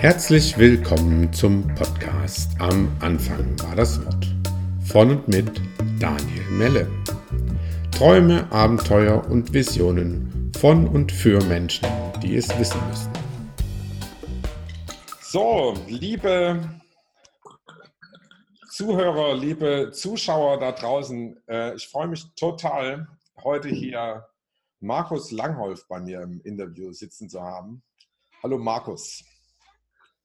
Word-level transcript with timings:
Herzlich 0.00 0.56
willkommen 0.56 1.32
zum 1.32 1.74
Podcast 1.74 2.52
Am 2.60 2.96
Anfang 3.00 3.60
war 3.64 3.74
das 3.74 4.00
Wort 4.06 4.28
von 4.86 5.10
und 5.10 5.26
mit 5.26 5.60
Daniel 5.98 6.44
Melle. 6.52 6.88
Träume, 7.90 8.46
Abenteuer 8.52 9.28
und 9.28 9.52
Visionen 9.52 10.52
von 10.56 10.86
und 10.86 11.10
für 11.10 11.42
Menschen, 11.46 11.88
die 12.22 12.36
es 12.36 12.48
wissen 12.60 12.80
müssen. 12.86 13.12
So, 15.20 15.74
liebe 15.88 16.80
Zuhörer, 18.70 19.34
liebe 19.34 19.90
Zuschauer 19.92 20.60
da 20.60 20.70
draußen, 20.70 21.42
äh, 21.48 21.74
ich 21.74 21.88
freue 21.88 22.06
mich 22.06 22.24
total, 22.36 23.08
heute 23.42 23.68
hier 23.68 24.28
Markus 24.78 25.32
Langholf 25.32 25.88
bei 25.88 25.98
mir 25.98 26.22
im 26.22 26.40
Interview 26.42 26.92
sitzen 26.92 27.28
zu 27.28 27.42
haben. 27.42 27.82
Hallo 28.44 28.58
Markus. 28.58 29.24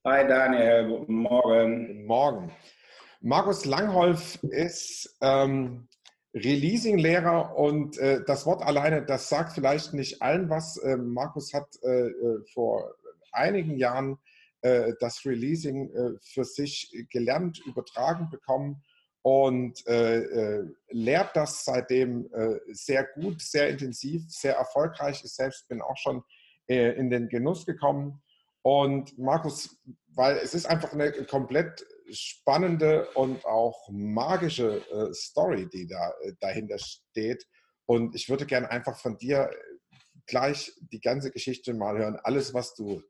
Hi 0.05 0.27
Daniel, 0.27 0.85
guten 0.89 1.16
Morgen. 1.16 1.88
Guten 1.88 2.05
Morgen. 2.07 2.52
Markus 3.21 3.63
Langholf 3.63 4.38
ist 4.44 5.16
ähm, 5.21 5.88
Releasing-Lehrer 6.34 7.55
und 7.55 7.98
äh, 7.99 8.21
das 8.27 8.45
Wort 8.45 8.61
alleine, 8.63 9.05
das 9.05 9.30
sagt 9.30 9.53
vielleicht 9.53 9.94
nicht 9.94 10.21
allen 10.21 10.49
was. 10.49 10.75
Äh, 10.75 10.97
Markus 10.97 11.53
hat 11.53 11.70
äh, 11.84 12.08
äh 12.08 12.44
vor 12.53 12.94
einigen 13.31 13.77
Jahren 13.77 14.17
äh, 14.59 14.91
das 14.99 15.25
Releasing 15.25 15.89
äh, 15.95 16.20
für 16.22 16.44
sich 16.44 17.05
gelernt, 17.09 17.61
übertragen 17.66 18.30
bekommen 18.30 18.83
und 19.22 19.85
lehrt 19.88 21.33
das 21.33 21.63
seitdem 21.63 22.30
sehr 22.73 23.05
gut, 23.16 23.41
sehr 23.41 23.70
intensiv, 23.70 24.23
sehr 24.27 24.58
erfolgreich. 24.58 25.22
Ich 25.23 25.31
selbst 25.31 25.70
bin 25.70 25.81
auch 25.81 25.95
schon 25.95 26.23
in 26.67 27.09
den 27.09 27.30
Genuss 27.30 27.66
gekommen 27.66 28.22
und 28.63 29.17
Markus, 29.20 29.77
weil 30.16 30.38
es 30.38 30.53
ist 30.53 30.66
einfach 30.66 30.94
eine 30.94 31.12
komplett 31.26 31.85
spannende 32.09 33.09
und 33.11 33.45
auch 33.45 33.89
magische 33.92 34.81
äh, 34.89 35.14
Story, 35.14 35.67
die 35.72 35.88
da 35.88 36.14
äh, 36.22 36.33
dahinter 36.39 36.78
steht. 36.80 37.45
Und 37.86 38.16
ich 38.16 38.30
würde 38.30 38.45
gerne 38.45 38.70
einfach 38.72 38.97
von 38.97 39.17
dir 39.17 39.52
gleich 40.25 40.72
die 40.80 41.02
ganze 41.02 41.31
Geschichte 41.31 41.73
mal 41.73 41.97
hören, 41.97 42.17
alles, 42.23 42.53
was 42.53 42.73
du 42.75 43.02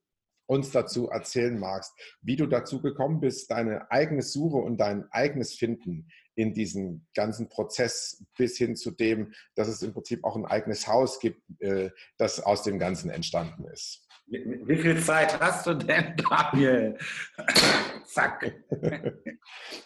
uns 0.46 0.72
dazu 0.72 1.10
erzählen 1.10 1.58
magst, 1.58 1.94
wie 2.22 2.36
du 2.36 2.48
dazu 2.48 2.82
gekommen 2.82 3.20
bist, 3.20 3.50
deine 3.50 3.90
eigene 3.92 4.22
Suche 4.22 4.58
und 4.58 4.78
dein 4.78 5.06
eigenes 5.12 5.54
Finden 5.54 6.10
in 6.36 6.54
diesem 6.54 7.06
ganzen 7.14 7.48
Prozess 7.48 8.26
bis 8.38 8.58
hin 8.58 8.76
zu 8.76 8.92
dem, 8.92 9.34
dass 9.56 9.68
es 9.68 9.82
im 9.84 9.94
Prinzip 9.94 10.24
auch 10.24 10.36
ein 10.36 10.46
eigenes 10.46 10.88
Haus 10.88 11.20
gibt, 11.20 11.42
äh, 11.62 11.92
das 12.18 12.40
aus 12.40 12.64
dem 12.64 12.80
Ganzen 12.80 13.10
entstanden 13.10 13.66
ist. 13.66 14.03
Wie 14.26 14.78
viel 14.78 15.00
Zeit 15.02 15.40
hast 15.40 15.68
du 15.68 15.74
denn, 15.74 16.16
Daniel? 16.30 16.98
Zack. 18.06 18.54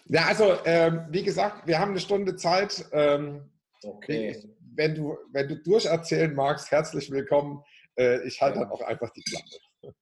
ja, 0.05 0.25
also 0.25 0.57
ähm, 0.65 1.05
wie 1.09 1.23
gesagt, 1.23 1.67
wir 1.67 1.79
haben 1.79 1.91
eine 1.91 1.99
Stunde 1.99 2.35
Zeit. 2.35 2.85
Ähm, 2.91 3.51
okay. 3.83 4.43
Wenn 4.75 4.95
du, 4.95 5.17
wenn 5.31 5.47
du 5.47 5.55
durcherzählen 5.61 6.33
magst, 6.33 6.71
herzlich 6.71 7.09
willkommen. 7.09 7.63
Äh, 7.97 8.27
ich 8.27 8.39
halte 8.41 8.59
ja. 8.59 8.65
dann 8.65 8.73
auch 8.73 8.81
einfach 8.81 9.09
die 9.11 9.23
Klappe. 9.23 9.95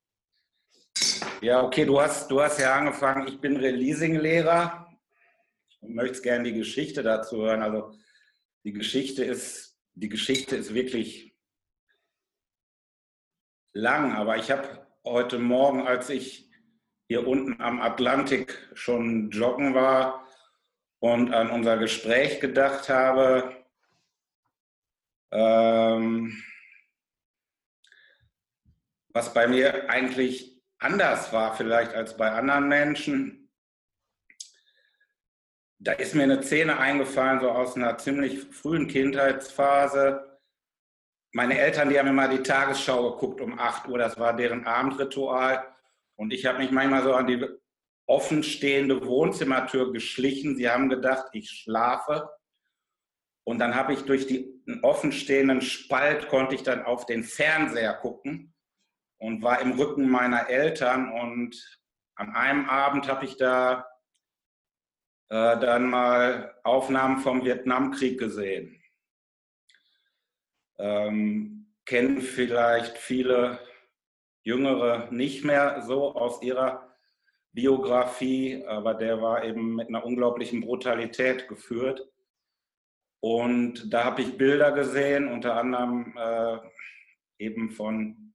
Ja, 1.41 1.63
okay, 1.63 1.86
du 1.86 2.02
hast, 2.02 2.30
du 2.30 2.41
hast 2.41 2.59
ja 2.59 2.75
angefangen, 2.75 3.28
ich 3.28 3.39
bin 3.39 3.58
Releasing-Lehrer 3.58 4.88
und 5.81 5.95
möchte 5.95 6.22
gerne 6.22 6.45
die 6.45 6.58
Geschichte 6.58 7.03
dazu 7.03 7.38
hören. 7.38 7.61
Also 7.61 7.91
die 8.63 8.73
Geschichte 8.73 9.23
ist, 9.23 9.78
die 9.94 10.09
Geschichte 10.09 10.56
ist 10.56 10.73
wirklich 10.73 11.34
lang, 13.75 14.13
aber 14.13 14.37
ich 14.37 14.49
habe 14.49 14.87
heute 15.03 15.37
Morgen, 15.37 15.85
als 15.85 16.09
ich 16.09 16.49
hier 17.07 17.27
unten 17.27 17.61
am 17.61 17.81
Atlantik 17.81 18.69
schon 18.73 19.29
joggen 19.29 19.75
war 19.75 20.25
und 20.99 21.33
an 21.33 21.51
unser 21.51 21.77
Gespräch 21.77 22.39
gedacht 22.39 22.89
habe, 22.89 23.66
ähm, 25.31 26.41
was 29.09 29.33
bei 29.33 29.47
mir 29.47 29.89
eigentlich 29.89 30.61
anders 30.79 31.33
war 31.33 31.55
vielleicht 31.55 31.94
als 31.94 32.16
bei 32.17 32.31
anderen 32.31 32.69
Menschen. 32.69 33.51
Da 35.79 35.91
ist 35.91 36.16
mir 36.16 36.23
eine 36.23 36.41
Szene 36.41 36.79
eingefallen, 36.79 37.41
so 37.41 37.51
aus 37.51 37.75
einer 37.75 37.97
ziemlich 37.97 38.39
frühen 38.39 38.88
Kindheitsphase 38.88 40.34
meine 41.35 41.59
Eltern, 41.59 41.90
die 41.90 42.00
haben 42.00 42.07
immer 42.07 42.29
die 42.29 42.41
Tagesschau 42.41 43.12
geguckt 43.12 43.41
um 43.41 43.59
8 43.59 43.90
Uhr, 43.90 43.97
das 43.97 44.18
war 44.18 44.34
deren 44.34 44.66
Abendritual. 44.66 45.68
Und 46.16 46.31
ich 46.31 46.46
habe 46.46 46.59
mich 46.59 46.72
manchmal 46.72 47.03
so 47.03 47.13
an 47.13 47.28
die 47.28 47.46
offenstehende 48.07 49.06
Wohnzimmertür 49.06 49.91
geschlichen. 49.91 50.56
Sie 50.56 50.69
haben 50.69 50.88
gedacht, 50.88 51.25
ich 51.34 51.50
schlafe. 51.50 52.29
Und 53.44 53.59
dann 53.59 53.75
habe 53.75 53.91
ich 53.91 54.03
durch 54.03 54.28
den 54.28 54.79
offenstehenden 54.81 55.59
Spalt, 55.59 56.29
konnte 56.29 56.56
ich 56.56 56.63
dann 56.63 56.85
auf 56.85 57.06
den 57.06 57.25
Fernseher 57.25 57.95
gucken 57.95 58.53
und 59.18 59.44
war 59.44 59.59
im 59.59 59.74
Rücken 59.74 60.09
meiner 60.09 60.47
Eltern. 60.47 61.12
Und 61.12 61.81
an 62.16 62.34
einem 62.34 62.69
Abend 62.69 63.09
habe 63.09 63.25
ich 63.25 63.35
da 63.35 63.85
äh, 65.28 65.59
dann 65.59 65.90
mal 65.90 66.56
Aufnahmen 66.63 67.18
vom 67.18 67.44
Vietnamkrieg 67.44 68.18
gesehen 68.18 68.81
ähm, 70.78 71.68
kennen 71.86 72.22
vielleicht 72.22 72.97
viele 72.97 73.59
Jüngere 74.44 75.08
nicht 75.12 75.44
mehr 75.44 75.81
so 75.81 76.16
aus 76.16 76.41
ihrer 76.41 76.96
Biografie, 77.53 78.63
aber 78.68 78.94
der 78.94 79.22
war 79.22 79.44
eben 79.44 79.75
mit 79.75 79.88
einer 79.88 80.06
unglaublichen 80.06 80.62
Brutalität 80.62 81.47
geführt. 81.47 82.08
Und 83.22 83.94
da 83.94 84.03
habe 84.03 84.22
ich 84.22 84.38
Bilder 84.38 84.72
gesehen, 84.72 85.28
unter 85.30 85.56
anderem 85.56 86.16
äh, 86.18 86.58
eben 87.40 87.72
von 87.72 88.34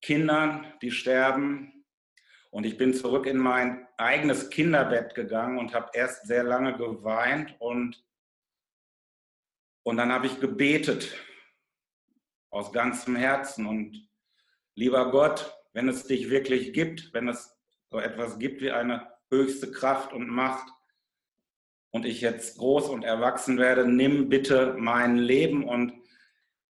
Kindern, 0.00 0.66
die 0.80 0.90
sterben. 0.90 1.84
Und 2.50 2.64
ich 2.64 2.78
bin 2.78 2.94
zurück 2.94 3.26
in 3.26 3.36
mein 3.36 3.86
eigenes 3.98 4.48
Kinderbett 4.50 5.14
gegangen 5.14 5.58
und 5.58 5.74
habe 5.74 5.90
erst 5.92 6.26
sehr 6.26 6.44
lange 6.44 6.76
geweint 6.76 7.54
und 7.60 8.02
und 9.88 9.96
dann 9.96 10.12
habe 10.12 10.26
ich 10.26 10.38
gebetet 10.38 11.16
aus 12.50 12.72
ganzem 12.72 13.16
Herzen 13.16 13.64
und 13.64 14.06
lieber 14.74 15.10
Gott, 15.10 15.58
wenn 15.72 15.88
es 15.88 16.04
dich 16.04 16.28
wirklich 16.28 16.74
gibt, 16.74 17.14
wenn 17.14 17.26
es 17.26 17.58
so 17.90 17.98
etwas 17.98 18.38
gibt 18.38 18.60
wie 18.60 18.70
eine 18.70 19.10
höchste 19.30 19.70
Kraft 19.70 20.12
und 20.12 20.28
Macht 20.28 20.68
und 21.90 22.04
ich 22.04 22.20
jetzt 22.20 22.58
groß 22.58 22.90
und 22.90 23.02
erwachsen 23.02 23.56
werde, 23.56 23.88
nimm 23.88 24.28
bitte 24.28 24.74
mein 24.76 25.16
Leben 25.16 25.66
und 25.66 25.94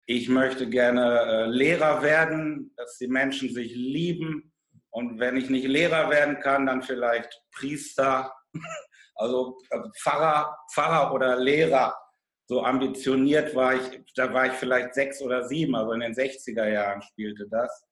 ich 0.06 0.30
möchte 0.30 0.70
gerne 0.70 1.22
äh, 1.22 1.46
Lehrer 1.48 2.04
werden, 2.04 2.72
dass 2.78 3.00
die 3.00 3.08
Menschen 3.08 3.52
sich 3.52 3.74
lieben. 3.74 4.54
Und 4.92 5.20
wenn 5.20 5.38
ich 5.38 5.50
nicht 5.50 5.66
Lehrer 5.66 6.12
werden 6.12 6.40
kann, 6.40 6.68
dann 6.68 6.84
vielleicht 6.84 7.42
Priester, 7.52 8.32
also 9.16 9.58
äh, 9.72 9.80
Pfarrer, 9.98 10.56
Pfarrer 10.72 11.16
oder 11.16 11.36
Lehrer 11.36 11.98
so 12.48 12.64
ambitioniert 12.64 13.54
war 13.56 13.76
ich, 13.76 14.14
da 14.16 14.34
war 14.34 14.48
ich 14.48 14.54
vielleicht 14.54 14.94
sechs 14.94 15.22
oder 15.22 15.48
sieben, 15.48 15.76
also 15.76 15.92
in 15.92 16.00
den 16.00 16.14
60er 16.14 16.68
Jahren 16.68 17.02
spielte 17.02 17.48
das. 17.50 17.86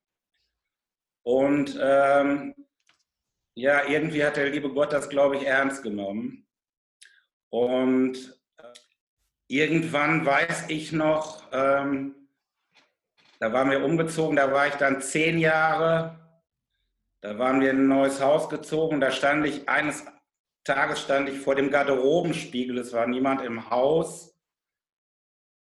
Und 1.24 1.78
ähm, 1.82 2.56
ja, 3.56 3.86
irgendwie 3.88 4.24
hat 4.24 4.38
der 4.38 4.50
liebe 4.50 4.72
Gott 4.72 4.94
das, 4.94 5.10
glaube 5.10 5.38
ich, 5.38 5.46
ernst 5.46 5.84
genommen. 5.84 6.48
Und 7.50 8.40
äh, 8.58 8.64
irgendwann 9.48 10.26
weiß 10.26 10.70
ich 10.70 10.94
noch, 10.94 11.44
ähm, 11.52 12.16
da 13.40 13.52
waren 13.52 13.72
wir 13.72 13.84
umgezogen, 13.84 14.38
da 14.38 14.52
war 14.54 14.68
ich 14.68 14.76
dann 14.76 15.02
zehn 15.02 15.38
Jahre, 15.38 16.18
da 17.20 17.38
waren 17.38 17.60
wir 17.60 17.72
in 17.72 17.80
ein 17.80 17.88
neues 17.88 18.22
Haus 18.22 18.48
gezogen, 18.48 19.02
da 19.02 19.12
stand 19.12 19.46
ich, 19.46 19.68
eines 19.68 20.06
Tages 20.64 21.02
stand 21.02 21.28
ich 21.28 21.40
vor 21.40 21.56
dem 21.56 21.72
Garderobenspiegel, 21.72 22.78
es 22.78 22.94
war 22.94 23.06
niemand 23.08 23.42
im 23.42 23.70
Haus 23.70 24.35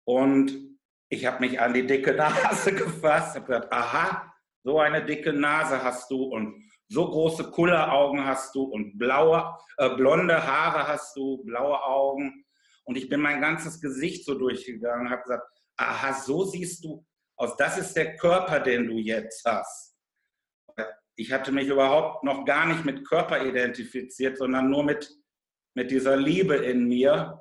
und 0.06 0.74
ich 1.10 1.26
habe 1.26 1.40
mich 1.42 1.60
an 1.60 1.74
die 1.74 1.86
dicke 1.86 2.14
Nase 2.14 2.74
gefasst, 2.76 3.36
habe 3.36 3.46
gesagt, 3.46 3.72
aha, 3.72 4.34
so 4.64 4.80
eine 4.80 5.06
dicke 5.06 5.34
Nase 5.34 5.84
hast 5.84 6.10
du 6.10 6.24
und 6.24 6.64
so 6.90 7.10
große 7.10 7.52
Kulleraugen 7.52 8.26
hast 8.26 8.54
du 8.56 8.64
und 8.64 8.98
blaue, 8.98 9.58
äh, 9.78 9.96
blonde 9.96 10.46
Haare 10.46 10.88
hast 10.88 11.16
du, 11.16 11.44
blaue 11.44 11.82
Augen. 11.84 12.46
Und 12.86 12.98
ich 12.98 13.10
bin 13.10 13.22
mein 13.22 13.42
ganzes 13.42 13.80
Gesicht 13.80 14.26
so 14.26 14.38
durchgegangen 14.38 15.08
und 15.08 15.12
habe 15.12 15.24
gesagt, 15.24 15.48
aha, 15.78 16.14
so 16.14 16.44
siehst 16.46 16.84
du 16.84 17.06
aus. 17.38 17.56
Das 17.58 17.78
ist 17.78 17.94
der 17.96 18.16
Körper, 18.18 18.60
den 18.60 18.88
du 18.88 18.98
jetzt 18.98 19.44
hast. 19.46 19.96
Ich 21.16 21.32
hatte 21.32 21.52
mich 21.52 21.68
überhaupt 21.68 22.24
noch 22.24 22.44
gar 22.46 22.66
nicht 22.66 22.86
mit 22.86 23.08
Körper 23.08 23.46
identifiziert, 23.46 24.38
sondern 24.38 24.70
nur 24.70 24.84
mit, 24.84 25.10
mit 25.76 25.92
dieser 25.92 26.18
Liebe 26.18 26.56
in 26.56 26.88
mir 26.88 27.40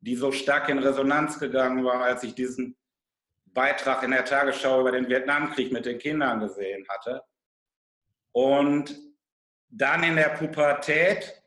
die 0.00 0.16
so 0.16 0.32
stark 0.32 0.68
in 0.68 0.78
Resonanz 0.78 1.38
gegangen 1.38 1.84
war, 1.84 2.02
als 2.02 2.22
ich 2.22 2.34
diesen 2.34 2.76
Beitrag 3.46 4.02
in 4.02 4.12
der 4.12 4.24
Tagesschau 4.24 4.80
über 4.80 4.92
den 4.92 5.08
Vietnamkrieg 5.08 5.72
mit 5.72 5.86
den 5.86 5.98
Kindern 5.98 6.40
gesehen 6.40 6.86
hatte. 6.88 7.22
Und 8.32 8.96
dann 9.68 10.02
in 10.02 10.16
der 10.16 10.30
Pubertät 10.30 11.42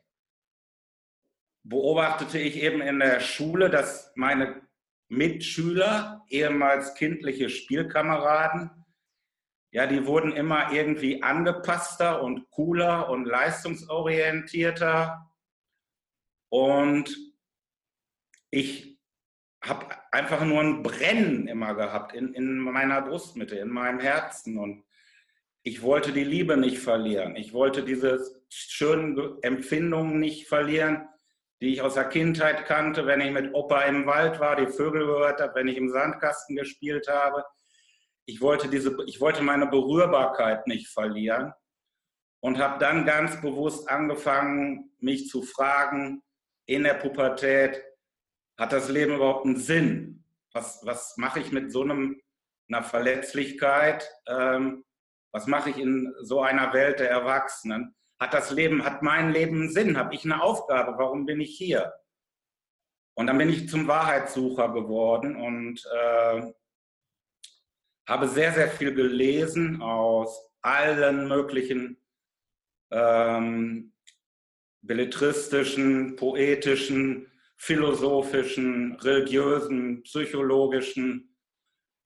beobachtete 1.64 2.38
ich 2.38 2.56
eben 2.56 2.80
in 2.80 2.98
der 2.98 3.20
Schule, 3.20 3.70
dass 3.70 4.12
meine 4.14 4.62
Mitschüler, 5.08 6.24
ehemals 6.28 6.94
kindliche 6.94 7.48
Spielkameraden, 7.48 8.70
ja, 9.70 9.86
die 9.86 10.06
wurden 10.06 10.32
immer 10.32 10.70
irgendwie 10.70 11.22
angepasster 11.22 12.22
und 12.22 12.50
cooler 12.50 13.08
und 13.08 13.24
leistungsorientierter. 13.24 15.30
Und 16.50 17.31
ich 18.52 18.98
habe 19.64 19.86
einfach 20.12 20.44
nur 20.44 20.60
ein 20.60 20.82
Brennen 20.82 21.48
immer 21.48 21.74
gehabt 21.74 22.14
in, 22.14 22.34
in 22.34 22.58
meiner 22.58 23.00
Brustmitte, 23.00 23.56
in 23.56 23.70
meinem 23.70 23.98
Herzen. 23.98 24.58
Und 24.58 24.84
ich 25.62 25.82
wollte 25.82 26.12
die 26.12 26.24
Liebe 26.24 26.56
nicht 26.56 26.78
verlieren. 26.78 27.34
Ich 27.34 27.54
wollte 27.54 27.82
diese 27.82 28.42
schönen 28.50 29.42
Empfindungen 29.42 30.20
nicht 30.20 30.48
verlieren, 30.48 31.08
die 31.60 31.72
ich 31.72 31.80
aus 31.80 31.94
der 31.94 32.08
Kindheit 32.08 32.66
kannte, 32.66 33.06
wenn 33.06 33.20
ich 33.20 33.30
mit 33.30 33.54
Opa 33.54 33.82
im 33.82 34.04
Wald 34.04 34.38
war, 34.38 34.56
die 34.56 34.66
Vögel 34.66 35.06
gehört 35.06 35.40
habe, 35.40 35.54
wenn 35.54 35.68
ich 35.68 35.76
im 35.76 35.88
Sandkasten 35.88 36.56
gespielt 36.56 37.08
habe. 37.08 37.44
Ich 38.26 38.40
wollte, 38.40 38.68
diese, 38.68 38.96
ich 39.06 39.20
wollte 39.20 39.42
meine 39.42 39.66
Berührbarkeit 39.66 40.66
nicht 40.66 40.88
verlieren 40.88 41.52
und 42.40 42.58
habe 42.58 42.78
dann 42.80 43.06
ganz 43.06 43.40
bewusst 43.40 43.88
angefangen, 43.88 44.90
mich 44.98 45.28
zu 45.28 45.42
fragen 45.42 46.22
in 46.66 46.82
der 46.82 46.94
Pubertät, 46.94 47.82
hat 48.58 48.72
das 48.72 48.88
Leben 48.88 49.14
überhaupt 49.14 49.46
einen 49.46 49.56
Sinn? 49.56 50.24
Was, 50.52 50.84
was 50.84 51.16
mache 51.16 51.40
ich 51.40 51.52
mit 51.52 51.72
so 51.72 51.82
einem, 51.82 52.20
einer 52.68 52.82
Verletzlichkeit? 52.82 54.08
Ähm, 54.26 54.84
was 55.32 55.46
mache 55.46 55.70
ich 55.70 55.78
in 55.78 56.14
so 56.20 56.42
einer 56.42 56.72
Welt 56.72 57.00
der 57.00 57.10
Erwachsenen? 57.10 57.94
Hat 58.20 58.34
das 58.34 58.50
Leben, 58.50 58.84
hat 58.84 59.02
mein 59.02 59.32
Leben 59.32 59.62
einen 59.62 59.70
Sinn? 59.70 59.96
Habe 59.96 60.14
ich 60.14 60.24
eine 60.24 60.42
Aufgabe? 60.42 60.98
Warum 60.98 61.26
bin 61.26 61.40
ich 61.40 61.56
hier? 61.56 61.92
Und 63.14 63.26
dann 63.26 63.38
bin 63.38 63.48
ich 63.48 63.68
zum 63.68 63.88
Wahrheitssucher 63.88 64.72
geworden 64.72 65.36
und 65.36 65.84
äh, 65.92 66.52
habe 68.06 68.28
sehr, 68.28 68.52
sehr 68.52 68.68
viel 68.68 68.94
gelesen 68.94 69.82
aus 69.82 70.50
allen 70.60 71.28
möglichen 71.28 72.00
ähm, 72.90 73.92
belletristischen, 74.82 76.16
poetischen, 76.16 77.31
philosophischen, 77.62 78.96
religiösen, 78.96 80.02
psychologischen 80.02 81.36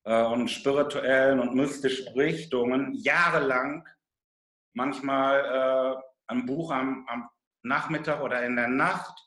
äh, 0.04 0.22
und 0.22 0.50
spirituellen 0.50 1.40
und 1.40 1.54
mystischen 1.54 2.08
Richtungen 2.08 2.92
jahrelang 2.92 3.88
manchmal 4.74 5.96
äh, 5.96 6.02
ein 6.26 6.44
Buch 6.44 6.70
am, 6.70 7.06
am 7.08 7.30
Nachmittag 7.62 8.20
oder 8.20 8.44
in 8.44 8.54
der 8.54 8.68
Nacht. 8.68 9.18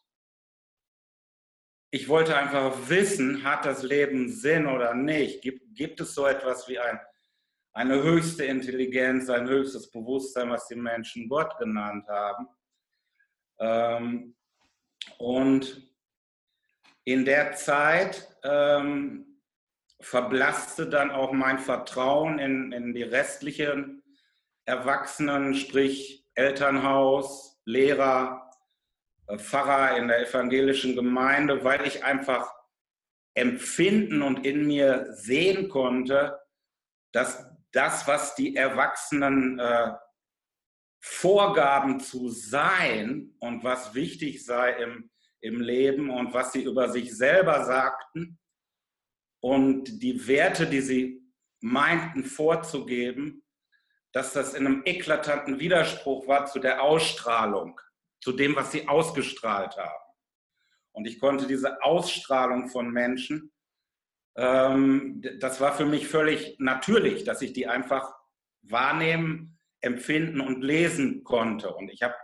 Ich 1.90 2.08
wollte 2.08 2.38
einfach 2.38 2.76
wissen, 2.88 3.44
hat 3.44 3.66
das 3.66 3.82
Leben 3.82 4.30
Sinn 4.30 4.68
oder 4.68 4.94
nicht? 4.94 5.42
Gibt, 5.42 5.76
gibt 5.76 6.00
es 6.00 6.14
so 6.14 6.28
etwas 6.28 6.68
wie 6.68 6.78
ein, 6.78 7.00
eine 7.74 8.04
höchste 8.04 8.46
Intelligenz, 8.46 9.32
ein 9.32 9.50
höchstes 9.50 9.90
Bewusstsein, 9.90 10.52
was 10.52 10.68
die 10.68 10.76
Menschen 10.76 11.28
Gott 11.28 11.58
genannt 11.58 12.08
haben? 12.08 12.48
Ähm, 13.58 14.36
und 15.18 15.90
in 17.04 17.26
der 17.26 17.54
Zeit 17.54 18.28
ähm, 18.44 19.42
verblasste 20.00 20.88
dann 20.88 21.12
auch 21.12 21.32
mein 21.32 21.60
Vertrauen 21.60 22.40
in, 22.40 22.72
in 22.72 22.94
die 22.94 23.04
restlichen 23.04 24.04
Erwachsenen, 24.66 25.56
sprich 25.56 26.26
Elternhaus, 26.36 27.60
Lehrer, 27.66 28.52
äh, 29.28 29.38
Pfarrer 29.38 29.98
in 29.98 30.08
der 30.08 30.28
evangelischen 30.28 30.96
Gemeinde, 30.96 31.64
weil 31.64 31.86
ich 31.86 32.04
einfach 32.04 32.54
empfinden 33.34 34.22
und 34.22 34.46
in 34.46 34.68
mir 34.68 35.08
sehen 35.14 35.70
konnte, 35.70 36.40
dass 37.12 37.46
das, 37.72 38.08
was 38.08 38.36
die 38.36 38.56
Erwachsenen 38.56 39.60
äh, 39.60 39.94
vorgaben 41.00 42.00
zu 42.00 42.30
sein 42.30 43.36
und 43.40 43.64
was 43.64 43.94
wichtig 43.94 44.44
sei 44.44 44.72
im, 44.74 45.10
im 45.42 45.62
Leben 45.62 46.10
und 46.10 46.34
was 46.34 46.52
sie 46.52 46.64
über 46.64 46.90
sich 46.90 47.16
selber 47.16 47.66
sagten 47.66 48.38
und 49.42 50.02
die 50.02 50.28
Werte, 50.28 50.68
die 50.68 50.82
sie 50.82 51.24
meinten 51.62 52.24
vorzugeben, 52.24 53.44
dass 54.12 54.34
das 54.34 54.54
in 54.54 54.66
einem 54.66 54.82
eklatanten 54.86 55.60
Widerspruch 55.60 56.28
war 56.28 56.46
zu 56.46 56.60
der 56.60 56.82
Ausstrahlung, 56.82 57.80
zu 58.22 58.32
dem, 58.32 58.56
was 58.56 58.72
sie 58.72 58.88
ausgestrahlt 58.88 59.78
haben. 59.78 60.04
Und 60.92 61.06
ich 61.06 61.20
konnte 61.20 61.48
diese 61.48 61.82
Ausstrahlung 61.84 62.70
von 62.70 62.92
Menschen, 62.92 63.52
ähm, 64.36 65.22
das 65.40 65.62
war 65.62 65.76
für 65.76 65.86
mich 65.86 66.08
völlig 66.08 66.56
natürlich, 66.60 67.24
dass 67.24 67.42
ich 67.42 67.54
die 67.54 67.68
einfach 67.68 68.14
wahrnehmen, 68.62 69.60
empfinden 69.82 70.42
und 70.42 70.62
lesen 70.62 71.24
konnte. 71.24 71.74
Und 71.74 71.90
ich 71.90 72.02
habe 72.02 72.16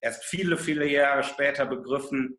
erst 0.00 0.24
viele, 0.24 0.56
viele 0.56 0.86
Jahre 0.86 1.24
später 1.24 1.66
begriffen, 1.66 2.38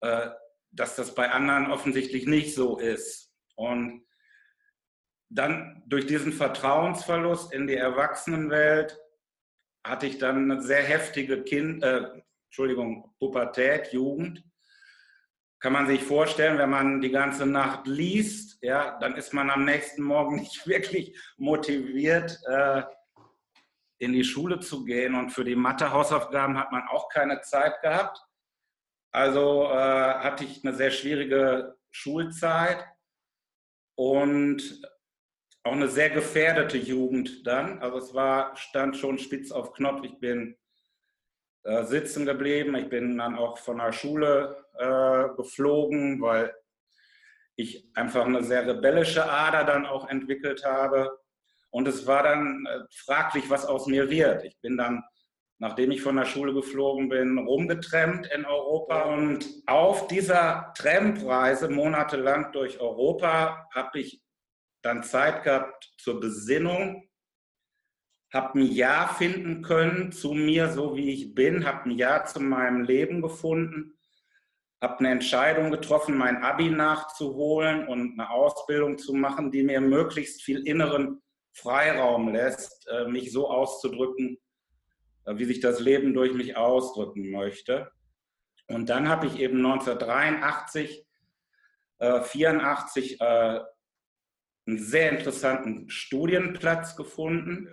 dass 0.00 0.96
das 0.96 1.14
bei 1.14 1.30
anderen 1.30 1.70
offensichtlich 1.70 2.26
nicht 2.26 2.54
so 2.54 2.78
ist. 2.78 3.32
Und 3.56 4.06
dann 5.28 5.82
durch 5.86 6.06
diesen 6.06 6.32
Vertrauensverlust 6.32 7.52
in 7.52 7.66
die 7.66 7.76
Erwachsenenwelt 7.76 8.98
hatte 9.84 10.06
ich 10.06 10.18
dann 10.18 10.50
eine 10.50 10.62
sehr 10.62 10.82
heftige 10.82 11.42
Kind, 11.42 11.82
äh, 11.82 12.02
Entschuldigung, 12.46 13.14
Pubertät, 13.18 13.92
Jugend. 13.92 14.44
Kann 15.60 15.72
man 15.72 15.86
sich 15.86 16.02
vorstellen, 16.02 16.58
wenn 16.58 16.70
man 16.70 17.00
die 17.00 17.10
ganze 17.10 17.46
Nacht 17.46 17.86
liest, 17.86 18.58
ja, 18.62 18.98
dann 18.98 19.14
ist 19.16 19.32
man 19.32 19.50
am 19.50 19.64
nächsten 19.64 20.02
Morgen 20.02 20.36
nicht 20.40 20.66
wirklich 20.66 21.16
motiviert, 21.36 22.38
äh, 22.46 22.82
in 23.98 24.12
die 24.12 24.24
Schule 24.24 24.60
zu 24.60 24.84
gehen. 24.84 25.14
Und 25.14 25.30
für 25.30 25.44
die 25.44 25.56
Mathe-Hausaufgaben 25.56 26.58
hat 26.58 26.72
man 26.72 26.88
auch 26.88 27.08
keine 27.08 27.40
Zeit 27.42 27.80
gehabt. 27.82 28.18
Also 29.12 29.64
äh, 29.64 30.14
hatte 30.14 30.44
ich 30.44 30.64
eine 30.64 30.74
sehr 30.74 30.90
schwierige 30.90 31.76
Schulzeit 31.90 32.84
und 33.96 34.82
auch 35.62 35.72
eine 35.72 35.88
sehr 35.88 36.10
gefährdete 36.10 36.78
Jugend 36.78 37.46
dann. 37.46 37.80
Also 37.80 37.98
es 37.98 38.14
war, 38.14 38.56
stand 38.56 38.96
schon 38.96 39.18
spitz 39.18 39.50
auf 39.50 39.72
Knopf. 39.72 40.04
Ich 40.04 40.18
bin 40.18 40.56
äh, 41.64 41.84
sitzen 41.84 42.24
geblieben. 42.24 42.74
Ich 42.76 42.88
bin 42.88 43.18
dann 43.18 43.36
auch 43.36 43.58
von 43.58 43.78
der 43.78 43.92
Schule 43.92 44.64
äh, 44.78 45.36
geflogen, 45.36 46.20
weil 46.20 46.54
ich 47.56 47.90
einfach 47.94 48.24
eine 48.24 48.42
sehr 48.42 48.66
rebellische 48.66 49.28
Ader 49.28 49.64
dann 49.64 49.84
auch 49.84 50.08
entwickelt 50.08 50.64
habe. 50.64 51.18
Und 51.68 51.86
es 51.86 52.06
war 52.06 52.22
dann 52.22 52.66
äh, 52.66 52.80
fraglich, 53.04 53.50
was 53.50 53.66
aus 53.66 53.86
mir 53.86 54.08
wird. 54.08 54.44
Ich 54.44 54.58
bin 54.60 54.78
dann 54.78 55.04
nachdem 55.60 55.90
ich 55.90 56.00
von 56.00 56.16
der 56.16 56.24
Schule 56.24 56.54
geflogen 56.54 57.10
bin, 57.10 57.38
rumgetrennt 57.38 58.26
in 58.34 58.46
Europa. 58.46 59.02
Und 59.02 59.46
auf 59.66 60.08
dieser 60.08 60.72
Trampreise 60.76 61.68
monatelang 61.68 62.50
durch 62.52 62.80
Europa 62.80 63.68
habe 63.72 64.00
ich 64.00 64.22
dann 64.82 65.02
Zeit 65.02 65.44
gehabt 65.44 65.92
zur 65.98 66.18
Besinnung, 66.18 67.06
habe 68.32 68.58
ein 68.58 68.72
Ja 68.72 69.08
finden 69.08 69.60
können 69.60 70.12
zu 70.12 70.32
mir, 70.32 70.70
so 70.70 70.96
wie 70.96 71.12
ich 71.12 71.34
bin, 71.34 71.66
habe 71.66 71.90
ein 71.90 71.90
Ja 71.90 72.24
zu 72.24 72.40
meinem 72.40 72.82
Leben 72.82 73.20
gefunden, 73.20 73.98
habe 74.80 75.00
eine 75.00 75.10
Entscheidung 75.10 75.70
getroffen, 75.70 76.16
mein 76.16 76.42
Abi 76.42 76.70
nachzuholen 76.70 77.86
und 77.86 78.18
eine 78.18 78.30
Ausbildung 78.30 78.96
zu 78.96 79.12
machen, 79.12 79.50
die 79.50 79.62
mir 79.62 79.82
möglichst 79.82 80.40
viel 80.40 80.66
inneren 80.66 81.20
Freiraum 81.52 82.32
lässt, 82.32 82.88
äh, 82.88 83.08
mich 83.08 83.30
so 83.30 83.50
auszudrücken, 83.50 84.38
wie 85.26 85.44
sich 85.44 85.60
das 85.60 85.80
Leben 85.80 86.14
durch 86.14 86.32
mich 86.34 86.56
ausdrücken 86.56 87.30
möchte. 87.30 87.90
Und 88.68 88.88
dann 88.88 89.08
habe 89.08 89.26
ich 89.26 89.38
eben 89.38 89.58
1983, 89.58 91.06
äh, 91.98 92.22
84 92.22 93.20
äh, 93.20 93.60
einen 94.66 94.78
sehr 94.78 95.10
interessanten 95.10 95.88
Studienplatz 95.90 96.96
gefunden. 96.96 97.68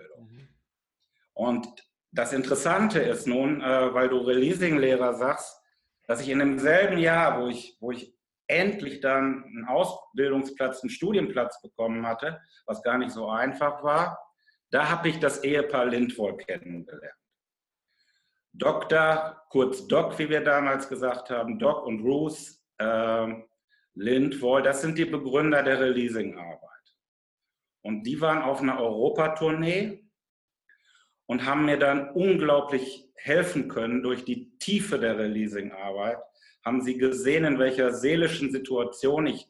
Und 1.34 1.68
das 2.10 2.32
Interessante 2.32 3.00
ist 3.00 3.26
nun, 3.26 3.60
äh, 3.60 3.94
weil 3.94 4.08
du 4.08 4.18
Releasing-Lehrer 4.18 5.14
sagst, 5.14 5.60
dass 6.06 6.20
ich 6.20 6.30
in 6.30 6.38
demselben 6.38 6.98
Jahr, 6.98 7.40
wo 7.40 7.48
ich, 7.48 7.76
wo 7.80 7.92
ich 7.92 8.14
endlich 8.48 9.00
dann 9.00 9.44
einen 9.44 9.66
Ausbildungsplatz, 9.66 10.82
einen 10.82 10.90
Studienplatz 10.90 11.60
bekommen 11.60 12.06
hatte, 12.06 12.40
was 12.66 12.82
gar 12.82 12.98
nicht 12.98 13.10
so 13.10 13.28
einfach 13.28 13.82
war, 13.84 14.18
da 14.70 14.88
habe 14.90 15.10
ich 15.10 15.18
das 15.18 15.44
Ehepaar 15.44 15.86
Lindwohl 15.86 16.36
kennengelernt. 16.38 17.17
Dr., 18.52 19.42
kurz 19.50 19.86
Doc, 19.86 20.18
wie 20.18 20.28
wir 20.28 20.42
damals 20.42 20.88
gesagt 20.88 21.30
haben, 21.30 21.58
Doc 21.58 21.86
und 21.86 22.00
Ruth 22.00 22.58
äh, 22.78 23.34
Lindwohl, 23.94 24.62
das 24.62 24.82
sind 24.82 24.96
die 24.96 25.04
Begründer 25.04 25.62
der 25.62 25.80
Releasing-Arbeit. 25.80 26.68
Und 27.82 28.04
die 28.04 28.20
waren 28.20 28.42
auf 28.42 28.60
einer 28.60 28.80
Europatournee 28.80 30.04
und 31.26 31.44
haben 31.44 31.64
mir 31.64 31.78
dann 31.78 32.10
unglaublich 32.10 33.10
helfen 33.16 33.68
können 33.68 34.02
durch 34.02 34.24
die 34.24 34.56
Tiefe 34.58 34.98
der 34.98 35.18
Releasing-Arbeit. 35.18 36.18
Haben 36.64 36.82
sie 36.82 36.96
gesehen, 36.96 37.44
in 37.44 37.58
welcher 37.58 37.92
seelischen 37.92 38.52
Situation 38.52 39.26
ich 39.26 39.48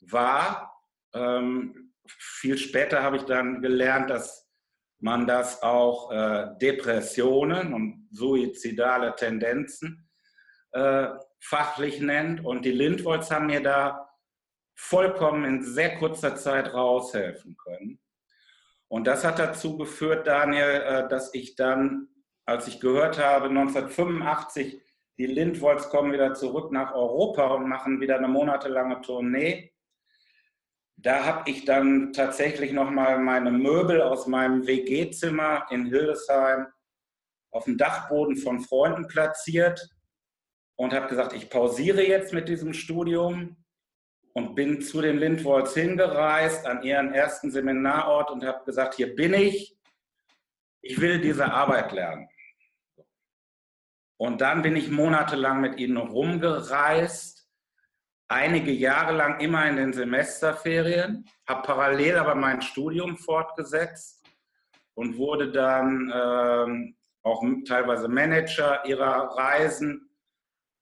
war. 0.00 0.80
Ähm, 1.12 1.92
viel 2.06 2.58
später 2.58 3.02
habe 3.02 3.16
ich 3.16 3.24
dann 3.24 3.62
gelernt, 3.62 4.10
dass 4.10 4.43
man 5.00 5.26
das 5.26 5.62
auch 5.62 6.10
äh, 6.10 6.48
Depressionen 6.60 7.74
und 7.74 8.08
suizidale 8.10 9.14
Tendenzen 9.16 10.08
äh, 10.72 11.08
fachlich 11.40 12.00
nennt. 12.00 12.44
Und 12.44 12.64
die 12.64 12.72
Lindwolds 12.72 13.30
haben 13.30 13.46
mir 13.46 13.62
da 13.62 14.08
vollkommen 14.74 15.44
in 15.44 15.62
sehr 15.62 15.96
kurzer 15.96 16.36
Zeit 16.36 16.72
raushelfen 16.72 17.56
können. 17.56 18.00
Und 18.88 19.06
das 19.06 19.24
hat 19.24 19.38
dazu 19.38 19.76
geführt, 19.76 20.26
Daniel, 20.26 20.82
äh, 20.86 21.08
dass 21.08 21.34
ich 21.34 21.56
dann, 21.56 22.08
als 22.46 22.68
ich 22.68 22.80
gehört 22.80 23.18
habe, 23.18 23.48
1985, 23.48 24.80
die 25.18 25.26
Lindwolds 25.26 25.90
kommen 25.90 26.12
wieder 26.12 26.34
zurück 26.34 26.72
nach 26.72 26.94
Europa 26.94 27.46
und 27.54 27.68
machen 27.68 28.00
wieder 28.00 28.16
eine 28.16 28.28
monatelange 28.28 29.00
Tournee. 29.00 29.73
Da 31.04 31.26
habe 31.26 31.50
ich 31.50 31.66
dann 31.66 32.14
tatsächlich 32.14 32.72
nochmal 32.72 33.18
meine 33.18 33.50
Möbel 33.50 34.00
aus 34.00 34.26
meinem 34.26 34.66
WG-Zimmer 34.66 35.66
in 35.68 35.84
Hildesheim 35.84 36.66
auf 37.50 37.64
dem 37.64 37.76
Dachboden 37.76 38.36
von 38.36 38.60
Freunden 38.60 39.06
platziert 39.06 39.86
und 40.76 40.94
habe 40.94 41.08
gesagt, 41.08 41.34
ich 41.34 41.50
pausiere 41.50 42.02
jetzt 42.02 42.32
mit 42.32 42.48
diesem 42.48 42.72
Studium 42.72 43.62
und 44.32 44.54
bin 44.54 44.80
zu 44.80 45.02
den 45.02 45.18
Lindwolds 45.18 45.74
hingereist 45.74 46.66
an 46.66 46.82
ihren 46.82 47.12
ersten 47.12 47.50
Seminarort 47.50 48.30
und 48.30 48.42
habe 48.42 48.64
gesagt, 48.64 48.94
hier 48.94 49.14
bin 49.14 49.34
ich, 49.34 49.76
ich 50.80 50.98
will 51.02 51.20
diese 51.20 51.52
Arbeit 51.52 51.92
lernen. 51.92 52.30
Und 54.16 54.40
dann 54.40 54.62
bin 54.62 54.74
ich 54.74 54.90
monatelang 54.90 55.60
mit 55.60 55.78
ihnen 55.78 55.98
rumgereist, 55.98 57.33
einige 58.34 58.72
Jahre 58.72 59.14
lang 59.14 59.38
immer 59.38 59.68
in 59.68 59.76
den 59.76 59.92
Semesterferien, 59.92 61.24
habe 61.46 61.62
parallel 61.62 62.16
aber 62.16 62.34
mein 62.34 62.60
Studium 62.62 63.16
fortgesetzt 63.16 64.24
und 64.94 65.16
wurde 65.16 65.52
dann 65.52 66.12
ähm, 66.12 66.96
auch 67.22 67.42
teilweise 67.66 68.08
Manager 68.08 68.84
ihrer 68.86 69.36
Reisen 69.36 70.10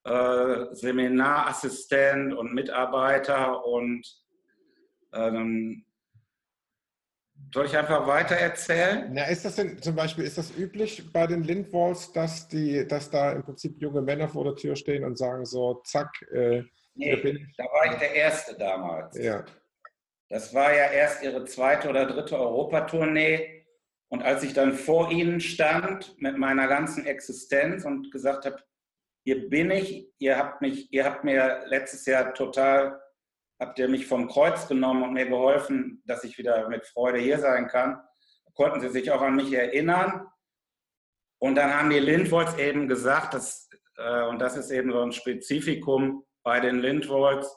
äh, 0.04 0.74
Seminarassistent 0.74 2.32
und 2.32 2.54
Mitarbeiter 2.54 3.64
und 3.66 4.02
ähm, 5.12 5.84
soll 7.52 7.66
ich 7.66 7.76
einfach 7.76 8.06
weiter 8.06 8.34
erzählen? 8.34 9.10
Na, 9.12 9.24
ist 9.24 9.44
das 9.44 9.56
denn 9.56 9.80
zum 9.82 9.94
Beispiel, 9.94 10.24
ist 10.24 10.38
das 10.38 10.56
üblich 10.56 11.12
bei 11.12 11.26
den 11.26 11.42
Lindwalls, 11.42 12.12
dass 12.12 12.48
die, 12.48 12.86
dass 12.88 13.10
da 13.10 13.32
im 13.32 13.42
Prinzip 13.42 13.78
junge 13.78 14.00
Männer 14.00 14.28
vor 14.28 14.44
der 14.44 14.56
Tür 14.56 14.74
stehen 14.74 15.04
und 15.04 15.18
sagen 15.18 15.44
so, 15.44 15.82
zack, 15.84 16.22
äh, 16.32 16.62
nee, 16.94 17.46
da 17.56 17.64
war 17.64 17.92
ich 17.92 17.98
der 17.98 18.14
Erste 18.14 18.56
damals. 18.56 19.16
Ja. 19.18 19.44
Das 20.28 20.54
war 20.54 20.72
ja 20.72 20.90
erst 20.90 21.22
ihre 21.22 21.44
zweite 21.44 21.88
oder 21.90 22.06
dritte 22.06 22.38
Europatournee. 22.38 23.66
Und 24.08 24.22
als 24.22 24.42
ich 24.42 24.54
dann 24.54 24.72
vor 24.72 25.10
ihnen 25.10 25.40
stand 25.40 26.14
mit 26.20 26.38
meiner 26.38 26.68
ganzen 26.68 27.06
Existenz 27.06 27.84
und 27.84 28.10
gesagt 28.10 28.46
habe, 28.46 28.62
hier 29.24 29.48
bin 29.48 29.70
ich, 29.70 30.10
ihr 30.18 30.36
habt 30.36 30.60
mich, 30.60 30.92
ihr 30.92 31.04
habt 31.04 31.24
mir 31.24 31.64
letztes 31.66 32.06
Jahr 32.06 32.34
total, 32.34 33.00
habt 33.60 33.78
ihr 33.78 33.88
mich 33.88 34.06
vom 34.06 34.26
Kreuz 34.28 34.66
genommen 34.66 35.02
und 35.02 35.12
mir 35.12 35.26
geholfen, 35.26 36.02
dass 36.06 36.24
ich 36.24 36.36
wieder 36.38 36.68
mit 36.68 36.86
Freude 36.86 37.18
hier 37.18 37.38
sein 37.38 37.68
kann. 37.68 38.02
konnten 38.54 38.80
sie 38.80 38.88
sich 38.88 39.10
auch 39.10 39.22
an 39.22 39.36
mich 39.36 39.52
erinnern. 39.52 40.26
Und 41.38 41.56
dann 41.56 41.74
haben 41.74 41.90
die 41.90 41.98
Lindwolds 41.98 42.56
eben 42.56 42.88
gesagt, 42.88 43.34
dass, 43.34 43.68
äh, 43.96 44.22
und 44.24 44.38
das 44.38 44.56
ist 44.56 44.70
eben 44.70 44.92
so 44.92 45.00
ein 45.00 45.12
Spezifikum 45.12 46.24
bei 46.42 46.60
den 46.60 46.80
Lindwolds, 46.80 47.56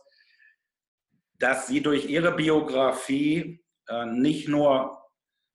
dass 1.39 1.67
sie 1.67 1.81
durch 1.81 2.09
ihre 2.09 2.31
Biografie 2.31 3.63
äh, 3.87 4.05
nicht 4.05 4.47
nur 4.47 5.01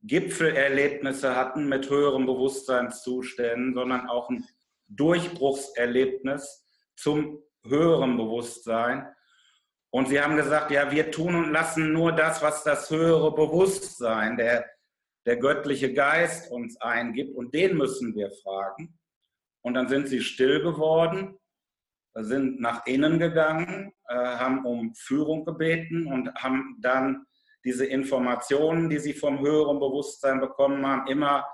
Gipfelerlebnisse 0.02 1.36
hatten 1.36 1.68
mit 1.68 1.90
höheren 1.90 2.26
Bewusstseinszuständen, 2.26 3.74
sondern 3.74 4.08
auch 4.08 4.30
ein 4.30 4.44
Durchbruchserlebnis 4.88 6.66
zum 6.96 7.42
höheren 7.64 8.16
Bewusstsein. 8.16 9.06
Und 9.90 10.08
sie 10.08 10.20
haben 10.20 10.36
gesagt, 10.36 10.70
ja, 10.70 10.90
wir 10.90 11.10
tun 11.10 11.34
und 11.34 11.52
lassen 11.52 11.92
nur 11.92 12.12
das, 12.12 12.42
was 12.42 12.62
das 12.62 12.90
höhere 12.90 13.34
Bewusstsein, 13.34 14.36
der, 14.36 14.64
der 15.26 15.36
göttliche 15.36 15.92
Geist 15.92 16.50
uns 16.50 16.80
eingibt. 16.80 17.34
Und 17.36 17.54
den 17.54 17.76
müssen 17.76 18.14
wir 18.14 18.30
fragen. 18.42 18.98
Und 19.62 19.74
dann 19.74 19.88
sind 19.88 20.08
sie 20.08 20.22
still 20.22 20.62
geworden, 20.62 21.38
sind 22.14 22.60
nach 22.60 22.86
innen 22.86 23.18
gegangen, 23.18 23.92
äh, 24.08 24.14
haben 24.14 24.64
um 24.64 24.94
Führung 24.94 25.44
gebeten 25.44 26.06
und 26.06 26.34
haben 26.34 26.76
dann 26.80 27.26
diese 27.64 27.86
Informationen, 27.86 28.88
die 28.88 28.98
sie 28.98 29.12
vom 29.12 29.40
höheren 29.40 29.78
Bewusstsein 29.78 30.40
bekommen 30.40 30.86
haben, 30.86 31.06
immer 31.06 31.46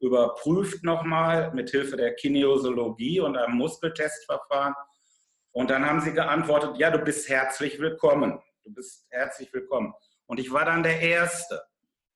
überprüft 0.00 0.82
nochmal 0.82 1.52
mit 1.54 1.70
Hilfe 1.70 1.96
der 1.96 2.14
Kinesiologie 2.14 3.20
und 3.20 3.36
einem 3.36 3.56
Muskeltestverfahren. 3.56 4.74
Und 5.52 5.70
dann 5.70 5.86
haben 5.86 6.00
sie 6.00 6.12
geantwortet, 6.12 6.76
ja, 6.78 6.90
du 6.90 6.98
bist 6.98 7.28
herzlich 7.28 7.78
willkommen. 7.78 8.40
Du 8.64 8.74
bist 8.74 9.06
herzlich 9.10 9.52
willkommen. 9.52 9.94
Und 10.26 10.40
ich 10.40 10.52
war 10.52 10.64
dann 10.64 10.82
der 10.82 11.00
Erste. 11.00 11.62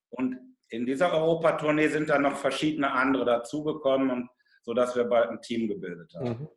Und 0.09 0.37
in 0.69 0.85
dieser 0.85 1.13
Europatournee 1.13 1.89
sind 1.89 2.09
dann 2.09 2.23
noch 2.23 2.37
verschiedene 2.37 2.91
andere 2.91 3.25
dazugekommen, 3.25 4.29
sodass 4.63 4.97
wir 4.97 5.05
bald 5.05 5.31
ein 5.31 5.41
Team 5.41 5.69
gebildet 5.69 6.13
haben. 6.17 6.29
Mhm. 6.29 6.49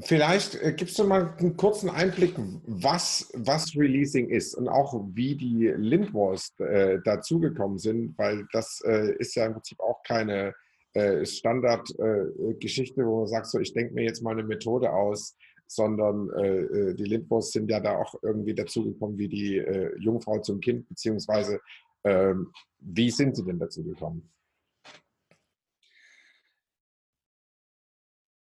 Vielleicht 0.00 0.54
äh, 0.62 0.72
gibst 0.72 0.96
du 0.98 1.04
mal 1.04 1.34
einen 1.38 1.56
kurzen 1.56 1.90
Einblick, 1.90 2.34
was, 2.66 3.30
was 3.34 3.74
Releasing 3.74 4.28
ist 4.30 4.54
und 4.54 4.68
auch 4.68 4.94
wie 5.12 5.34
die 5.34 5.66
Lindwalls 5.76 6.54
äh, 6.60 7.00
dazugekommen 7.04 7.78
sind, 7.78 8.16
weil 8.16 8.46
das 8.52 8.80
äh, 8.84 9.16
ist 9.18 9.34
ja 9.34 9.46
im 9.46 9.54
Prinzip 9.54 9.80
auch 9.80 10.00
keine 10.04 10.54
äh, 10.94 11.26
Standardgeschichte, 11.26 13.04
wo 13.04 13.20
man 13.20 13.26
sagt, 13.26 13.46
so 13.46 13.58
ich 13.58 13.72
denke 13.72 13.94
mir 13.94 14.04
jetzt 14.04 14.22
mal 14.22 14.38
eine 14.38 14.44
Methode 14.44 14.92
aus, 14.92 15.36
sondern 15.66 16.30
äh, 16.30 16.58
äh, 16.58 16.94
die 16.94 17.04
Lindwalls 17.04 17.50
sind 17.50 17.68
ja 17.68 17.80
da 17.80 17.96
auch 17.96 18.14
irgendwie 18.22 18.54
dazugekommen 18.54 19.18
wie 19.18 19.28
die 19.28 19.62
Jungfrau 19.98 20.38
zum 20.38 20.60
Kind, 20.60 20.88
beziehungsweise 20.88 21.60
ähm, 22.04 22.52
wie 22.78 23.10
sind 23.10 23.34
sie 23.34 23.44
denn 23.44 23.58
dazu 23.58 23.82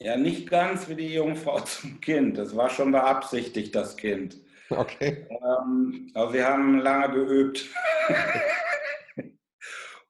Ja, 0.01 0.17
nicht 0.17 0.50
ganz 0.50 0.89
wie 0.89 0.96
die 0.96 1.13
Jungfrau 1.13 1.60
zum 1.65 2.01
Kind. 2.01 2.38
Das 2.38 2.55
war 2.55 2.70
schon 2.70 2.91
beabsichtigt, 2.91 3.75
das 3.75 3.96
Kind. 3.96 4.38
Okay. 4.70 5.27
Ähm, 5.29 6.10
aber 6.15 6.34
wir 6.34 6.48
haben 6.48 6.79
lange 6.79 7.13
geübt. 7.13 7.70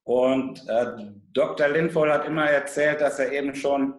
Und 0.04 0.68
äh, 0.70 1.12
Dr. 1.34 1.68
Lindvoll 1.68 2.12
hat 2.12 2.26
immer 2.26 2.50
erzählt, 2.50 3.02
dass 3.02 3.20
er 3.20 3.34
eben 3.34 3.54
schon 3.54 3.94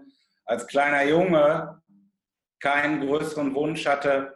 als 0.46 0.66
kleiner 0.66 1.04
Junge 1.04 1.82
keinen 2.60 3.06
größeren 3.06 3.54
Wunsch 3.54 3.86
hatte, 3.86 4.34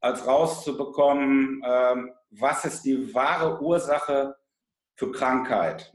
als 0.00 0.26
rauszubekommen, 0.26 1.60
äh, 1.62 1.96
was 2.30 2.64
ist 2.64 2.82
die 2.82 3.12
wahre 3.14 3.60
Ursache 3.60 4.36
für 4.94 5.10
Krankheit 5.10 5.92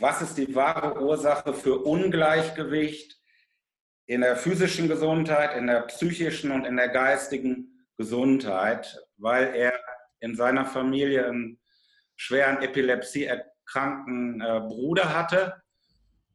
was 0.00 0.22
ist 0.22 0.38
die 0.38 0.54
wahre 0.54 1.00
Ursache 1.00 1.52
für 1.52 1.78
Ungleichgewicht 1.84 3.20
in 4.06 4.22
der 4.22 4.36
physischen 4.36 4.88
Gesundheit, 4.88 5.56
in 5.56 5.66
der 5.66 5.82
psychischen 5.82 6.50
und 6.50 6.64
in 6.64 6.76
der 6.76 6.88
geistigen 6.88 7.86
Gesundheit, 7.96 8.98
weil 9.18 9.54
er 9.54 9.78
in 10.20 10.34
seiner 10.34 10.64
Familie 10.64 11.26
einen 11.26 11.60
schweren 12.16 12.62
Epilepsie 12.62 13.24
erkrankten 13.24 14.40
äh, 14.40 14.60
Bruder 14.60 15.14
hatte. 15.14 15.62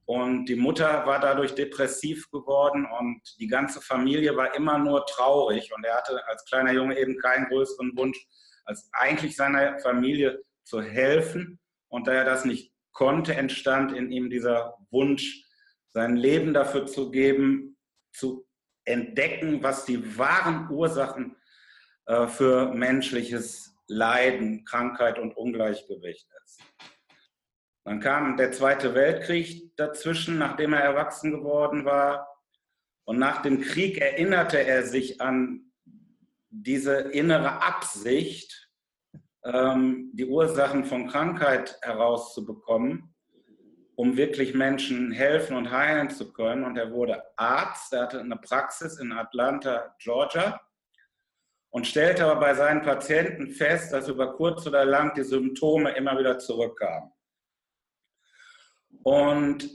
Und 0.06 0.46
die 0.46 0.56
Mutter 0.56 1.06
war 1.08 1.20
dadurch 1.20 1.56
depressiv 1.56 2.30
geworden 2.30 2.88
und 3.00 3.22
die 3.40 3.48
ganze 3.48 3.82
Familie 3.82 4.38
war 4.38 4.56
immer 4.56 4.78
nur 4.78 5.04
traurig. 5.08 5.74
Und 5.76 5.84
er 5.84 5.96
hatte 5.96 6.26
als 6.28 6.46
kleiner 6.46 6.72
Junge 6.72 6.98
eben 7.00 7.18
keinen 7.18 7.48
größeren 7.48 7.98
Wunsch, 7.98 8.28
als 8.66 8.88
eigentlich 8.94 9.36
seiner 9.36 9.80
Familie 9.80 10.44
zu 10.64 10.82
helfen. 10.82 11.60
Und 11.88 12.08
da 12.08 12.14
er 12.14 12.26
das 12.26 12.46
nicht 12.46 12.75
konnte, 12.96 13.36
entstand 13.36 13.92
in 13.92 14.12
ihm 14.12 14.32
dieser 14.32 14.76
Wunsch, 14.90 15.44
sein 15.94 16.16
Leben 16.16 16.54
dafür 16.54 16.88
zu 16.88 17.12
geben, 17.12 17.78
zu 18.12 18.48
entdecken, 18.86 19.62
was 19.62 19.86
die 19.86 20.18
wahren 20.18 20.70
Ursachen 20.72 21.36
äh, 22.08 22.28
für 22.28 22.74
menschliches 22.74 23.76
Leiden, 23.88 24.66
Krankheit 24.66 25.20
und 25.20 25.38
Ungleichgewicht 25.38 26.28
ist. 26.44 26.62
Dann 27.84 28.00
kam 28.00 28.36
der 28.38 28.52
Zweite 28.52 28.96
Weltkrieg 28.96 29.76
dazwischen, 29.76 30.40
nachdem 30.40 30.74
er 30.74 30.82
erwachsen 30.82 31.32
geworden 31.32 31.86
war. 31.86 32.28
Und 33.04 33.20
nach 33.20 33.44
dem 33.44 33.62
Krieg 33.62 34.00
erinnerte 34.00 34.58
er 34.58 34.84
sich 34.88 35.22
an 35.22 35.72
diese 36.50 36.96
innere 36.96 37.62
Absicht, 37.62 38.65
die 39.46 40.26
Ursachen 40.26 40.86
von 40.86 41.08
Krankheit 41.08 41.78
herauszubekommen, 41.84 43.14
um 43.96 44.18
wirklich 44.18 44.56
Menschen 44.56 45.12
helfen 45.12 45.56
und 45.56 45.70
heilen 45.70 46.10
zu 46.10 46.34
können. 46.34 46.64
Und 46.64 46.78
er 46.78 46.92
wurde 46.92 47.22
Arzt, 47.38 47.94
er 47.94 48.04
hatte 48.04 48.20
eine 48.20 48.38
Praxis 48.38 48.98
in 48.98 49.12
Atlanta, 49.12 49.96
Georgia 50.00 50.60
und 51.70 51.86
stellte 51.86 52.26
aber 52.26 52.40
bei 52.40 52.56
seinen 52.56 52.82
Patienten 52.82 53.52
fest, 53.52 53.94
dass 53.94 54.08
über 54.08 54.34
kurz 54.34 54.66
oder 54.66 54.84
lang 54.84 55.14
die 55.14 55.24
Symptome 55.24 55.92
immer 55.92 56.18
wieder 56.18 56.40
zurückkamen. 56.40 57.12
Und 59.04 59.70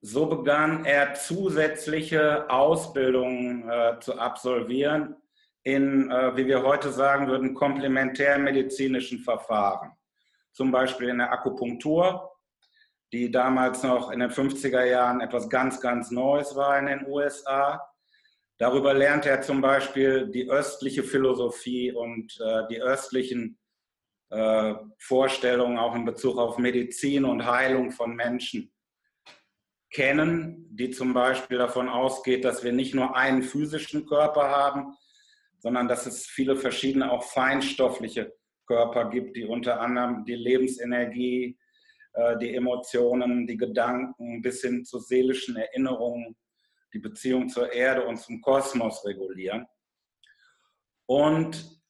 so 0.00 0.26
begann 0.26 0.84
er 0.84 1.14
zusätzliche 1.14 2.50
Ausbildungen 2.50 3.68
äh, 3.68 4.00
zu 4.00 4.18
absolvieren 4.18 5.16
in, 5.64 6.10
äh, 6.10 6.36
wie 6.36 6.46
wir 6.46 6.62
heute 6.62 6.92
sagen 6.92 7.26
würden, 7.26 7.54
komplementärmedizinischen 7.54 9.18
Verfahren. 9.18 9.92
Zum 10.52 10.70
Beispiel 10.70 11.08
in 11.08 11.18
der 11.18 11.32
Akupunktur, 11.32 12.30
die 13.12 13.30
damals 13.30 13.82
noch 13.82 14.10
in 14.10 14.20
den 14.20 14.30
50er 14.30 14.84
Jahren 14.84 15.20
etwas 15.20 15.48
ganz, 15.48 15.80
ganz 15.80 16.10
Neues 16.10 16.54
war 16.54 16.78
in 16.78 16.86
den 16.86 17.06
USA. 17.06 17.82
Darüber 18.58 18.94
lernte 18.94 19.30
er 19.30 19.40
zum 19.40 19.60
Beispiel 19.60 20.30
die 20.30 20.48
östliche 20.48 21.02
Philosophie 21.02 21.92
und 21.92 22.38
äh, 22.40 22.66
die 22.68 22.80
östlichen 22.80 23.58
äh, 24.30 24.74
Vorstellungen 24.98 25.78
auch 25.78 25.94
in 25.94 26.04
Bezug 26.04 26.38
auf 26.38 26.58
Medizin 26.58 27.24
und 27.24 27.46
Heilung 27.46 27.90
von 27.90 28.14
Menschen 28.14 28.70
kennen, 29.90 30.66
die 30.70 30.90
zum 30.90 31.14
Beispiel 31.14 31.56
davon 31.56 31.88
ausgeht, 31.88 32.44
dass 32.44 32.64
wir 32.64 32.72
nicht 32.72 32.94
nur 32.94 33.16
einen 33.16 33.42
physischen 33.42 34.06
Körper 34.06 34.50
haben, 34.50 34.94
sondern 35.64 35.88
dass 35.88 36.04
es 36.04 36.26
viele 36.26 36.56
verschiedene 36.56 37.10
auch 37.10 37.24
feinstoffliche 37.24 38.34
Körper 38.66 39.08
gibt, 39.08 39.34
die 39.34 39.46
unter 39.46 39.80
anderem 39.80 40.22
die 40.26 40.34
Lebensenergie, 40.34 41.58
äh, 42.12 42.36
die 42.36 42.54
Emotionen, 42.54 43.46
die 43.46 43.56
Gedanken 43.56 44.42
bis 44.42 44.60
hin 44.60 44.84
zu 44.84 44.98
seelischen 44.98 45.56
Erinnerungen, 45.56 46.36
die 46.92 46.98
Beziehung 46.98 47.48
zur 47.48 47.72
Erde 47.72 48.04
und 48.04 48.18
zum 48.18 48.42
Kosmos 48.42 49.06
regulieren. 49.06 49.66
Und 51.06 51.80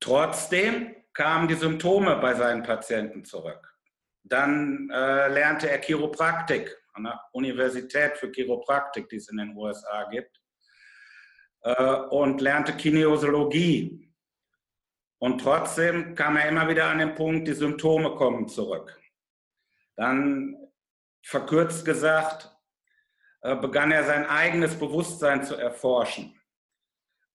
trotzdem 0.00 0.96
kamen 1.12 1.48
die 1.48 1.56
Symptome 1.56 2.16
bei 2.16 2.32
seinen 2.32 2.62
Patienten 2.62 3.22
zurück. 3.26 3.76
Dann 4.22 4.88
äh, 4.90 5.28
lernte 5.28 5.68
er 5.68 5.78
Chiropraktik 5.78 6.74
an 6.94 7.04
der 7.04 7.20
Universität 7.32 8.16
für 8.16 8.32
Chiropraktik, 8.32 9.10
die 9.10 9.16
es 9.16 9.28
in 9.28 9.36
den 9.36 9.54
USA 9.54 10.08
gibt, 10.08 10.41
äh, 11.62 11.94
und 12.10 12.40
lernte 12.40 12.74
Kinesiologie. 12.74 14.10
Und 15.18 15.40
trotzdem 15.40 16.14
kam 16.14 16.36
er 16.36 16.48
immer 16.48 16.68
wieder 16.68 16.86
an 16.86 16.98
den 16.98 17.14
Punkt, 17.14 17.46
die 17.46 17.52
Symptome 17.52 18.14
kommen 18.16 18.48
zurück. 18.48 18.98
Dann, 19.96 20.56
verkürzt 21.24 21.84
gesagt, 21.84 22.50
äh, 23.42 23.54
begann 23.54 23.92
er 23.92 24.04
sein 24.04 24.26
eigenes 24.26 24.76
Bewusstsein 24.76 25.44
zu 25.44 25.54
erforschen, 25.54 26.40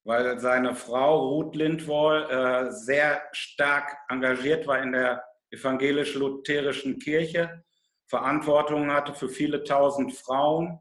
weil 0.04 0.38
seine 0.38 0.74
Frau 0.74 1.28
Ruth 1.28 1.56
Lindwall 1.56 2.30
äh, 2.30 2.70
sehr 2.72 3.22
stark 3.32 3.96
engagiert 4.08 4.66
war 4.66 4.82
in 4.82 4.92
der 4.92 5.24
evangelisch-lutherischen 5.50 6.98
Kirche 6.98 7.64
Verantwortung 8.08 8.90
hatte 8.90 9.14
für 9.14 9.28
viele 9.28 9.62
tausend 9.64 10.14
Frauen 10.14 10.78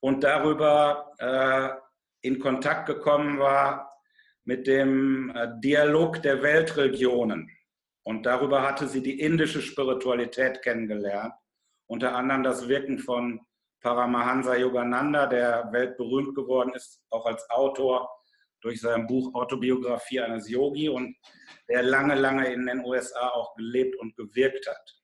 und 0.00 0.22
darüber 0.22 1.12
äh, 1.18 1.70
in 2.26 2.38
Kontakt 2.38 2.86
gekommen 2.86 3.38
war 3.38 3.92
mit 4.44 4.66
dem 4.66 5.30
äh, 5.30 5.48
Dialog 5.60 6.22
der 6.22 6.42
Weltreligionen. 6.42 7.50
Und 8.02 8.26
darüber 8.26 8.62
hatte 8.62 8.86
sie 8.86 9.02
die 9.02 9.20
indische 9.20 9.60
Spiritualität 9.60 10.62
kennengelernt, 10.62 11.34
unter 11.86 12.14
anderem 12.14 12.44
das 12.44 12.68
Wirken 12.68 12.98
von 12.98 13.40
Paramahansa 13.80 14.56
Yogananda, 14.56 15.26
der 15.26 15.68
weltberühmt 15.72 16.34
geworden 16.34 16.72
ist, 16.74 17.02
auch 17.10 17.26
als 17.26 17.48
Autor 17.50 18.08
durch 18.60 18.80
sein 18.80 19.06
Buch 19.06 19.34
Autobiografie 19.34 20.20
eines 20.20 20.48
Yogi 20.48 20.88
und 20.88 21.16
der 21.68 21.82
lange, 21.82 22.14
lange 22.14 22.52
in 22.52 22.66
den 22.66 22.84
USA 22.84 23.28
auch 23.28 23.54
gelebt 23.54 23.96
und 23.96 24.16
gewirkt 24.16 24.66
hat. 24.68 25.02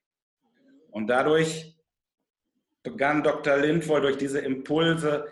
Und 0.90 1.08
dadurch 1.08 1.76
begann 2.82 3.22
Dr. 3.22 3.56
Lindvoll 3.56 4.00
durch 4.00 4.16
diese 4.16 4.40
Impulse 4.40 5.30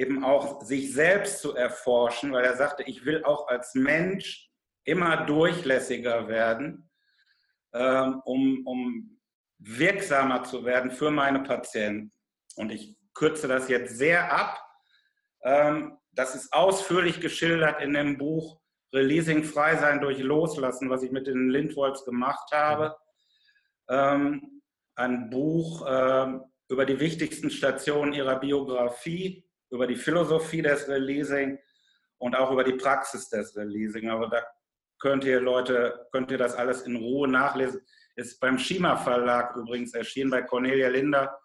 eben 0.00 0.24
auch 0.24 0.62
sich 0.62 0.94
selbst 0.94 1.40
zu 1.40 1.54
erforschen, 1.54 2.32
weil 2.32 2.44
er 2.44 2.56
sagte, 2.56 2.82
ich 2.84 3.04
will 3.04 3.22
auch 3.22 3.48
als 3.48 3.74
Mensch 3.74 4.50
immer 4.84 5.26
durchlässiger 5.26 6.26
werden, 6.26 6.90
ähm, 7.74 8.22
um, 8.24 8.66
um 8.66 9.20
wirksamer 9.58 10.42
zu 10.44 10.64
werden 10.64 10.90
für 10.90 11.10
meine 11.10 11.40
Patienten. 11.40 12.12
Und 12.56 12.72
ich 12.72 12.96
kürze 13.12 13.46
das 13.46 13.68
jetzt 13.68 13.98
sehr 13.98 14.32
ab. 14.32 14.58
Ähm, 15.42 15.98
das 16.12 16.34
ist 16.34 16.50
ausführlich 16.54 17.20
geschildert 17.20 17.82
in 17.82 17.92
dem 17.92 18.16
Buch 18.16 18.58
Releasing 18.94 19.44
Frei 19.44 19.76
sein 19.76 20.00
durch 20.00 20.18
Loslassen, 20.18 20.88
was 20.88 21.02
ich 21.02 21.12
mit 21.12 21.26
den 21.26 21.50
Lindwolds 21.50 22.06
gemacht 22.06 22.50
habe. 22.52 22.96
Ähm, 23.88 24.62
ein 24.94 25.28
Buch 25.28 25.86
äh, 25.86 26.38
über 26.68 26.86
die 26.86 26.98
wichtigsten 26.98 27.50
Stationen 27.50 28.14
ihrer 28.14 28.40
Biografie, 28.40 29.44
über 29.70 29.86
die 29.86 29.96
Philosophie 29.96 30.62
des 30.62 30.88
Releasing 30.88 31.58
und 32.18 32.34
auch 32.34 32.50
über 32.50 32.64
die 32.64 32.74
Praxis 32.74 33.28
des 33.28 33.56
Releasing. 33.56 34.08
Aber 34.08 34.28
da 34.28 34.42
könnt 34.98 35.24
ihr 35.24 35.40
Leute, 35.40 36.06
könnt 36.12 36.30
ihr 36.30 36.38
das 36.38 36.54
alles 36.54 36.82
in 36.82 36.96
Ruhe 36.96 37.28
nachlesen. 37.28 37.80
Ist 38.16 38.40
beim 38.40 38.58
Schima 38.58 38.96
Verlag 38.96 39.56
übrigens 39.56 39.94
erschienen, 39.94 40.30
bei 40.30 40.42
Cornelia 40.42 40.88
Linder, 40.88 41.38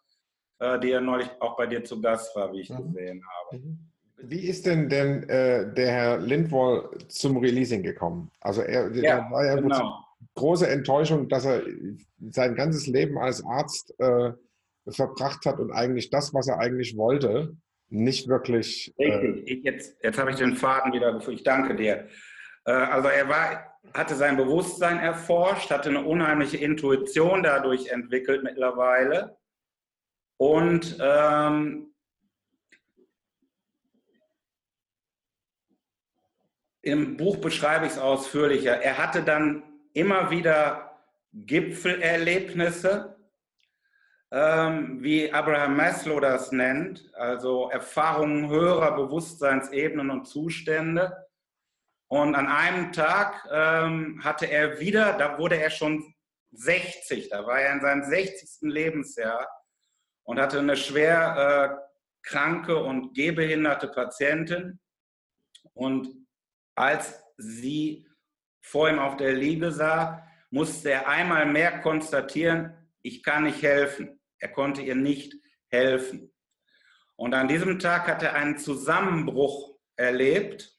äh, 0.59 0.79
die 0.79 0.89
ja 0.89 0.99
neulich 0.99 1.29
auch 1.39 1.55
bei 1.55 1.67
dir 1.67 1.83
zu 1.83 2.01
Gast 2.01 2.35
war, 2.35 2.51
wie 2.51 2.61
ich 2.61 2.69
mhm. 2.69 2.93
gesehen 2.93 3.23
habe. 3.25 3.61
Mhm. 3.61 3.79
Wie 4.17 4.47
ist 4.47 4.65
denn, 4.65 4.89
denn 4.89 5.29
äh, 5.29 5.73
der 5.73 5.91
Herr 5.91 6.17
Lindwall 6.17 6.89
zum 7.09 7.38
Releasing 7.38 7.83
gekommen? 7.83 8.31
Also 8.41 8.61
er 8.61 8.91
ja, 8.95 9.29
war 9.29 9.45
ja 9.45 9.55
genau 9.55 10.05
große 10.35 10.67
Enttäuschung, 10.67 11.29
dass 11.29 11.45
er 11.45 11.63
sein 12.31 12.55
ganzes 12.55 12.88
Leben 12.88 13.17
als 13.17 13.43
Arzt 13.43 13.93
äh, 13.99 14.31
verbracht 14.88 15.45
hat 15.45 15.59
und 15.59 15.71
eigentlich 15.71 16.09
das, 16.09 16.33
was 16.33 16.47
er 16.47 16.59
eigentlich 16.59 16.95
wollte, 16.97 17.55
nicht 17.89 18.28
wirklich. 18.28 18.93
Äh 18.98 19.13
Richtig, 19.13 19.50
ich 19.50 19.63
jetzt, 19.63 20.04
jetzt 20.04 20.17
habe 20.17 20.32
ich 20.32 20.38
den 20.38 20.56
Faden 20.56 20.93
wieder 20.93 21.13
gefunden. 21.13 21.38
Ich 21.38 21.43
danke 21.43 21.76
dir. 21.76 22.08
Äh, 22.65 22.71
also 22.71 23.08
er 23.08 23.30
war, 23.30 23.80
hatte 23.93 24.15
sein 24.15 24.38
Bewusstsein 24.38 25.00
erforscht, 25.00 25.71
hatte 25.71 25.89
eine 25.89 26.04
unheimliche 26.04 26.58
Intuition 26.58 27.43
dadurch 27.43 27.88
entwickelt 27.88 28.43
mittlerweile. 28.43 29.38
Und 30.38 30.98
ähm, 31.00 31.93
im 36.82 37.17
Buch 37.17 37.38
beschreibe 37.38 37.86
ich 37.86 37.93
es 37.93 37.98
ausführlicher. 37.98 38.82
Er 38.82 38.98
hatte 38.98 39.24
dann 39.24 39.63
immer 39.93 40.30
wieder 40.30 41.00
Gipfelerlebnisse, 41.34 43.14
ähm, 44.36 45.02
wie 45.02 45.32
Abraham 45.32 45.78
Maslow 45.78 46.19
das 46.19 46.52
nennt, 46.52 47.10
also 47.15 47.69
Erfahrungen 47.69 48.50
höherer 48.50 48.93
Bewusstseinsebenen 48.93 50.10
und 50.10 50.26
Zustände. 50.26 51.26
Und 52.10 52.36
an 52.36 52.48
einem 52.48 52.91
Tag 52.91 53.48
ähm, 53.50 54.21
hatte 54.21 54.48
er 54.48 54.82
wieder, 54.82 55.13
da 55.17 55.39
wurde 55.39 55.58
er 55.58 55.69
schon 55.69 56.13
60, 56.52 57.30
da 57.30 57.48
war 57.48 57.62
er 57.62 57.76
in 57.76 57.80
seinem 57.82 58.04
60. 58.04 58.69
Lebensjahr 58.69 59.48
und 60.24 60.38
hatte 60.38 60.60
eine 60.60 60.76
schwer 60.76 61.80
äh, 61.80 62.28
kranke 62.28 62.76
und 62.76 63.13
gehbehinderte 63.13 63.88
Patientin. 63.88 64.82
Und 65.74 66.10
als 66.76 67.24
sie 67.38 68.06
vor 68.62 68.89
ihm 68.89 69.00
auf 69.00 69.15
der 69.15 69.32
Liege 69.32 69.71
sah, 69.71 70.28
musste 70.50 70.91
er 70.91 71.08
einmal 71.08 71.45
mehr 71.45 71.80
konstatieren, 71.80 72.74
ich 73.02 73.24
kann 73.24 73.43
nicht 73.43 73.62
helfen. 73.62 74.14
Er 74.39 74.50
konnte 74.50 74.82
ihr 74.82 74.95
nicht 74.95 75.34
helfen. 75.67 76.34
Und 77.15 77.34
an 77.34 77.48
diesem 77.48 77.80
Tag 77.80 78.08
hat 78.08 78.24
er 78.24 78.34
einen 78.34 78.58
Zusammenbruch 78.58 79.78
erlebt 79.95 80.78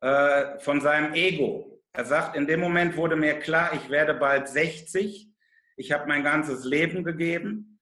äh, 0.00 0.58
von 0.60 0.80
seinem 0.80 1.14
Ego. 1.14 1.82
Er 1.92 2.04
sagt, 2.04 2.36
in 2.36 2.46
dem 2.46 2.60
Moment 2.60 2.96
wurde 2.96 3.16
mir 3.16 3.38
klar, 3.38 3.72
ich 3.74 3.88
werde 3.90 4.14
bald 4.14 4.48
60. 4.48 5.30
Ich 5.76 5.92
habe 5.92 6.06
mein 6.06 6.22
ganzes 6.22 6.64
Leben 6.64 7.04
gegeben. 7.04 7.80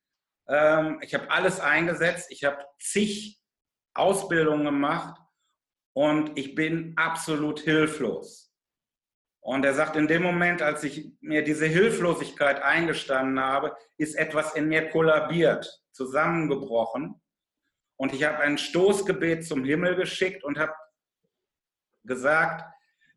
Ähm, 0.49 0.99
ich 1.03 1.15
habe 1.15 1.31
alles 1.31 1.61
eingesetzt. 1.61 2.31
Ich 2.31 2.45
habe 2.45 2.65
zig 2.81 3.41
Ausbildungen 3.95 4.65
gemacht 4.65 5.21
und 5.93 6.39
ich 6.39 6.55
bin 6.55 6.95
absolut 6.97 7.61
hilflos. 7.61 8.50
Und 9.41 9.65
er 9.65 9.75
sagt, 9.75 9.97
in 9.97 10.07
dem 10.07 10.23
Moment, 10.23 10.61
als 10.61 10.85
ich 10.85 11.13
mir 11.21 11.43
diese 11.43 11.67
Hilflosigkeit 11.67 12.63
eingestanden 12.63 13.41
habe, 13.41 13.75
ist 13.97 14.15
etwas 14.15 14.55
in 14.55 14.69
mir 14.69 14.91
kollabiert, 14.91 15.83
zusammengebrochen. 15.93 17.21
Und 17.97 18.13
ich 18.13 18.25
habe 18.25 18.39
ein 18.39 18.59
Stoßgebet 18.59 19.47
zum 19.47 19.65
Himmel 19.65 19.97
geschickt 19.97 20.45
und 20.45 20.59
habe 20.59 20.75
gesagt, 22.05 22.65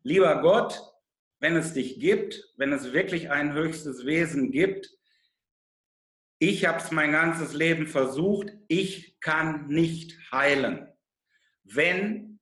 lieber 0.02 0.40
Gott, 0.40 0.80
wenn 1.40 1.56
es 1.56 1.74
dich 1.74 2.00
gibt, 2.00 2.42
wenn 2.56 2.72
es 2.72 2.92
wirklich 2.92 3.30
ein 3.30 3.52
höchstes 3.52 4.06
Wesen 4.06 4.50
gibt, 4.50 4.90
ich 6.38 6.66
habe 6.66 6.78
es 6.78 6.90
mein 6.90 7.12
ganzes 7.12 7.54
Leben 7.54 7.86
versucht, 7.86 8.50
ich 8.68 9.20
kann 9.20 9.68
nicht 9.68 10.18
heilen. 10.32 10.88
Wenn 11.62 12.40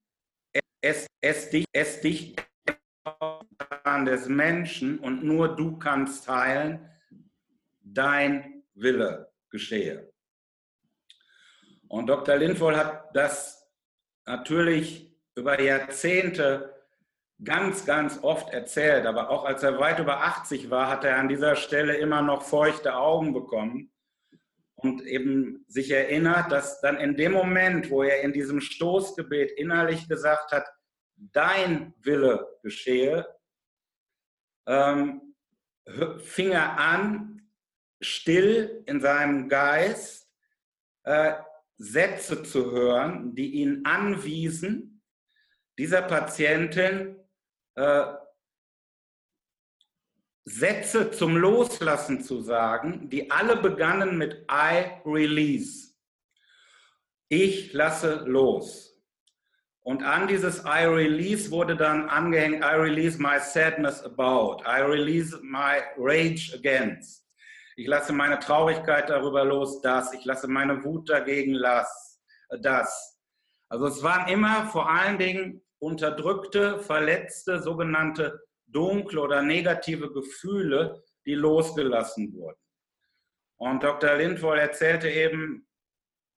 es, 0.80 1.06
es 1.20 1.50
dich, 1.50 1.64
es 1.72 2.00
dich 2.00 2.34
des 4.06 4.28
Menschen 4.28 4.98
und 4.98 5.24
nur 5.24 5.56
du 5.56 5.78
kannst 5.78 6.28
heilen, 6.28 6.88
dein 7.82 8.62
Wille 8.74 9.32
geschehe. 9.50 10.12
Und 11.88 12.06
Dr. 12.06 12.36
Lindvoll 12.36 12.76
hat 12.76 13.14
das 13.14 13.68
natürlich 14.24 15.14
über 15.34 15.60
Jahrzehnte 15.60 16.74
ganz, 17.44 17.84
ganz 17.84 18.22
oft 18.22 18.50
erzählt, 18.50 19.04
aber 19.04 19.30
auch 19.30 19.44
als 19.44 19.62
er 19.62 19.78
weit 19.78 19.98
über 19.98 20.22
80 20.22 20.70
war, 20.70 20.88
hat 20.88 21.04
er 21.04 21.16
an 21.16 21.28
dieser 21.28 21.56
Stelle 21.56 21.96
immer 21.96 22.22
noch 22.22 22.42
feuchte 22.42 22.94
Augen 22.96 23.32
bekommen 23.32 23.90
und 24.76 25.02
eben 25.02 25.64
sich 25.68 25.90
erinnert, 25.90 26.52
dass 26.52 26.80
dann 26.80 26.98
in 26.98 27.16
dem 27.16 27.32
Moment, 27.32 27.90
wo 27.90 28.02
er 28.02 28.22
in 28.22 28.32
diesem 28.32 28.60
Stoßgebet 28.60 29.52
innerlich 29.52 30.08
gesagt 30.08 30.52
hat, 30.52 30.66
dein 31.32 31.94
Wille 32.00 32.58
geschehe, 32.62 33.26
ähm, 34.66 35.34
fing 36.18 36.50
er 36.50 36.78
an, 36.78 37.48
still 38.00 38.82
in 38.86 39.00
seinem 39.00 39.48
Geist 39.48 40.28
äh, 41.04 41.34
Sätze 41.76 42.42
zu 42.42 42.70
hören, 42.70 43.34
die 43.34 43.52
ihn 43.54 43.84
anwiesen, 43.84 45.02
dieser 45.78 46.02
Patientin 46.02 47.16
äh, 47.74 48.14
Sätze 50.44 51.10
zum 51.12 51.36
Loslassen 51.36 52.22
zu 52.22 52.40
sagen, 52.40 53.08
die 53.08 53.30
alle 53.30 53.56
begannen 53.56 54.18
mit 54.18 54.44
I 54.50 55.00
release. 55.04 55.94
Ich 57.28 57.72
lasse 57.72 58.24
los. 58.26 58.91
Und 59.84 60.04
an 60.04 60.28
dieses 60.28 60.64
I 60.64 60.84
release 60.84 61.50
wurde 61.50 61.76
dann 61.76 62.08
angehängt, 62.08 62.64
I 62.64 62.74
release 62.76 63.20
my 63.20 63.38
sadness 63.40 64.02
about, 64.04 64.62
I 64.64 64.80
release 64.80 65.36
my 65.42 65.82
rage 65.98 66.52
against. 66.54 67.26
Ich 67.76 67.88
lasse 67.88 68.12
meine 68.12 68.38
Traurigkeit 68.38 69.10
darüber 69.10 69.44
los, 69.44 69.80
das. 69.80 70.12
Ich 70.12 70.24
lasse 70.24 70.46
meine 70.46 70.84
Wut 70.84 71.08
dagegen 71.08 71.54
las, 71.54 72.20
das. 72.60 73.18
Also 73.70 73.86
es 73.86 74.02
waren 74.02 74.28
immer 74.28 74.66
vor 74.66 74.88
allen 74.88 75.18
Dingen 75.18 75.62
unterdrückte, 75.80 76.78
verletzte, 76.78 77.60
sogenannte 77.60 78.40
dunkle 78.66 79.20
oder 79.20 79.42
negative 79.42 80.12
Gefühle, 80.12 81.02
die 81.26 81.34
losgelassen 81.34 82.32
wurden. 82.34 82.58
Und 83.56 83.82
Dr. 83.82 84.14
Lindvoll 84.14 84.58
erzählte 84.58 85.08
eben, 85.08 85.66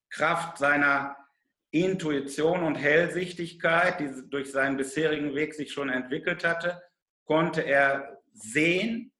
Kraft 0.09 0.57
seiner 0.57 1.15
Intuition 1.75 2.63
und 2.63 2.75
Hellsichtigkeit, 2.75 3.99
die 3.99 4.29
durch 4.29 4.51
seinen 4.51 4.77
bisherigen 4.77 5.35
Weg 5.35 5.53
sich 5.53 5.73
schon 5.73 5.89
entwickelt 5.89 6.45
hatte, 6.45 6.81
konnte 7.25 7.61
er 7.61 8.21
sehen 8.31 9.11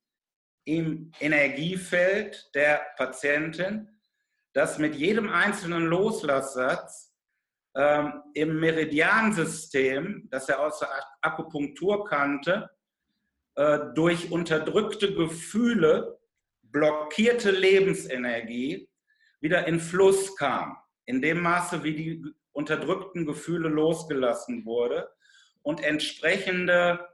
im 0.63 1.11
Energiefeld 1.19 2.49
der 2.55 2.81
Patientin, 2.95 3.89
dass 4.53 4.79
mit 4.79 4.95
jedem 4.95 5.29
einzelnen 5.29 5.85
Loslasssatz 5.87 7.13
ähm, 7.75 8.23
im 8.33 8.57
Meridiansystem, 8.59 10.29
das 10.31 10.47
er 10.47 10.61
aus 10.61 10.79
der 10.79 10.89
Akupunktur 11.21 12.05
kannte, 12.05 12.69
äh, 13.55 13.79
durch 13.95 14.31
unterdrückte 14.31 15.13
Gefühle, 15.13 16.17
blockierte 16.61 17.51
Lebensenergie 17.51 18.89
wieder 19.41 19.67
in 19.67 19.81
Fluss 19.81 20.37
kam. 20.37 20.77
In 21.05 21.21
dem 21.21 21.41
Maße, 21.41 21.83
wie 21.83 21.95
die 21.95 22.23
unterdrückten 22.55 23.25
Gefühle 23.25 23.69
losgelassen 23.69 24.65
wurde 24.65 25.09
und 25.61 25.83
entsprechende 25.83 27.05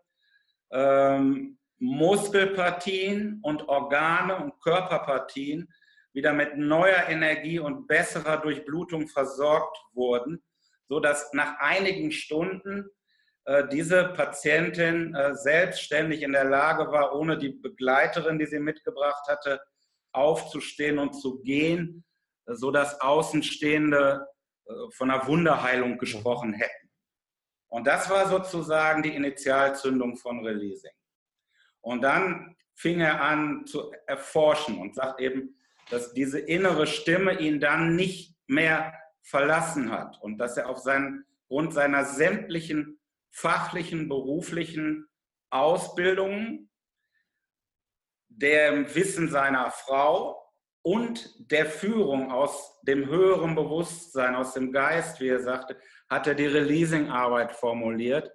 ähm, 0.72 1.58
Muskelpartien 1.80 3.40
und 3.42 3.68
Organe 3.68 4.38
und 4.38 4.62
Körperpartien 4.62 5.68
wieder 6.14 6.34
mit 6.34 6.58
neuer 6.58 7.08
Energie 7.08 7.60
und 7.60 7.88
besserer 7.88 8.38
Durchblutung 8.38 9.08
versorgt 9.08 9.78
wurden, 9.94 10.44
so 10.88 11.00
dass 11.00 11.34
nach 11.34 11.58
einigen 11.60 12.12
Stunden 12.12 12.90
äh, 13.46 13.68
diese 13.70 14.10
Patientin 14.10 15.16
äh, 15.16 15.34
selbstständig 15.34 16.22
in 16.22 16.34
der 16.34 16.44
Lage 16.44 16.92
war, 16.92 17.16
ohne 17.16 17.38
die 17.38 17.50
Begleiterin, 17.50 18.38
die 18.38 18.46
sie 18.46 18.60
mitgebracht 18.60 19.28
hatte, 19.28 19.60
aufzustehen 20.12 21.00
und 21.00 21.14
zu 21.14 21.42
gehen, 21.42 22.04
so 22.46 22.70
dass 22.70 23.00
Außenstehende 23.02 24.28
von 24.92 25.12
einer 25.12 25.28
Wunderheilung 25.28 25.98
gesprochen 25.98 26.54
hätten. 26.54 26.90
Und 27.68 27.88
das 27.88 28.10
war 28.10 28.28
sozusagen 28.28 29.02
die 29.02 29.16
Initialzündung 29.16 30.18
von 30.18 30.46
Releasing. 30.46 30.92
Und 31.80 32.02
dann 32.02 32.56
fing 32.76 33.00
er 33.00 33.22
an 33.22 33.66
zu 33.66 33.94
erforschen 34.08 34.78
und 34.78 34.96
sagt 34.96 35.22
eben, 35.22 35.58
dass 35.90 36.14
diese 36.14 36.40
innere 36.40 36.88
Stimme 36.88 37.40
ihn 37.40 37.60
dann 37.60 37.96
nicht 37.96 38.36
mehr 38.48 38.94
verlassen 39.22 39.92
hat 39.92 40.22
und 40.22 40.38
dass 40.38 40.58
er 40.58 40.70
auf 40.70 40.80
seinen, 40.80 41.26
Grund 41.48 41.74
seiner 41.74 42.06
sämtlichen 42.06 43.00
fachlichen, 43.30 44.08
beruflichen 44.08 45.10
Ausbildungen, 45.50 46.70
dem 48.30 48.94
Wissen 48.96 49.30
seiner 49.30 49.70
Frau 49.72 50.41
und 50.84 51.52
der 51.52 51.66
Führung 51.68 52.32
aus 52.32 52.80
dem 52.82 53.08
höheren 53.08 53.56
Bewusstsein, 53.56 54.36
aus 54.36 54.54
dem 54.54 54.72
Geist, 54.72 55.20
wie 55.20 55.30
er 55.30 55.42
sagte, 55.42 55.78
hat 56.10 56.28
er 56.28 56.36
die 56.36 56.48
Releasing-Arbeit 56.48 57.52
formuliert. 57.52 58.32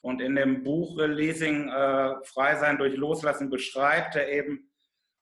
Und 0.00 0.20
in 0.20 0.36
dem 0.36 0.62
Buch 0.62 0.96
Releasing, 0.96 1.68
äh, 1.68 2.14
Frei 2.24 2.56
sein 2.56 2.78
durch 2.78 2.94
Loslassen, 2.96 3.50
beschreibt 3.50 4.14
er 4.14 4.28
eben 4.28 4.70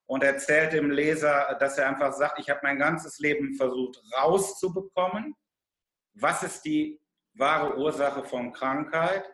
und 0.07 0.23
erzählt 0.23 0.75
dem 0.75 0.91
Leser, 0.91 1.57
dass 1.59 1.79
er 1.79 1.89
einfach 1.89 2.13
sagt, 2.13 2.39
ich 2.39 2.51
habe 2.51 2.61
mein 2.63 2.79
ganzes 2.79 3.19
Leben 3.19 3.55
versucht 3.57 4.01
rauszubekommen. 4.17 5.35
Was 6.15 6.43
ist 6.43 6.63
die 6.63 7.01
wahre 7.35 7.77
Ursache 7.77 8.23
von 8.25 8.53
Krankheit? 8.53 9.25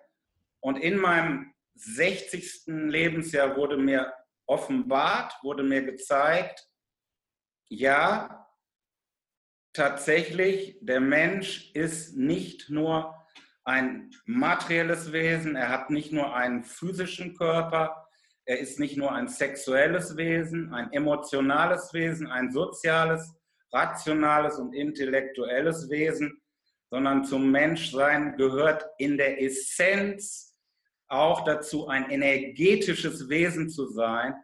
Und 0.61 0.77
in 0.77 0.97
meinem 0.97 1.53
60. 1.75 2.63
Lebensjahr 2.67 3.57
wurde 3.57 3.77
mir 3.77 4.13
offenbart, 4.47 5.35
wurde 5.43 5.65
mir 5.65 5.83
gezeigt, 5.83 6.69
ja, 7.73 8.47
tatsächlich, 9.73 10.77
der 10.83 11.01
Mensch 11.01 11.71
ist 11.73 12.15
nicht 12.15 12.69
nur 12.69 13.15
ein 13.65 14.11
materielles 14.27 15.13
Wesen, 15.13 15.57
er 15.57 15.71
hat 15.71 15.89
nicht 15.89 16.13
nur 16.13 16.37
einen 16.37 16.65
physischen 16.65 17.35
Körper, 17.35 18.07
er 18.45 18.59
ist 18.59 18.79
nicht 18.79 18.99
nur 18.99 19.13
ein 19.13 19.27
sexuelles 19.27 20.19
Wesen, 20.19 20.75
ein 20.75 20.93
emotionales 20.93 21.95
Wesen, 21.95 22.27
ein 22.27 22.53
soziales, 22.53 23.35
rationales 23.73 24.59
und 24.59 24.75
intellektuelles 24.75 25.89
Wesen, 25.89 26.43
sondern 26.91 27.25
zum 27.25 27.51
Menschsein 27.51 28.37
gehört 28.37 28.85
in 28.99 29.17
der 29.17 29.41
Essenz 29.41 30.59
auch 31.09 31.45
dazu, 31.47 31.89
ein 31.89 32.11
energetisches 32.11 33.31
Wesen 33.31 33.71
zu 33.71 33.87
sein, 33.87 34.35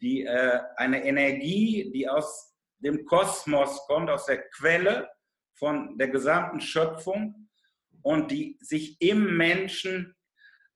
die, 0.00 0.24
äh, 0.24 0.60
eine 0.76 1.04
Energie, 1.04 1.90
die 1.92 2.08
aus 2.08 2.55
dem 2.78 3.04
Kosmos 3.04 3.86
kommt, 3.86 4.10
aus 4.10 4.26
der 4.26 4.48
Quelle 4.50 5.08
von 5.54 5.96
der 5.98 6.08
gesamten 6.08 6.60
Schöpfung 6.60 7.48
und 8.02 8.30
die 8.30 8.58
sich 8.60 9.00
im 9.00 9.36
Menschen, 9.36 10.14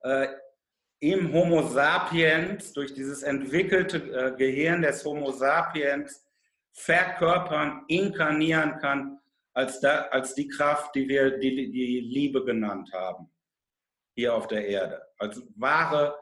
äh, 0.01 0.27
im 0.99 1.33
Homo 1.33 1.67
sapiens, 1.67 2.73
durch 2.73 2.93
dieses 2.93 3.23
entwickelte 3.23 3.97
äh, 3.97 4.35
Gehirn 4.37 4.81
des 4.81 5.03
Homo 5.05 5.31
sapiens 5.31 6.25
verkörpern, 6.73 7.83
inkarnieren 7.87 8.77
kann, 8.79 9.19
als, 9.53 9.79
da, 9.79 10.07
als 10.11 10.35
die 10.35 10.47
Kraft, 10.47 10.95
die 10.95 11.07
wir 11.07 11.37
die, 11.37 11.71
die 11.71 11.99
Liebe 11.99 12.43
genannt 12.45 12.91
haben, 12.93 13.29
hier 14.15 14.33
auf 14.33 14.47
der 14.47 14.67
Erde. 14.67 15.01
Als 15.17 15.41
wahre, 15.55 16.17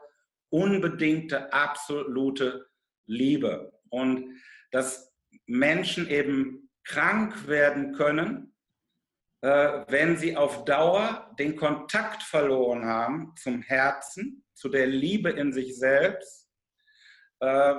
unbedingte, 0.50 1.52
absolute 1.52 2.66
Liebe. 3.06 3.72
Und 3.88 4.40
das 4.70 5.09
Menschen 5.50 6.08
eben 6.08 6.70
krank 6.84 7.48
werden 7.48 7.92
können, 7.92 8.54
äh, 9.42 9.84
wenn 9.88 10.16
sie 10.16 10.36
auf 10.36 10.64
Dauer 10.64 11.34
den 11.38 11.56
Kontakt 11.56 12.22
verloren 12.22 12.84
haben 12.84 13.34
zum 13.36 13.62
Herzen, 13.62 14.44
zu 14.54 14.68
der 14.68 14.86
Liebe 14.86 15.30
in 15.30 15.52
sich 15.52 15.78
selbst, 15.78 16.48
äh, 17.40 17.74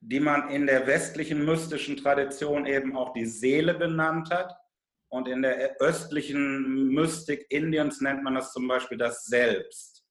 die 0.00 0.20
man 0.20 0.50
in 0.50 0.66
der 0.66 0.86
westlichen 0.86 1.44
mystischen 1.44 1.96
Tradition 1.96 2.66
eben 2.66 2.96
auch 2.96 3.12
die 3.12 3.26
Seele 3.26 3.76
genannt 3.76 4.30
hat. 4.30 4.54
Und 5.08 5.28
in 5.28 5.42
der 5.42 5.76
östlichen 5.80 6.88
Mystik 6.88 7.46
Indiens 7.50 8.00
nennt 8.00 8.22
man 8.22 8.34
das 8.34 8.52
zum 8.52 8.66
Beispiel 8.66 8.98
das 8.98 9.24
Selbst. 9.24 10.04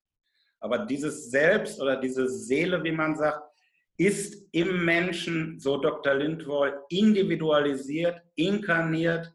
Aber 0.60 0.80
dieses 0.80 1.30
Selbst 1.30 1.82
oder 1.82 1.98
diese 1.98 2.30
Seele, 2.30 2.84
wie 2.84 2.92
man 2.92 3.16
sagt, 3.18 3.53
ist 3.98 4.48
im 4.52 4.86
Menschen, 4.86 5.60
so 5.60 5.78
Dr. 5.78 6.16
Lindwoll, 6.16 6.82
individualisiert, 6.90 8.22
inkarniert 8.36 9.34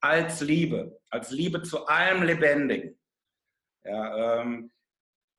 als 0.00 0.40
Liebe, 0.40 1.00
als 1.10 1.30
Liebe 1.30 1.62
zu 1.62 1.86
allem 1.86 2.22
Lebendigen. 2.22 2.98
Ja, 3.84 4.40
ähm, 4.40 4.70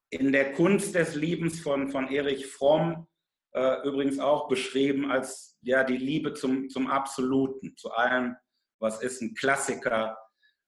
in 0.09 0.31
der 0.31 0.53
Kunst 0.53 0.95
des 0.95 1.15
Liebens 1.15 1.61
von, 1.61 1.89
von 1.89 2.09
Erich 2.09 2.47
Fromm 2.47 3.07
äh, 3.53 3.87
übrigens 3.87 4.19
auch 4.19 4.47
beschrieben 4.47 5.09
als 5.09 5.57
ja, 5.61 5.83
die 5.83 5.97
Liebe 5.97 6.33
zum, 6.33 6.69
zum 6.69 6.87
Absoluten, 6.87 7.75
zu 7.77 7.91
allem, 7.91 8.35
was 8.79 9.01
ist 9.01 9.21
ein 9.21 9.35
Klassiker. 9.35 10.17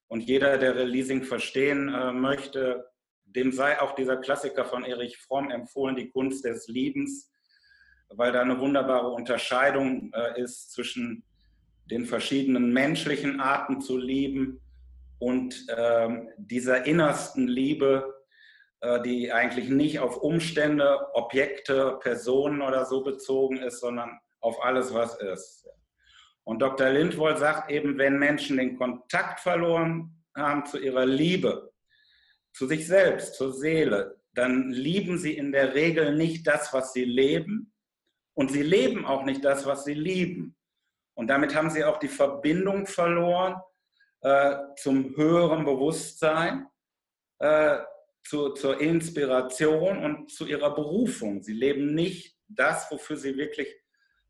Und 0.07 0.21
jeder, 0.21 0.57
der 0.57 0.75
Releasing 0.75 1.23
verstehen 1.23 1.89
äh, 1.93 2.11
möchte, 2.11 2.85
dem 3.23 3.51
sei 3.51 3.81
auch 3.81 3.95
dieser 3.95 4.17
Klassiker 4.17 4.65
von 4.65 4.83
Erich 4.83 5.17
Fromm 5.17 5.49
empfohlen, 5.49 5.95
die 5.95 6.09
Kunst 6.09 6.45
des 6.45 6.67
Liebens, 6.67 7.32
weil 8.15 8.31
da 8.31 8.41
eine 8.41 8.59
wunderbare 8.59 9.09
Unterscheidung 9.09 10.11
äh, 10.13 10.41
ist 10.41 10.71
zwischen 10.71 11.23
den 11.85 12.05
verschiedenen 12.05 12.71
menschlichen 12.71 13.39
Arten 13.39 13.81
zu 13.81 13.97
lieben 13.97 14.61
und 15.19 15.65
ähm, 15.75 16.29
dieser 16.37 16.85
innersten 16.85 17.47
Liebe, 17.47 18.13
äh, 18.81 19.01
die 19.01 19.31
eigentlich 19.31 19.69
nicht 19.69 19.99
auf 19.99 20.17
Umstände, 20.17 20.99
Objekte, 21.13 21.97
Personen 22.01 22.61
oder 22.61 22.85
so 22.85 23.03
bezogen 23.03 23.57
ist, 23.57 23.79
sondern 23.79 24.19
auf 24.39 24.63
alles, 24.63 24.93
was 24.93 25.19
ist. 25.21 25.67
Und 26.43 26.61
Dr. 26.61 26.89
Lindwold 26.89 27.37
sagt 27.37 27.71
eben, 27.71 27.97
wenn 27.97 28.19
Menschen 28.19 28.57
den 28.57 28.77
Kontakt 28.77 29.39
verloren 29.39 30.23
haben 30.35 30.65
zu 30.65 30.77
ihrer 30.77 31.05
Liebe, 31.05 31.71
zu 32.53 32.67
sich 32.67 32.85
selbst, 32.87 33.35
zur 33.35 33.53
Seele, 33.53 34.19
dann 34.33 34.71
lieben 34.71 35.17
sie 35.17 35.37
in 35.37 35.51
der 35.51 35.73
Regel 35.73 36.15
nicht 36.15 36.47
das, 36.47 36.73
was 36.73 36.93
sie 36.93 37.05
leben. 37.05 37.72
Und 38.33 38.51
sie 38.51 38.63
leben 38.63 39.05
auch 39.05 39.23
nicht 39.23 39.43
das, 39.45 39.65
was 39.65 39.85
sie 39.85 39.93
lieben. 39.93 40.55
Und 41.15 41.27
damit 41.27 41.55
haben 41.55 41.69
sie 41.69 41.83
auch 41.83 41.99
die 41.99 42.07
Verbindung 42.07 42.87
verloren 42.87 43.61
äh, 44.21 44.55
zum 44.77 45.15
höheren 45.15 45.65
Bewusstsein, 45.65 46.67
äh, 47.39 47.79
zu, 48.23 48.49
zur 48.49 48.79
Inspiration 48.81 50.03
und 50.03 50.31
zu 50.31 50.47
ihrer 50.47 50.73
Berufung. 50.73 51.43
Sie 51.43 51.53
leben 51.53 51.93
nicht 51.93 52.37
das, 52.47 52.89
wofür 52.89 53.17
sie 53.17 53.37
wirklich 53.37 53.75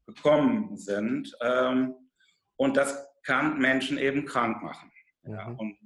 gekommen 0.06 0.76
sind. 0.76 1.34
Ähm, 1.42 1.96
und 2.58 2.76
das 2.76 3.08
kann 3.24 3.60
Menschen 3.60 3.98
eben 3.98 4.26
krank 4.26 4.62
machen. 4.62 4.92
Ja, 5.24 5.48
mhm. 5.48 5.60
und 5.60 5.78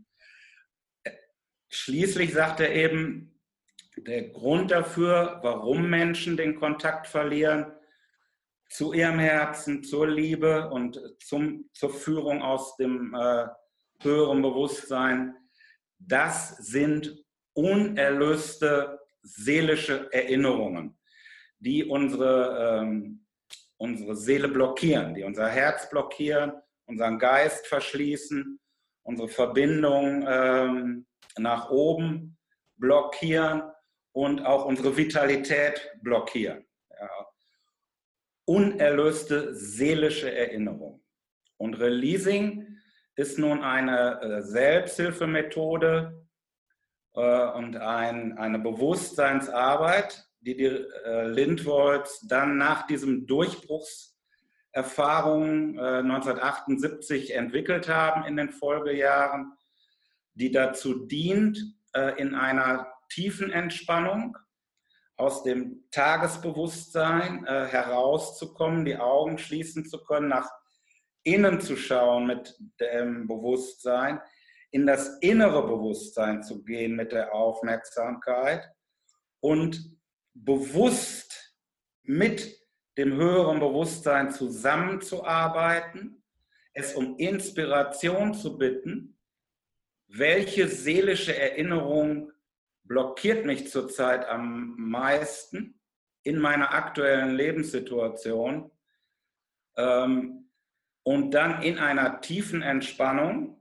äh, 1.03 1.11
schließlich 1.69 2.33
sagt 2.33 2.59
er 2.59 2.73
eben, 2.73 3.39
der 3.97 4.29
Grund 4.29 4.71
dafür, 4.71 5.39
warum 5.41 5.89
Menschen 5.89 6.37
den 6.37 6.55
Kontakt 6.55 7.07
verlieren 7.07 7.73
zu 8.69 8.93
ihrem 8.93 9.19
Herzen, 9.19 9.83
zur 9.83 10.07
Liebe 10.07 10.69
und 10.69 10.99
zum, 11.19 11.69
zur 11.73 11.89
Führung 11.89 12.41
aus 12.41 12.75
dem 12.77 13.13
äh, 13.13 13.45
höheren 14.01 14.41
Bewusstsein, 14.41 15.35
das 15.99 16.57
sind 16.57 17.23
unerlöste 17.53 18.99
seelische 19.21 20.11
Erinnerungen, 20.13 20.97
die 21.59 21.83
unsere, 21.85 22.81
ähm, 22.81 23.25
unsere 23.77 24.15
Seele 24.15 24.47
blockieren, 24.47 25.13
die 25.13 25.23
unser 25.23 25.49
Herz 25.49 25.89
blockieren, 25.89 26.53
unseren 26.85 27.19
Geist 27.19 27.67
verschließen, 27.67 28.59
unsere 29.03 29.27
Verbindung 29.27 30.25
ähm, 30.27 31.05
nach 31.37 31.69
oben 31.69 32.37
blockieren 32.77 33.63
und 34.11 34.45
auch 34.45 34.65
unsere 34.65 34.95
Vitalität 34.95 35.91
blockieren. 36.01 36.66
Unerlöste 38.47 39.53
seelische 39.53 40.33
Erinnerung. 40.33 41.03
Und 41.57 41.79
Releasing 41.79 42.79
ist 43.15 43.37
nun 43.37 43.63
eine 43.63 44.21
äh, 44.21 44.41
Selbsthilfemethode, 44.41 46.27
äh, 47.17 47.51
und 47.53 47.75
ein, 47.77 48.37
eine 48.37 48.59
Bewusstseinsarbeit, 48.59 50.29
die 50.39 50.55
die 50.55 50.65
äh, 50.65 51.27
Lindwolds 51.27 52.27
dann 52.27 52.57
nach 52.57 52.85
diesem 52.85 53.25
Durchbruchserfahrung 53.25 55.79
1978 55.79 57.31
äh, 57.31 57.33
entwickelt 57.33 57.89
haben 57.89 58.23
in 58.25 58.37
den 58.37 58.51
Folgejahren, 58.51 59.53
die 60.35 60.51
dazu 60.51 61.07
dient, 61.07 61.73
in 62.17 62.35
einer 62.35 62.85
tiefen 63.09 63.49
Entspannung 63.49 64.37
aus 65.17 65.43
dem 65.43 65.83
Tagesbewusstsein 65.91 67.45
herauszukommen, 67.45 68.85
die 68.85 68.97
Augen 68.97 69.37
schließen 69.37 69.85
zu 69.85 70.03
können, 70.03 70.29
nach 70.29 70.49
innen 71.23 71.59
zu 71.59 71.75
schauen 71.75 72.27
mit 72.27 72.57
dem 72.79 73.27
Bewusstsein, 73.27 74.21
in 74.71 74.85
das 74.85 75.17
innere 75.19 75.65
Bewusstsein 75.65 76.43
zu 76.43 76.63
gehen 76.63 76.95
mit 76.95 77.11
der 77.11 77.33
Aufmerksamkeit 77.33 78.69
und 79.39 79.97
bewusst 80.33 81.55
mit 82.03 82.57
dem 82.97 83.15
höheren 83.15 83.59
Bewusstsein 83.59 84.31
zusammenzuarbeiten, 84.31 86.23
es 86.73 86.93
um 86.95 87.17
Inspiration 87.17 88.33
zu 88.33 88.57
bitten, 88.57 89.17
welche 90.07 90.67
seelische 90.67 91.35
Erinnerung 91.35 92.31
blockiert 92.87 93.45
mich 93.45 93.69
zurzeit 93.69 94.27
am 94.27 94.75
meisten 94.77 95.81
in 96.23 96.39
meiner 96.39 96.73
aktuellen 96.73 97.35
Lebenssituation 97.35 98.71
ähm, 99.77 100.49
und 101.03 101.31
dann 101.31 101.61
in 101.61 101.77
einer 101.77 102.21
tiefen 102.21 102.61
Entspannung 102.61 103.57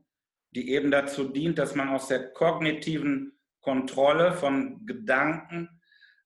die 0.56 0.70
eben 0.70 0.90
dazu 0.90 1.24
dient, 1.24 1.58
dass 1.58 1.74
man 1.74 1.90
aus 1.90 2.08
der 2.08 2.32
kognitiven 2.32 3.38
Kontrolle 3.60 4.32
von 4.32 4.86
Gedanken 4.86 5.68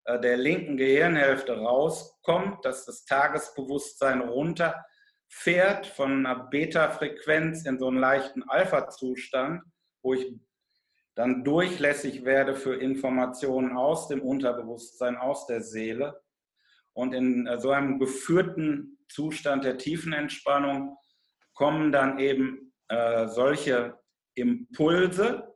äh, 0.05 0.21
der 0.21 0.37
linken 0.37 0.77
Gehirnhälfte 0.77 1.59
rauskommt, 1.59 2.65
dass 2.65 2.87
das 2.87 3.05
Tagesbewusstsein 3.07 4.21
runterfährt 4.21 5.87
von 5.87 6.25
einer 6.25 6.45
Beta-Frequenz 6.45 7.67
in 7.67 7.81
so 7.81 7.89
einen 7.89 7.99
leichten 7.99 8.45
Alpha-Zustand, 8.45 9.63
wo 10.03 10.15
ich 10.15 10.33
dann 11.15 11.45
durchlässig 11.45 12.25
werde 12.25 12.55
für 12.55 12.75
Informationen 12.77 13.77
aus 13.77 14.09
dem 14.09 14.23
Unterbewusstsein, 14.23 15.17
aus 15.17 15.47
der 15.47 15.63
Seele. 15.63 16.23
Und 16.93 17.15
in 17.15 17.47
äh, 17.47 17.59
so 17.59 17.71
einem 17.71 17.99
geführten 17.99 18.99
Zustand 19.09 19.65
der 19.65 19.79
tiefen 19.79 20.13
Entspannung 20.13 20.97
kommen 21.55 21.93
dann 21.93 22.19
eben 22.19 22.73
äh, 22.89 23.29
solche 23.29 23.99
Impulse 24.35 25.55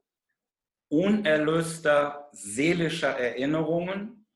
unerlöster 0.88 2.29
seelischer 2.33 3.19
Erinnerungen, 3.19 4.27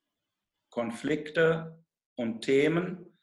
Konflikte 0.71 1.85
und 2.17 2.43
Themen 2.43 3.19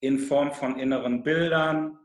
in 0.00 0.18
Form 0.18 0.52
von 0.52 0.78
inneren 0.78 1.22
Bildern, 1.22 1.98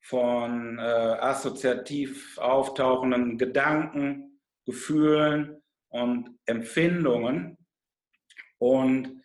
von 0.00 0.78
äh, 0.78 0.82
assoziativ 0.82 2.36
auftauchenden 2.38 3.38
Gedanken, 3.38 4.33
Gefühlen 4.64 5.62
und 5.88 6.38
Empfindungen. 6.46 7.58
Und 8.58 9.22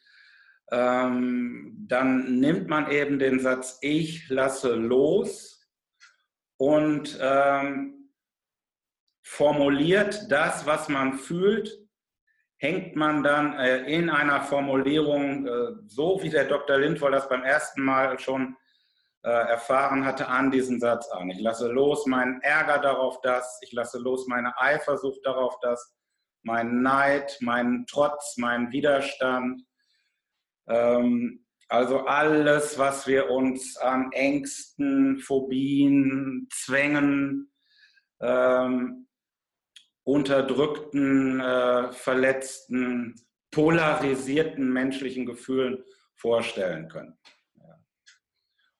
ähm, 0.72 1.76
dann 1.88 2.40
nimmt 2.40 2.68
man 2.68 2.92
eben 2.92 3.20
den 3.20 3.40
Satz, 3.40 3.80
ich 3.82 4.30
lasse 4.30 4.76
los 4.76 5.68
und 6.58 7.18
ähm, 7.22 8.12
formuliert 9.24 10.26
das, 10.30 10.66
was 10.66 10.90
man 10.90 11.14
fühlt, 11.14 11.72
hängt 12.58 12.96
man 12.96 13.24
dann 13.24 13.54
äh, 13.58 13.84
in 13.86 14.10
einer 14.10 14.42
Formulierung, 14.42 15.48
äh, 15.48 15.72
so 15.88 16.20
wie 16.22 16.30
der 16.30 16.46
Dr. 16.46 16.78
Lindwoll 16.78 17.12
das 17.12 17.30
beim 17.30 17.44
ersten 17.44 17.82
Mal 17.82 18.20
schon 18.20 18.56
äh, 19.24 19.30
erfahren 19.30 20.06
hatte, 20.06 20.28
an 20.28 20.52
diesen 20.52 20.80
Satz 20.80 21.10
an. 21.10 21.30
Ich 21.30 21.40
lasse 21.40 21.68
los 21.68 22.06
meinen 22.06 22.42
Ärger 22.42 22.80
darauf, 22.80 23.20
dass, 23.22 23.60
ich 23.62 23.72
lasse 23.74 24.00
los 24.00 24.28
meine 24.28 24.58
Eifersucht 24.60 25.20
darauf, 25.26 25.60
dass, 25.60 25.96
mein 26.44 26.82
Neid, 26.82 27.38
meinen 27.42 27.86
Trotz, 27.86 28.38
meinen 28.38 28.72
Widerstand. 28.72 29.62
Ähm, 30.68 31.46
also 31.68 32.06
alles, 32.06 32.80
was 32.80 33.08
wir 33.08 33.30
uns 33.30 33.78
an 33.78 34.12
Ängsten, 34.12 35.20
Phobien, 35.20 36.48
Zwängen, 36.52 37.52
ähm, 38.22 39.08
unterdrückten, 40.04 41.40
äh, 41.40 41.92
verletzten, 41.92 43.16
polarisierten 43.52 44.72
menschlichen 44.72 45.26
Gefühlen 45.26 45.84
vorstellen 46.16 46.88
können. 46.88 47.18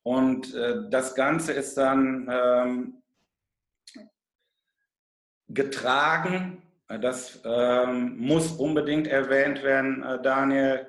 Und 0.10 0.56
äh, 0.56 0.90
das 0.90 1.14
Ganze 1.14 1.54
ist 1.54 1.78
dann 1.78 2.28
ähm, 2.32 3.04
getragen 5.48 6.64
das 6.98 7.40
ähm, 7.46 8.18
muss 8.18 8.52
unbedingt 8.54 9.08
erwähnt 9.08 9.62
werden, 9.62 10.02
äh, 10.02 10.20
Daniel, 10.24 10.88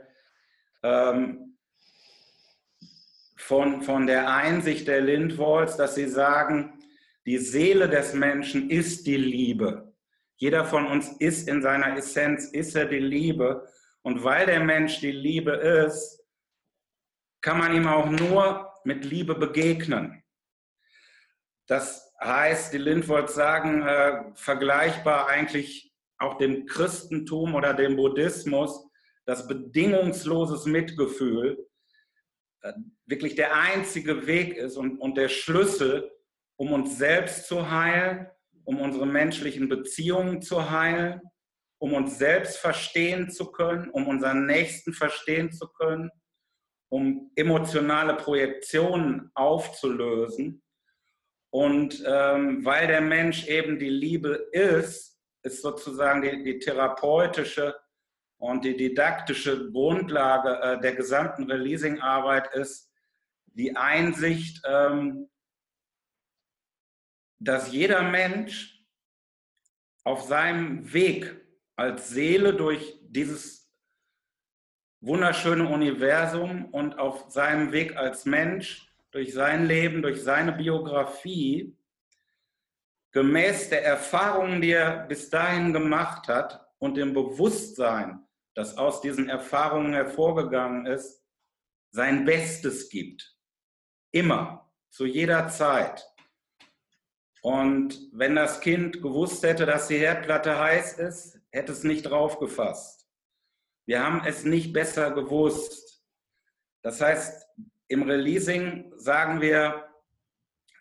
ähm, 0.83 1.59
von, 3.37 3.83
von 3.83 4.07
der 4.07 4.33
Einsicht 4.33 4.89
der 4.89 5.03
Lindwolds, 5.03 5.77
dass 5.77 5.97
sie 5.97 6.09
sagen, 6.09 6.83
die 7.27 7.37
Seele 7.37 7.89
des 7.89 8.15
Menschen 8.15 8.71
ist 8.71 9.07
die 9.07 9.19
Liebe. 9.19 9.93
Jeder 10.37 10.65
von 10.65 10.87
uns 10.87 11.09
ist 11.19 11.49
in 11.49 11.61
seiner 11.61 11.97
Essenz, 11.99 12.47
ist 12.47 12.75
er 12.75 12.87
die 12.87 12.99
Liebe. 12.99 13.69
Und 14.01 14.25
weil 14.25 14.47
der 14.47 14.61
Mensch 14.61 15.01
die 15.01 15.13
Liebe 15.13 15.53
ist, 15.53 16.25
kann 17.43 17.59
man 17.59 17.75
ihm 17.75 17.87
auch 17.87 18.09
nur 18.09 18.70
mit 18.85 19.05
Liebe 19.05 19.35
begegnen. 19.35 20.23
Das 21.67 22.13
heißt, 22.23 22.73
die 22.73 22.79
Lindwolds 22.79 23.35
sagen, 23.35 23.83
äh, 23.83 24.25
vergleichbar 24.35 25.29
eigentlich 25.29 25.93
auch 26.19 26.37
dem 26.37 26.67
Christentum 26.67 27.55
oder 27.55 27.73
dem 27.75 27.97
Buddhismus, 27.97 28.87
das 29.25 29.47
bedingungsloses 29.47 30.67
Mitgefühl 30.67 31.67
äh, 32.63 32.73
wirklich 33.07 33.35
der 33.37 33.57
einzige 33.57 34.27
Weg 34.27 34.57
ist 34.57 34.77
und, 34.77 34.99
und 34.99 35.17
der 35.17 35.29
Schlüssel, 35.29 36.11
um 36.57 36.73
uns 36.73 36.99
selbst 36.99 37.47
zu 37.47 37.71
heilen, 37.71 38.27
um 38.65 38.81
unsere 38.81 39.07
menschlichen 39.07 39.69
Beziehungen 39.69 40.43
zu 40.43 40.71
heilen, 40.71 41.21
um 41.79 41.95
uns 41.95 42.19
selbst 42.19 42.59
verstehen 42.59 43.31
zu 43.31 43.51
können, 43.51 43.89
um 43.91 44.07
unseren 44.07 44.45
Nächsten 44.47 44.93
verstehen 44.93 45.51
zu 45.51 45.69
können, 45.69 46.11
um 46.91 47.31
emotionale 47.37 48.15
Projektionen 48.15 49.31
aufzulösen. 49.35 50.63
Und 51.51 52.03
ähm, 52.07 52.65
weil 52.65 52.87
der 52.87 53.01
Mensch 53.01 53.47
eben 53.47 53.79
die 53.79 53.89
Liebe 53.89 54.49
ist, 54.53 55.19
ist 55.43 55.63
sozusagen 55.63 56.23
die, 56.23 56.45
die 56.45 56.59
therapeutische 56.59 57.75
und 58.39 58.65
die 58.65 58.77
didaktische 58.77 59.71
Grundlage 59.71 60.61
äh, 60.63 60.81
der 60.81 60.95
gesamten 60.95 61.51
Releasing-Arbeit 61.51 62.55
ist 62.55 62.91
die 63.47 63.77
Einsicht, 63.77 64.63
ähm, 64.65 65.29
dass 67.39 67.73
jeder 67.73 68.03
Mensch 68.03 68.85
auf 70.05 70.23
seinem 70.23 70.93
Weg 70.93 71.37
als 71.77 72.11
Seele 72.11 72.55
durch 72.55 72.99
dieses 73.03 73.60
wunderschöne 75.01 75.69
Universum 75.69 76.67
und 76.67 76.99
auf 76.99 77.27
seinem 77.29 77.73
Weg 77.73 77.97
als 77.97 78.25
Mensch 78.27 78.87
durch 79.11 79.33
sein 79.33 79.67
Leben, 79.67 80.03
durch 80.03 80.23
seine 80.23 80.53
Biografie, 80.53 81.77
gemäß 83.13 83.71
der 83.71 83.85
Erfahrungen, 83.85 84.61
die 84.61 84.73
er 84.73 85.07
bis 85.07 85.31
dahin 85.31 85.73
gemacht 85.73 86.29
hat 86.29 86.67
und 86.79 86.97
dem 86.97 87.13
Bewusstsein, 87.13 88.21
das 88.55 88.77
aus 88.77 89.01
diesen 89.01 89.29
Erfahrungen 89.29 89.95
hervorgegangen 89.95 90.87
ist, 90.87 91.25
sein 91.91 92.25
Bestes 92.25 92.89
gibt. 92.89 93.37
Immer, 94.13 94.71
zu 94.91 95.07
jeder 95.07 95.49
Zeit. 95.49 96.07
Und 97.43 97.99
wenn 98.13 98.37
das 98.37 98.61
Kind 98.61 99.01
gewusst 99.03 99.43
hätte, 99.43 99.67
dass 99.67 99.89
die 99.89 99.99
Herdplatte 99.99 100.59
heiß 100.59 100.99
ist, 100.99 101.41
hätte 101.51 101.73
es 101.73 101.85
nicht 101.85 102.03
draufgefasst. 102.03 103.00
Wir 103.91 104.05
haben 104.05 104.23
es 104.25 104.45
nicht 104.45 104.73
besser 104.73 105.11
gewusst. 105.11 106.01
Das 106.81 107.01
heißt, 107.01 107.45
im 107.89 108.05
Releasing 108.05 108.93
sagen 108.97 109.41
wir, 109.41 109.85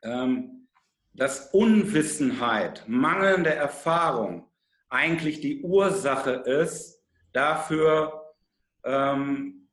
ähm, 0.04 0.68
dass 1.14 1.50
Unwissenheit, 1.52 2.84
mangelnde 2.88 3.52
Erfahrung 3.52 4.48
eigentlich 4.90 5.42
die 5.42 5.64
Ursache 5.64 6.34
ist 6.34 7.04
dafür, 7.34 8.36
ähm, 8.84 9.72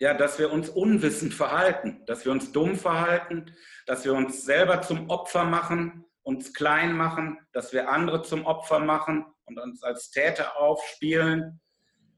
ja, 0.00 0.14
dass 0.14 0.40
wir 0.40 0.52
uns 0.52 0.70
unwissend 0.70 1.32
verhalten, 1.32 2.02
dass 2.06 2.24
wir 2.24 2.32
uns 2.32 2.50
dumm 2.50 2.74
verhalten, 2.74 3.54
dass 3.86 4.04
wir 4.04 4.14
uns 4.14 4.44
selber 4.44 4.82
zum 4.82 5.08
Opfer 5.10 5.44
machen, 5.44 6.04
uns 6.24 6.52
klein 6.54 6.96
machen, 6.96 7.38
dass 7.52 7.72
wir 7.72 7.88
andere 7.88 8.22
zum 8.22 8.46
Opfer 8.46 8.80
machen 8.80 9.26
und 9.44 9.60
uns 9.60 9.84
als 9.84 10.10
Täter 10.10 10.56
aufspielen. 10.56 11.60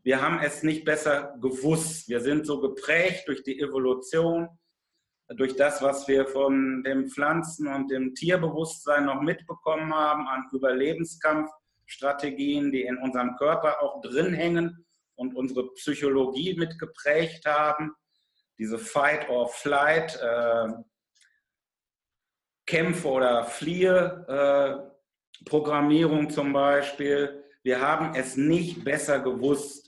Wir 0.07 0.23
haben 0.23 0.39
es 0.39 0.63
nicht 0.63 0.85
besser 0.85 1.37
gewusst. 1.41 2.09
Wir 2.09 2.21
sind 2.21 2.47
so 2.47 2.61
geprägt 2.61 3.27
durch 3.27 3.43
die 3.43 3.59
Evolution, 3.59 4.49
durch 5.31 5.57
das, 5.57 5.83
was 5.83 6.07
wir 6.07 6.29
von 6.29 6.85
dem 6.85 7.09
Pflanzen- 7.09 7.67
und 7.67 7.91
dem 7.91 8.15
Tierbewusstsein 8.15 9.07
noch 9.07 9.21
mitbekommen 9.21 9.93
haben 9.93 10.29
an 10.29 10.49
Überlebenskampf 10.53 11.51
Strategien, 11.87 12.71
die 12.71 12.83
in 12.83 12.99
unserem 12.99 13.35
Körper 13.35 13.83
auch 13.83 14.01
drin 14.01 14.33
hängen 14.33 14.87
und 15.17 15.35
unsere 15.35 15.73
Psychologie 15.75 16.55
mitgeprägt 16.55 17.45
haben. 17.45 17.93
Diese 18.59 18.79
Fight 18.79 19.29
or 19.29 19.49
Flight, 19.49 20.17
äh, 20.23 20.69
Kämpfe 22.65 23.09
oder 23.09 23.45
Fliehe, 23.45 24.25
äh, 24.29 25.45
Programmierung 25.47 26.31
zum 26.31 26.53
Beispiel. 26.53 27.43
Wir 27.65 27.81
haben 27.81 28.15
es 28.15 28.37
nicht 28.37 28.85
besser 28.85 29.19
gewusst. 29.19 29.86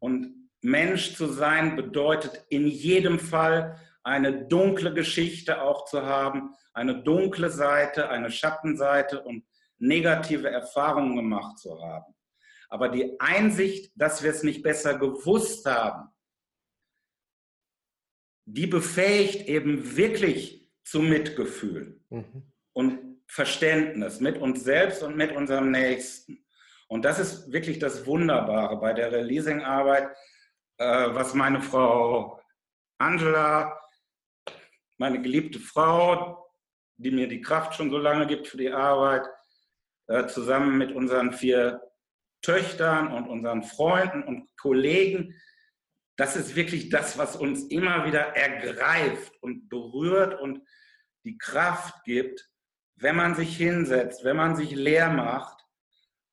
Und 0.00 0.50
Mensch 0.60 1.14
zu 1.14 1.26
sein 1.26 1.76
bedeutet 1.76 2.44
in 2.48 2.66
jedem 2.66 3.18
Fall 3.18 3.78
eine 4.02 4.46
dunkle 4.46 4.92
Geschichte 4.92 5.62
auch 5.62 5.84
zu 5.84 6.04
haben, 6.04 6.54
eine 6.72 7.02
dunkle 7.02 7.50
Seite, 7.50 8.08
eine 8.08 8.30
Schattenseite 8.30 9.22
und 9.22 9.44
negative 9.78 10.48
Erfahrungen 10.48 11.16
gemacht 11.16 11.58
zu 11.58 11.80
haben. 11.80 12.14
Aber 12.68 12.88
die 12.88 13.18
Einsicht, 13.20 13.92
dass 13.96 14.22
wir 14.22 14.30
es 14.30 14.42
nicht 14.42 14.62
besser 14.62 14.98
gewusst 14.98 15.66
haben, 15.66 16.08
die 18.44 18.66
befähigt 18.66 19.48
eben 19.48 19.96
wirklich 19.96 20.68
zu 20.84 21.00
Mitgefühl 21.00 22.00
mhm. 22.10 22.52
und 22.72 23.20
Verständnis 23.26 24.20
mit 24.20 24.38
uns 24.38 24.64
selbst 24.64 25.02
und 25.02 25.16
mit 25.16 25.34
unserem 25.34 25.70
Nächsten. 25.70 26.44
Und 26.90 27.04
das 27.04 27.20
ist 27.20 27.52
wirklich 27.52 27.78
das 27.78 28.04
Wunderbare 28.04 28.76
bei 28.80 28.92
der 28.92 29.12
Releasing-Arbeit, 29.12 30.08
äh, 30.76 31.14
was 31.14 31.34
meine 31.34 31.62
Frau 31.62 32.42
Angela, 32.98 33.80
meine 34.98 35.22
geliebte 35.22 35.60
Frau, 35.60 36.50
die 36.96 37.12
mir 37.12 37.28
die 37.28 37.42
Kraft 37.42 37.74
schon 37.74 37.90
so 37.90 37.98
lange 37.98 38.26
gibt 38.26 38.48
für 38.48 38.56
die 38.56 38.72
Arbeit, 38.72 39.24
äh, 40.08 40.26
zusammen 40.26 40.78
mit 40.78 40.90
unseren 40.90 41.32
vier 41.32 41.80
Töchtern 42.42 43.12
und 43.12 43.28
unseren 43.28 43.62
Freunden 43.62 44.24
und 44.24 44.48
Kollegen. 44.56 45.40
Das 46.16 46.34
ist 46.34 46.56
wirklich 46.56 46.88
das, 46.88 47.16
was 47.16 47.36
uns 47.36 47.68
immer 47.68 48.04
wieder 48.04 48.34
ergreift 48.34 49.32
und 49.42 49.68
berührt 49.68 50.40
und 50.40 50.66
die 51.24 51.38
Kraft 51.38 52.02
gibt, 52.02 52.50
wenn 52.96 53.14
man 53.14 53.36
sich 53.36 53.56
hinsetzt, 53.56 54.24
wenn 54.24 54.36
man 54.36 54.56
sich 54.56 54.72
leer 54.72 55.08
macht 55.08 55.59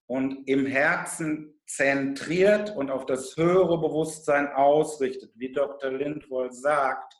und 0.07 0.47
im 0.47 0.65
Herzen 0.65 1.53
zentriert 1.65 2.75
und 2.75 2.89
auf 2.89 3.05
das 3.05 3.35
höhere 3.35 3.77
Bewusstsein 3.79 4.47
ausrichtet, 4.47 5.31
wie 5.35 5.51
Dr. 5.51 5.91
Lindwohl 5.91 6.51
sagt, 6.51 7.13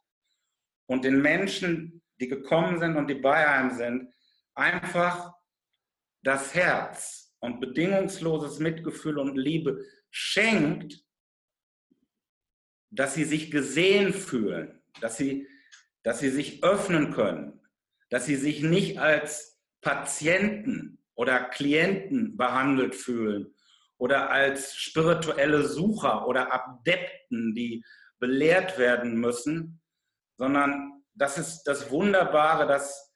und 0.89 1.04
den 1.04 1.21
Menschen, 1.21 2.02
die 2.19 2.30
gekommen 2.30 2.80
sind 2.80 2.95
und 2.95 3.08
die 3.08 3.15
bei 3.15 3.45
einem 3.45 3.71
sind, 3.71 4.13
einfach 4.56 5.34
das 6.23 6.56
Herz 6.56 7.36
und 7.39 7.60
bedingungsloses 7.60 8.60
Mitgefühl 8.60 9.19
und 9.19 9.36
Liebe 9.36 9.86
schenkt, 10.10 11.04
dass 12.89 13.13
sie 13.13 13.26
sich 13.26 13.52
gesehen 13.52 14.13
fühlen, 14.13 14.82
dass 15.02 15.17
sie, 15.17 15.47
dass 16.04 16.19
sie 16.19 16.30
sich 16.30 16.63
öffnen 16.63 17.12
können, 17.12 17.62
dass 18.10 18.26
sie 18.26 18.38
sich 18.38 18.63
nicht 18.63 18.97
als 18.97 19.62
Patienten 19.82 20.96
oder 21.17 21.43
Klienten 21.45 22.38
behandelt 22.38 22.95
fühlen 22.95 23.54
oder 23.98 24.29
als 24.29 24.75
spirituelle 24.75 25.63
Sucher 25.63 26.27
oder 26.27 26.54
Adepten, 26.54 27.54
die 27.56 27.83
belehrt 28.19 28.77
werden 28.77 29.19
müssen, 29.19 29.81
sondern 30.37 31.04
das 31.15 31.37
ist 31.37 31.63
das 31.63 31.89
Wunderbare, 31.89 32.67
dass 32.67 33.15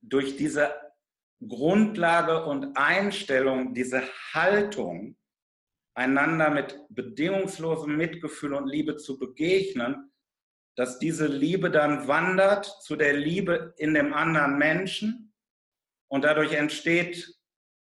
durch 0.00 0.36
diese 0.36 0.72
Grundlage 1.46 2.44
und 2.44 2.76
Einstellung, 2.76 3.74
diese 3.74 4.02
Haltung, 4.32 5.16
einander 5.94 6.50
mit 6.50 6.78
bedingungslosem 6.90 7.96
Mitgefühl 7.96 8.54
und 8.54 8.68
Liebe 8.68 8.96
zu 8.96 9.18
begegnen, 9.18 10.12
dass 10.76 11.00
diese 11.00 11.26
Liebe 11.26 11.72
dann 11.72 12.06
wandert 12.06 12.66
zu 12.82 12.94
der 12.94 13.14
Liebe 13.14 13.74
in 13.78 13.94
dem 13.94 14.14
anderen 14.14 14.58
Menschen 14.58 15.27
und 16.08 16.24
dadurch 16.24 16.52
entsteht 16.52 17.34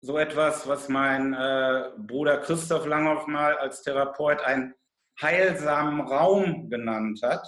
so 0.00 0.18
etwas, 0.18 0.66
was 0.66 0.88
mein 0.88 1.32
äh, 1.32 1.90
Bruder 1.98 2.38
Christoph 2.38 2.86
Langhoff 2.86 3.26
mal 3.26 3.56
als 3.58 3.82
Therapeut 3.82 4.40
einen 4.40 4.74
heilsamen 5.20 6.00
Raum 6.00 6.70
genannt 6.70 7.20
hat. 7.22 7.46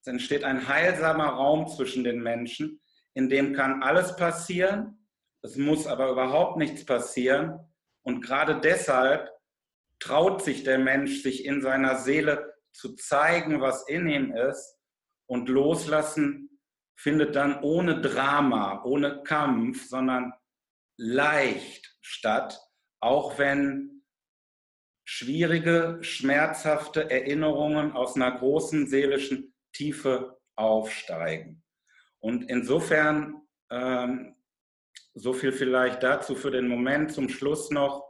Es 0.00 0.06
entsteht 0.06 0.44
ein 0.44 0.66
heilsamer 0.68 1.28
Raum 1.28 1.68
zwischen 1.68 2.04
den 2.04 2.22
Menschen, 2.22 2.80
in 3.14 3.28
dem 3.28 3.54
kann 3.54 3.82
alles 3.82 4.16
passieren 4.16 4.98
es 5.44 5.56
muss 5.56 5.86
aber 5.86 6.10
überhaupt 6.10 6.56
nichts 6.56 6.86
passieren. 6.86 7.60
Und 8.02 8.22
gerade 8.22 8.60
deshalb 8.60 9.30
traut 10.00 10.42
sich 10.42 10.64
der 10.64 10.78
Mensch, 10.78 11.22
sich 11.22 11.44
in 11.44 11.60
seiner 11.60 11.96
Seele 11.96 12.54
zu 12.72 12.94
zeigen, 12.94 13.60
was 13.60 13.86
in 13.86 14.08
ihm 14.08 14.32
ist. 14.32 14.78
Und 15.26 15.50
loslassen 15.50 16.53
findet 16.96 17.36
dann 17.36 17.60
ohne 17.62 18.00
Drama, 18.00 18.82
ohne 18.84 19.22
Kampf, 19.22 19.86
sondern 19.86 20.32
leicht 20.96 21.96
statt, 22.00 22.60
auch 23.00 23.38
wenn 23.38 23.94
schwierige, 25.04 25.98
schmerzhafte 26.00 27.10
Erinnerungen 27.10 27.92
aus 27.92 28.16
einer 28.16 28.32
großen 28.32 28.86
seelischen 28.86 29.54
Tiefe 29.72 30.40
aufsteigen. 30.56 31.62
Und 32.20 32.48
insofern, 32.48 33.42
ähm, 33.70 34.34
so 35.14 35.32
viel 35.32 35.52
vielleicht 35.52 36.02
dazu 36.02 36.34
für 36.34 36.50
den 36.50 36.68
Moment, 36.68 37.12
zum 37.12 37.28
Schluss 37.28 37.70
noch, 37.70 38.02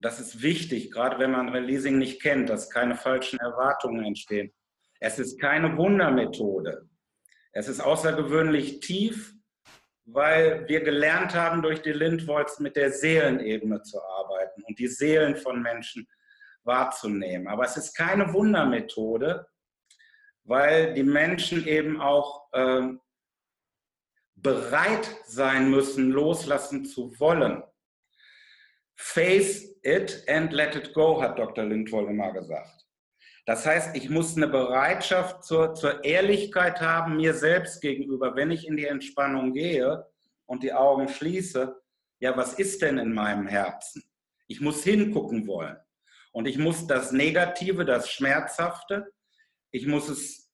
das 0.00 0.20
ist 0.20 0.42
wichtig, 0.42 0.90
gerade 0.90 1.18
wenn 1.18 1.32
man 1.32 1.48
Releasing 1.48 1.98
nicht 1.98 2.22
kennt, 2.22 2.48
dass 2.48 2.70
keine 2.70 2.94
falschen 2.94 3.38
Erwartungen 3.40 4.04
entstehen. 4.04 4.52
Es 5.00 5.18
ist 5.18 5.40
keine 5.40 5.76
Wundermethode. 5.76 6.87
Es 7.58 7.66
ist 7.66 7.80
außergewöhnlich 7.80 8.78
tief, 8.78 9.34
weil 10.04 10.68
wir 10.68 10.80
gelernt 10.80 11.34
haben, 11.34 11.60
durch 11.60 11.82
die 11.82 11.90
Lindwolz 11.90 12.60
mit 12.60 12.76
der 12.76 12.92
Seelenebene 12.92 13.82
zu 13.82 14.00
arbeiten 14.00 14.62
und 14.62 14.78
die 14.78 14.86
Seelen 14.86 15.34
von 15.34 15.60
Menschen 15.60 16.06
wahrzunehmen. 16.62 17.48
Aber 17.48 17.64
es 17.64 17.76
ist 17.76 17.96
keine 17.96 18.32
Wundermethode, 18.32 19.48
weil 20.44 20.94
die 20.94 21.02
Menschen 21.02 21.66
eben 21.66 22.00
auch 22.00 22.46
äh, 22.52 22.92
bereit 24.36 25.16
sein 25.26 25.68
müssen, 25.68 26.12
loslassen 26.12 26.84
zu 26.84 27.18
wollen. 27.18 27.64
Face 28.94 29.80
it 29.82 30.22
and 30.28 30.52
let 30.52 30.76
it 30.76 30.94
go, 30.94 31.20
hat 31.20 31.36
Dr. 31.36 31.64
Lindwoll 31.64 32.08
immer 32.08 32.32
gesagt. 32.32 32.87
Das 33.48 33.64
heißt, 33.64 33.96
ich 33.96 34.10
muss 34.10 34.36
eine 34.36 34.46
Bereitschaft 34.46 35.42
zur, 35.42 35.72
zur 35.72 36.04
Ehrlichkeit 36.04 36.82
haben, 36.82 37.16
mir 37.16 37.32
selbst 37.32 37.80
gegenüber, 37.80 38.36
wenn 38.36 38.50
ich 38.50 38.66
in 38.66 38.76
die 38.76 38.84
Entspannung 38.84 39.54
gehe 39.54 40.06
und 40.44 40.62
die 40.62 40.74
Augen 40.74 41.08
schließe. 41.08 41.74
Ja, 42.20 42.36
was 42.36 42.58
ist 42.58 42.82
denn 42.82 42.98
in 42.98 43.14
meinem 43.14 43.46
Herzen? 43.46 44.04
Ich 44.48 44.60
muss 44.60 44.84
hingucken 44.84 45.46
wollen. 45.46 45.78
Und 46.30 46.46
ich 46.46 46.58
muss 46.58 46.86
das 46.86 47.10
Negative, 47.10 47.86
das 47.86 48.10
Schmerzhafte, 48.10 49.14
ich 49.70 49.86
muss 49.86 50.10
es, 50.10 50.52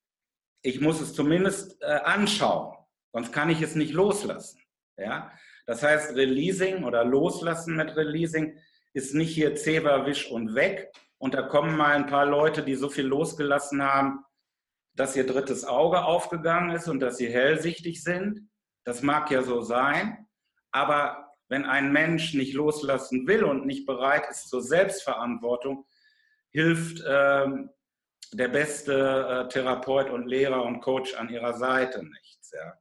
ich 0.62 0.80
muss 0.80 1.00
es 1.00 1.14
zumindest 1.14 1.82
äh, 1.82 1.86
anschauen. 1.86 2.76
Sonst 3.12 3.32
kann 3.32 3.50
ich 3.50 3.60
es 3.60 3.74
nicht 3.74 3.92
loslassen. 3.92 4.60
Ja? 4.96 5.32
Das 5.66 5.82
heißt, 5.82 6.14
Releasing 6.14 6.84
oder 6.84 7.04
Loslassen 7.04 7.74
mit 7.74 7.96
Releasing 7.96 8.56
ist 8.92 9.14
nicht 9.14 9.34
hier 9.34 9.56
Zewa, 9.56 10.06
Wisch 10.06 10.30
und 10.30 10.54
weg, 10.54 10.92
und 11.24 11.32
da 11.32 11.40
kommen 11.40 11.74
mal 11.74 11.94
ein 11.94 12.06
paar 12.06 12.26
Leute, 12.26 12.62
die 12.62 12.74
so 12.74 12.90
viel 12.90 13.06
losgelassen 13.06 13.82
haben, 13.82 14.22
dass 14.94 15.16
ihr 15.16 15.26
drittes 15.26 15.64
Auge 15.64 16.04
aufgegangen 16.04 16.76
ist 16.76 16.86
und 16.86 17.00
dass 17.00 17.16
sie 17.16 17.28
hellsichtig 17.28 18.02
sind. 18.02 18.50
Das 18.84 19.00
mag 19.00 19.30
ja 19.30 19.42
so 19.42 19.62
sein, 19.62 20.26
aber 20.70 21.32
wenn 21.48 21.64
ein 21.64 21.92
Mensch 21.92 22.34
nicht 22.34 22.52
loslassen 22.52 23.26
will 23.26 23.42
und 23.42 23.64
nicht 23.64 23.86
bereit 23.86 24.28
ist 24.28 24.50
zur 24.50 24.60
Selbstverantwortung, 24.60 25.86
hilft 26.50 27.00
äh, 27.00 27.46
der 28.34 28.48
beste 28.48 29.46
äh, 29.46 29.48
Therapeut 29.48 30.10
und 30.10 30.26
Lehrer 30.26 30.62
und 30.62 30.82
Coach 30.82 31.14
an 31.14 31.30
ihrer 31.30 31.54
Seite 31.54 32.04
nichts. 32.04 32.52
Ja. 32.52 32.74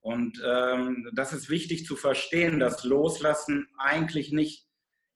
Und 0.00 0.38
ähm, 0.44 1.10
das 1.14 1.32
ist 1.32 1.48
wichtig 1.48 1.86
zu 1.86 1.96
verstehen, 1.96 2.60
dass 2.60 2.84
Loslassen 2.84 3.68
eigentlich 3.78 4.32
nicht 4.32 4.67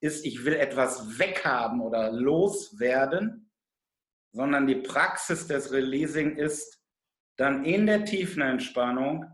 ist, 0.03 0.27
ich 0.27 0.45
will 0.45 0.55
etwas 0.55 1.19
weghaben 1.19 1.81
oder 1.81 2.11
loswerden, 2.11 3.51
sondern 4.33 4.67
die 4.67 4.77
Praxis 4.77 5.47
des 5.47 5.73
Releasing 5.73 6.37
ist, 6.37 6.83
dann 7.37 7.65
in 7.65 7.87
der 7.87 8.05
tiefen 8.05 8.43
Entspannung 8.43 9.25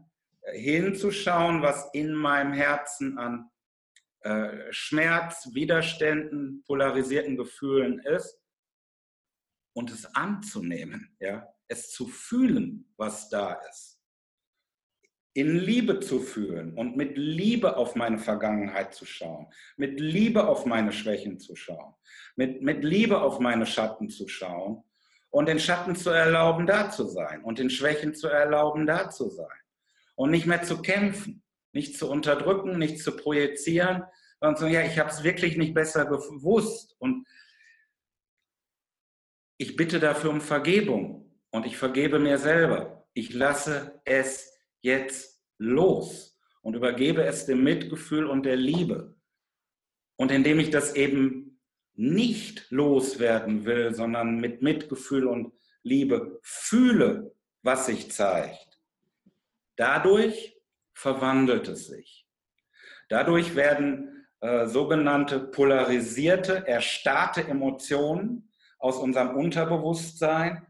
hinzuschauen, 0.52 1.62
was 1.62 1.88
in 1.94 2.12
meinem 2.12 2.52
Herzen 2.52 3.18
an 3.18 3.50
äh, 4.20 4.72
Schmerz, 4.72 5.48
Widerständen, 5.54 6.62
polarisierten 6.64 7.36
Gefühlen 7.36 7.98
ist 8.00 8.38
und 9.74 9.90
es 9.90 10.04
anzunehmen, 10.14 11.16
ja, 11.18 11.48
es 11.68 11.90
zu 11.90 12.06
fühlen, 12.06 12.92
was 12.96 13.28
da 13.30 13.54
ist 13.68 13.97
in 15.34 15.56
Liebe 15.56 16.00
zu 16.00 16.20
fühlen 16.20 16.74
und 16.74 16.96
mit 16.96 17.16
Liebe 17.16 17.76
auf 17.76 17.94
meine 17.94 18.18
Vergangenheit 18.18 18.94
zu 18.94 19.04
schauen, 19.04 19.46
mit 19.76 20.00
Liebe 20.00 20.48
auf 20.48 20.66
meine 20.66 20.92
Schwächen 20.92 21.38
zu 21.38 21.54
schauen, 21.54 21.94
mit, 22.36 22.62
mit 22.62 22.82
Liebe 22.82 23.20
auf 23.20 23.38
meine 23.38 23.66
Schatten 23.66 24.08
zu 24.08 24.26
schauen 24.26 24.82
und 25.30 25.48
den 25.48 25.60
Schatten 25.60 25.94
zu 25.94 26.10
erlauben, 26.10 26.66
da 26.66 26.90
zu 26.90 27.04
sein 27.04 27.44
und 27.44 27.58
den 27.58 27.70
Schwächen 27.70 28.14
zu 28.14 28.28
erlauben, 28.28 28.86
da 28.86 29.10
zu 29.10 29.28
sein 29.28 29.46
und 30.16 30.30
nicht 30.30 30.46
mehr 30.46 30.62
zu 30.62 30.82
kämpfen, 30.82 31.42
nicht 31.72 31.96
zu 31.96 32.10
unterdrücken, 32.10 32.78
nicht 32.78 32.98
zu 32.98 33.14
projizieren, 33.14 34.04
sondern 34.40 34.56
zu 34.56 34.62
sagen, 34.62 34.74
ja, 34.74 34.82
ich 34.82 34.98
habe 34.98 35.10
es 35.10 35.22
wirklich 35.22 35.56
nicht 35.56 35.74
besser 35.74 36.06
gewusst 36.06 36.96
und 36.98 37.26
ich 39.58 39.76
bitte 39.76 40.00
dafür 40.00 40.30
um 40.30 40.40
Vergebung 40.40 41.32
und 41.50 41.66
ich 41.66 41.76
vergebe 41.76 42.18
mir 42.18 42.38
selber. 42.38 43.06
Ich 43.12 43.34
lasse 43.34 44.00
es 44.04 44.57
jetzt 44.88 45.42
los 45.58 46.38
und 46.62 46.74
übergebe 46.74 47.22
es 47.22 47.46
dem 47.46 47.62
Mitgefühl 47.62 48.26
und 48.26 48.44
der 48.44 48.56
Liebe. 48.56 49.14
Und 50.16 50.32
indem 50.32 50.58
ich 50.58 50.70
das 50.70 50.96
eben 50.96 51.60
nicht 51.94 52.70
loswerden 52.70 53.64
will, 53.64 53.94
sondern 53.94 54.40
mit 54.40 54.62
Mitgefühl 54.62 55.26
und 55.26 55.52
Liebe 55.82 56.38
fühle, 56.42 57.34
was 57.62 57.86
sich 57.86 58.10
zeigt, 58.10 58.80
dadurch 59.76 60.60
verwandelt 60.94 61.68
es 61.68 61.86
sich. 61.86 62.26
Dadurch 63.08 63.54
werden 63.56 64.26
äh, 64.40 64.66
sogenannte 64.66 65.40
polarisierte, 65.40 66.66
erstarrte 66.66 67.42
Emotionen 67.44 68.52
aus 68.78 68.98
unserem 68.98 69.36
Unterbewusstsein, 69.36 70.66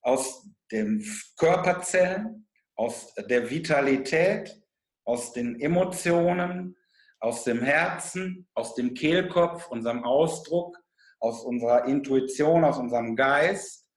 aus 0.00 0.48
den 0.70 1.04
Körperzellen 1.36 2.47
aus 2.78 3.12
der 3.14 3.50
Vitalität, 3.50 4.56
aus 5.04 5.32
den 5.32 5.60
Emotionen, 5.60 6.76
aus 7.20 7.44
dem 7.44 7.60
Herzen, 7.60 8.48
aus 8.54 8.74
dem 8.74 8.94
Kehlkopf, 8.94 9.68
unserem 9.68 10.04
Ausdruck, 10.04 10.78
aus 11.18 11.42
unserer 11.42 11.86
Intuition, 11.86 12.64
aus 12.64 12.78
unserem 12.78 13.16
Geist 13.16 13.90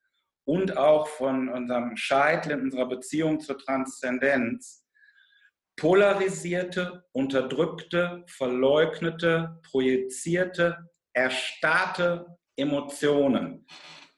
und 0.44 0.76
auch 0.76 1.06
von 1.06 1.48
unserem 1.48 1.96
Scheitel 1.96 2.52
in 2.52 2.62
unserer 2.62 2.88
Beziehung 2.88 3.38
zur 3.38 3.56
Transzendenz. 3.58 4.84
Polarisierte, 5.76 7.04
unterdrückte, 7.12 8.24
verleugnete, 8.26 9.60
projizierte, 9.70 10.90
erstarrte 11.12 12.26
Emotionen 12.56 13.66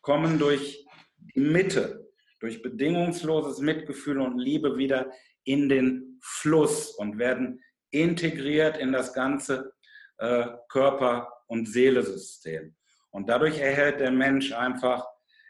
kommen 0.01 0.39
durch 0.39 0.87
die 1.17 1.41
Mitte 1.41 2.04
durch 2.45 2.61
bedingungsloses 2.61 3.61
Mitgefühl 3.61 4.21
und 4.21 4.37
Liebe 4.37 4.77
wieder 4.77 5.11
in 5.45 5.71
den 5.71 6.19
Fluss 6.21 6.91
und 6.91 7.19
werden 7.19 7.63
integriert 7.91 8.77
in 8.77 8.93
das 8.93 9.15
ganze 9.15 9.73
äh, 10.19 10.49
Körper- 10.69 11.33
und 11.47 11.67
Seelesystem. 11.67 12.77
Und 13.09 13.31
dadurch 13.31 13.59
erhält 13.59 14.01
der 14.01 14.11
Mensch 14.11 14.53
einfach 14.53 15.07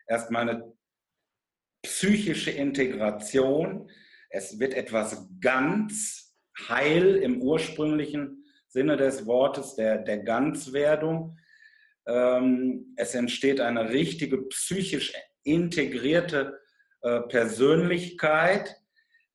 erstmal 0.06 0.48
eine 0.48 0.72
psychische 1.82 2.52
Integration. 2.52 3.90
Es 4.30 4.60
wird 4.60 4.74
etwas 4.74 5.28
ganz 5.40 6.36
heil 6.68 7.16
im 7.16 7.42
ursprünglichen 7.42 8.44
Sinne 8.68 8.96
des 8.96 9.26
Wortes, 9.26 9.74
der, 9.74 9.98
der 9.98 10.18
Ganzwerdung. 10.18 11.40
Ähm, 12.06 12.94
es 12.94 13.16
entsteht 13.16 13.60
eine 13.60 13.90
richtige 13.90 14.42
psychisch 14.42 15.12
integrierte 15.42 16.60
Persönlichkeit, 17.28 18.80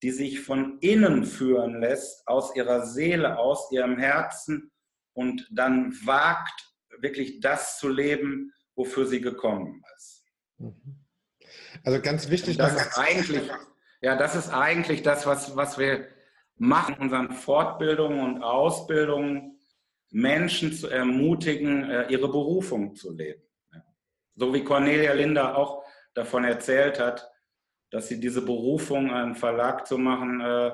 die 0.02 0.12
sich 0.12 0.42
von 0.42 0.80
innen 0.80 1.26
führen 1.26 1.80
lässt, 1.80 2.28
aus 2.28 2.56
ihrer 2.56 2.86
Seele, 2.86 3.38
aus 3.38 3.72
ihrem 3.72 3.98
Herzen 3.98 4.72
und 5.14 5.48
dann 5.52 5.94
wagt, 6.06 6.74
wirklich 7.00 7.40
das 7.42 7.78
zu 7.78 7.90
leben, 7.90 8.54
wofür 8.76 9.06
sie 9.06 9.22
gekommen 9.22 9.84
ist. 9.96 10.26
Mhm. 10.58 11.06
Also 11.84 12.02
ganz 12.02 12.30
wichtig. 12.30 12.58
Das 12.58 12.74
ist 12.76 12.98
eigentlich, 12.98 13.50
ja, 14.02 14.16
das 14.16 14.36
ist 14.36 14.50
eigentlich 14.50 15.02
das, 15.02 15.26
was, 15.26 15.56
was 15.56 15.78
wir 15.78 16.08
machen, 16.56 16.96
unseren 17.00 17.32
Fortbildungen 17.34 18.20
und 18.20 18.44
Ausbildungen, 18.44 19.60
Menschen 20.12 20.74
zu 20.74 20.88
ermutigen, 20.88 21.90
äh, 21.90 22.08
ihre 22.10 22.28
Berufung 22.28 22.96
zu 22.96 23.14
leben. 23.14 23.44
So 24.36 24.54
wie 24.54 24.64
Cornelia 24.64 25.14
Linder 25.14 25.58
auch 25.58 25.84
davon 26.14 26.44
erzählt 26.44 27.00
hat, 27.00 27.30
dass 27.92 28.08
sie 28.08 28.20
diese 28.20 28.42
Berufung, 28.42 29.12
einen 29.12 29.36
Verlag 29.36 29.88
zu 29.88 29.98
machen, 29.98 30.42
äh, 30.42 30.72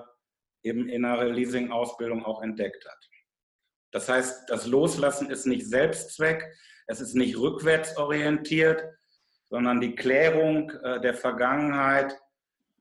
eben 0.64 0.90
in 0.90 1.06
einer 1.06 1.22
Releasing-Ausbildung 1.22 2.26
auch 2.26 2.42
entdeckt 2.42 2.86
hat. 2.86 3.10
Das 3.92 4.10
heißt, 4.10 4.50
das 4.50 4.68
Loslassen 4.68 5.30
ist 5.30 5.46
nicht 5.46 5.68
Selbstzweck, 5.68 6.44
es 6.88 7.00
ist 7.00 7.14
nicht 7.14 7.38
rückwärtsorientiert, 7.38 8.84
sondern 9.46 9.80
die 9.80 9.96
Klärung 9.96 10.72
äh, 10.72 11.00
der 11.00 11.14
Vergangenheit 11.14 12.20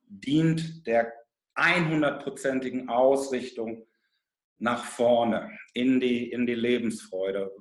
dient 0.06 0.86
der 0.86 1.12
100%igen 1.56 2.88
Ausrichtung 2.88 3.86
nach 4.58 4.84
vorne 4.84 5.56
in 5.72 6.00
die, 6.00 6.30
in 6.30 6.46
die 6.46 6.54
Lebensfreude 6.54 7.54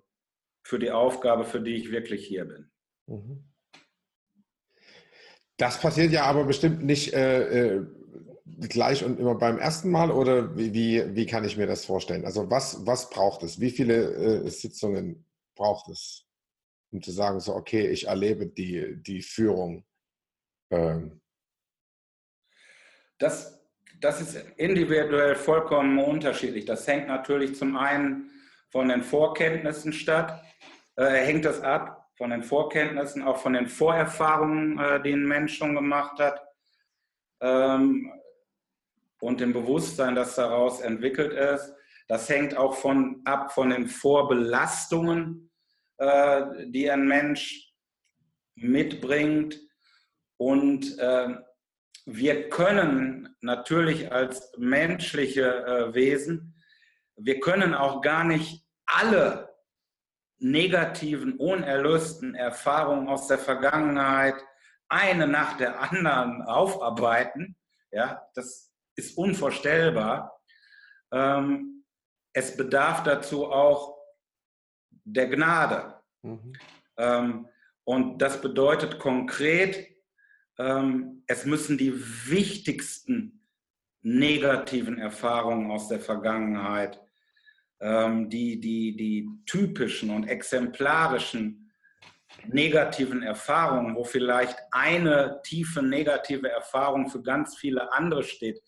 für 0.64 0.80
die 0.80 0.92
Aufgabe, 0.92 1.44
für 1.44 1.62
die 1.62 1.76
ich 1.76 1.92
wirklich 1.92 2.26
hier 2.26 2.46
bin. 2.46 2.72
Mhm. 3.08 3.53
Das 5.58 5.80
passiert 5.80 6.12
ja 6.12 6.26
aber 6.26 6.46
bestimmt 6.46 6.84
nicht 6.84 7.14
äh, 7.14 7.76
äh, 7.76 7.86
gleich 8.70 9.04
und 9.04 9.20
immer 9.20 9.36
beim 9.36 9.58
ersten 9.58 9.92
Mal 9.92 10.12
oder 10.12 10.56
wie, 10.58 10.74
wie, 10.74 11.16
wie, 11.16 11.26
kann 11.26 11.46
ich 11.46 11.58
mir 11.58 11.68
das 11.68 11.86
vorstellen? 11.86 12.26
Also 12.26 12.50
was, 12.50 12.86
was 12.86 13.10
braucht 13.10 13.44
es? 13.44 13.60
Wie 13.60 13.70
viele 13.70 14.46
äh, 14.46 14.50
Sitzungen 14.50 15.26
braucht 15.56 15.90
es, 15.90 16.26
um 16.92 17.02
zu 17.02 17.12
sagen, 17.12 17.40
so 17.40 17.56
okay, 17.56 17.88
ich 17.88 18.08
erlebe 18.08 18.48
die, 18.48 19.02
die 19.02 19.22
Führung? 19.22 19.86
Ähm. 20.72 21.22
Das, 23.20 23.62
das 24.00 24.22
ist 24.22 24.36
individuell 24.58 25.36
vollkommen 25.36 26.00
unterschiedlich. 26.00 26.66
Das 26.66 26.88
hängt 26.88 27.08
natürlich 27.08 27.56
zum 27.56 27.78
einen 27.78 28.32
von 28.70 28.90
den 28.90 29.04
Vorkenntnissen 29.04 29.94
statt, 29.94 30.44
äh, 30.96 31.26
hängt 31.26 31.46
das 31.46 31.62
ab 31.62 32.03
von 32.24 32.30
den 32.30 32.44
Vorkenntnissen, 32.44 33.22
auch 33.22 33.36
von 33.36 33.52
den 33.52 33.68
Vorerfahrungen, 33.68 34.80
äh, 34.80 35.02
die 35.02 35.12
ein 35.12 35.28
Mensch 35.28 35.58
schon 35.58 35.76
gemacht 35.76 36.20
hat 36.20 36.42
ähm, 37.42 38.14
und 39.20 39.42
dem 39.42 39.52
Bewusstsein, 39.52 40.16
das 40.16 40.36
daraus 40.36 40.80
entwickelt 40.80 41.34
ist. 41.34 41.74
Das 42.08 42.30
hängt 42.30 42.56
auch 42.56 42.76
von, 42.76 43.20
ab 43.26 43.52
von 43.52 43.72
den 43.72 43.88
Vorbelastungen, 43.88 45.52
äh, 45.98 46.46
die 46.68 46.90
ein 46.90 47.06
Mensch 47.10 47.74
mitbringt. 48.56 49.60
Und 50.38 50.98
äh, 51.00 51.36
wir 52.06 52.48
können 52.48 53.36
natürlich 53.42 54.14
als 54.14 54.50
menschliche 54.58 55.66
äh, 55.66 55.94
Wesen, 55.94 56.56
wir 57.18 57.42
können 57.42 57.74
auch 57.74 58.02
gar 58.02 58.24
nicht 58.24 58.66
alle 58.86 59.53
negativen, 60.40 61.38
unerlösten 61.38 62.36
Erfahrungen 62.36 63.08
aus 63.08 63.28
der 63.28 63.38
Vergangenheit 63.38 64.36
eine 64.90 65.28
nach 65.28 65.58
der 65.58 65.80
anderen 65.80 66.42
aufarbeiten. 66.44 67.56
Ja, 67.92 68.28
das 68.36 68.72
ist 68.96 69.18
unvorstellbar. 69.18 70.40
Ähm, 71.12 71.84
es 72.34 72.58
bedarf 72.58 73.04
dazu 73.04 73.52
auch 73.52 73.98
der 75.04 75.28
Gnade. 75.28 76.02
Mhm. 76.22 76.54
Ähm, 76.98 77.48
und 77.84 78.22
das 78.22 78.42
bedeutet 78.42 79.00
konkret, 79.00 79.96
ähm, 80.58 81.24
es 81.28 81.46
müssen 81.46 81.78
die 81.78 81.94
wichtigsten 82.30 83.48
negativen 84.02 84.98
Erfahrungen 84.98 85.72
aus 85.72 85.88
der 85.88 86.00
Vergangenheit 86.00 87.03
die, 87.84 88.60
die, 88.62 88.96
die 88.96 89.30
typischen 89.46 90.10
und 90.10 90.28
exemplarischen 90.28 91.72
negativen 92.46 93.24
Erfahrungen, 93.24 93.96
wo 93.96 94.04
vielleicht 94.04 94.58
eine 94.72 95.42
tiefe 95.44 95.84
negative 95.84 96.50
Erfahrung 96.50 97.10
für 97.10 97.22
ganz 97.22 97.58
viele 97.58 97.92
andere 97.92 98.24
steht, 98.24 98.62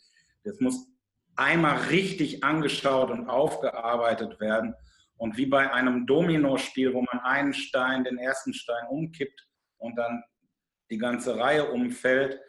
das 0.43 0.59
muss 0.59 0.87
einmal 1.35 1.77
richtig 1.89 2.43
angeschaut 2.43 3.09
und 3.09 3.29
aufgearbeitet 3.29 4.39
werden. 4.39 4.75
Und 5.17 5.37
wie 5.37 5.45
bei 5.45 5.71
einem 5.71 6.05
Dominospiel, 6.05 6.93
wo 6.93 7.01
man 7.01 7.19
einen 7.21 7.53
Stein, 7.53 8.03
den 8.03 8.17
ersten 8.17 8.53
Stein 8.53 8.85
umkippt 8.89 9.47
und 9.77 9.95
dann 9.95 10.23
die 10.89 10.97
ganze 10.97 11.37
Reihe 11.37 11.71
umfällt, 11.71 12.39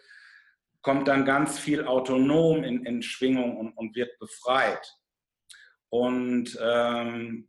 kommt 0.82 1.08
dann 1.08 1.24
ganz 1.24 1.58
viel 1.58 1.84
autonom 1.84 2.64
in, 2.64 2.84
in 2.84 3.02
Schwingung 3.02 3.56
und, 3.56 3.72
und 3.72 3.96
wird 3.96 4.18
befreit. 4.18 4.96
Und 5.96 6.58
ähm, 6.62 7.48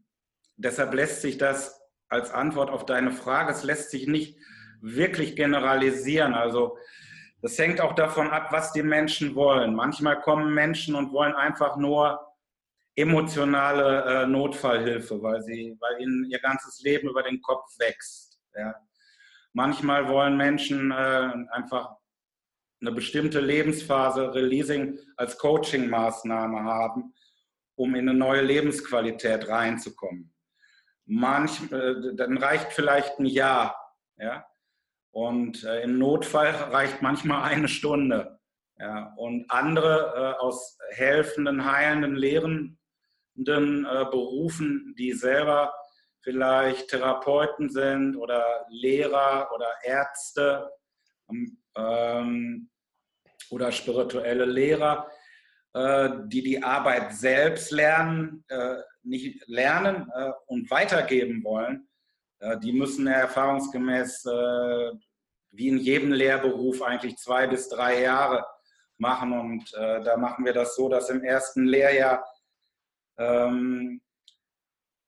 deshalb 0.55 0.93
lässt 0.93 1.21
sich 1.21 1.37
das 1.37 1.81
als 2.07 2.31
Antwort 2.31 2.69
auf 2.69 2.85
deine 2.85 3.11
Frage, 3.11 3.51
es 3.51 3.63
lässt 3.63 3.91
sich 3.91 4.07
nicht 4.07 4.37
wirklich 4.79 5.35
generalisieren. 5.35 6.33
Also 6.33 6.77
das 7.41 7.57
hängt 7.59 7.81
auch 7.81 7.93
davon 7.93 8.29
ab, 8.29 8.47
was 8.51 8.71
die 8.71 8.83
Menschen 8.83 9.35
wollen. 9.35 9.75
Manchmal 9.75 10.21
kommen 10.21 10.53
Menschen 10.53 10.95
und 10.95 11.11
wollen 11.11 11.33
einfach 11.33 11.75
nur 11.75 12.19
emotionale 12.95 14.23
äh, 14.23 14.27
Notfallhilfe, 14.27 15.21
weil, 15.21 15.41
sie, 15.41 15.75
weil 15.81 16.01
ihnen 16.01 16.25
ihr 16.31 16.39
ganzes 16.39 16.81
Leben 16.81 17.09
über 17.09 17.23
den 17.23 17.41
Kopf 17.41 17.77
wächst. 17.79 18.39
Ja. 18.55 18.75
Manchmal 19.51 20.07
wollen 20.07 20.37
Menschen 20.37 20.91
äh, 20.91 21.33
einfach 21.51 21.97
eine 22.79 22.93
bestimmte 22.93 23.41
Lebensphase, 23.41 24.33
Releasing 24.33 24.97
als 25.17 25.37
Coaching-Maßnahme 25.37 26.63
haben 26.63 27.13
um 27.77 27.95
in 27.95 28.09
eine 28.09 28.17
neue 28.17 28.41
Lebensqualität 28.41 29.47
reinzukommen. 29.47 30.33
Manch, 31.05 31.71
äh, 31.71 32.15
dann 32.15 32.37
reicht 32.37 32.73
vielleicht 32.73 33.19
ein 33.19 33.25
Jahr. 33.25 33.79
Ja? 34.17 34.45
Und 35.11 35.63
äh, 35.63 35.83
im 35.83 35.97
Notfall 35.97 36.49
reicht 36.49 37.01
manchmal 37.01 37.43
eine 37.51 37.67
Stunde. 37.67 38.39
Ja? 38.77 39.13
Und 39.15 39.49
andere 39.49 40.35
äh, 40.39 40.41
aus 40.41 40.77
helfenden, 40.89 41.71
heilenden, 41.71 42.15
lehrenden 42.15 42.77
äh, 43.85 44.05
Berufen, 44.11 44.95
die 44.97 45.13
selber 45.13 45.73
vielleicht 46.21 46.89
Therapeuten 46.89 47.69
sind 47.69 48.17
oder 48.17 48.65
Lehrer 48.69 49.49
oder 49.53 49.69
Ärzte 49.83 50.69
ähm, 51.75 52.69
oder 53.49 53.71
spirituelle 53.71 54.45
Lehrer, 54.45 55.09
die 56.27 56.41
die 56.41 56.63
Arbeit 56.63 57.13
selbst 57.13 57.71
lernen, 57.71 58.43
äh, 58.47 58.77
nicht 59.03 59.47
lernen 59.47 60.09
äh, 60.13 60.31
und 60.47 60.69
weitergeben 60.71 61.43
wollen, 61.43 61.87
die 62.61 62.71
müssen 62.71 63.07
erfahrungsgemäß 63.07 64.25
wie 64.25 65.69
in 65.69 65.79
jedem 65.79 66.11
Lehrberuf 66.11 66.83
eigentlich 66.83 67.17
zwei 67.17 67.47
bis 67.47 67.67
drei 67.67 68.03
Jahre 68.03 68.45
machen. 68.99 69.33
Und 69.33 69.73
da 69.73 70.15
machen 70.17 70.45
wir 70.45 70.53
das 70.53 70.75
so, 70.75 70.87
dass 70.87 71.09
im 71.09 71.23
ersten 71.23 71.65
Lehrjahr 71.65 72.23
ähm, 73.17 74.03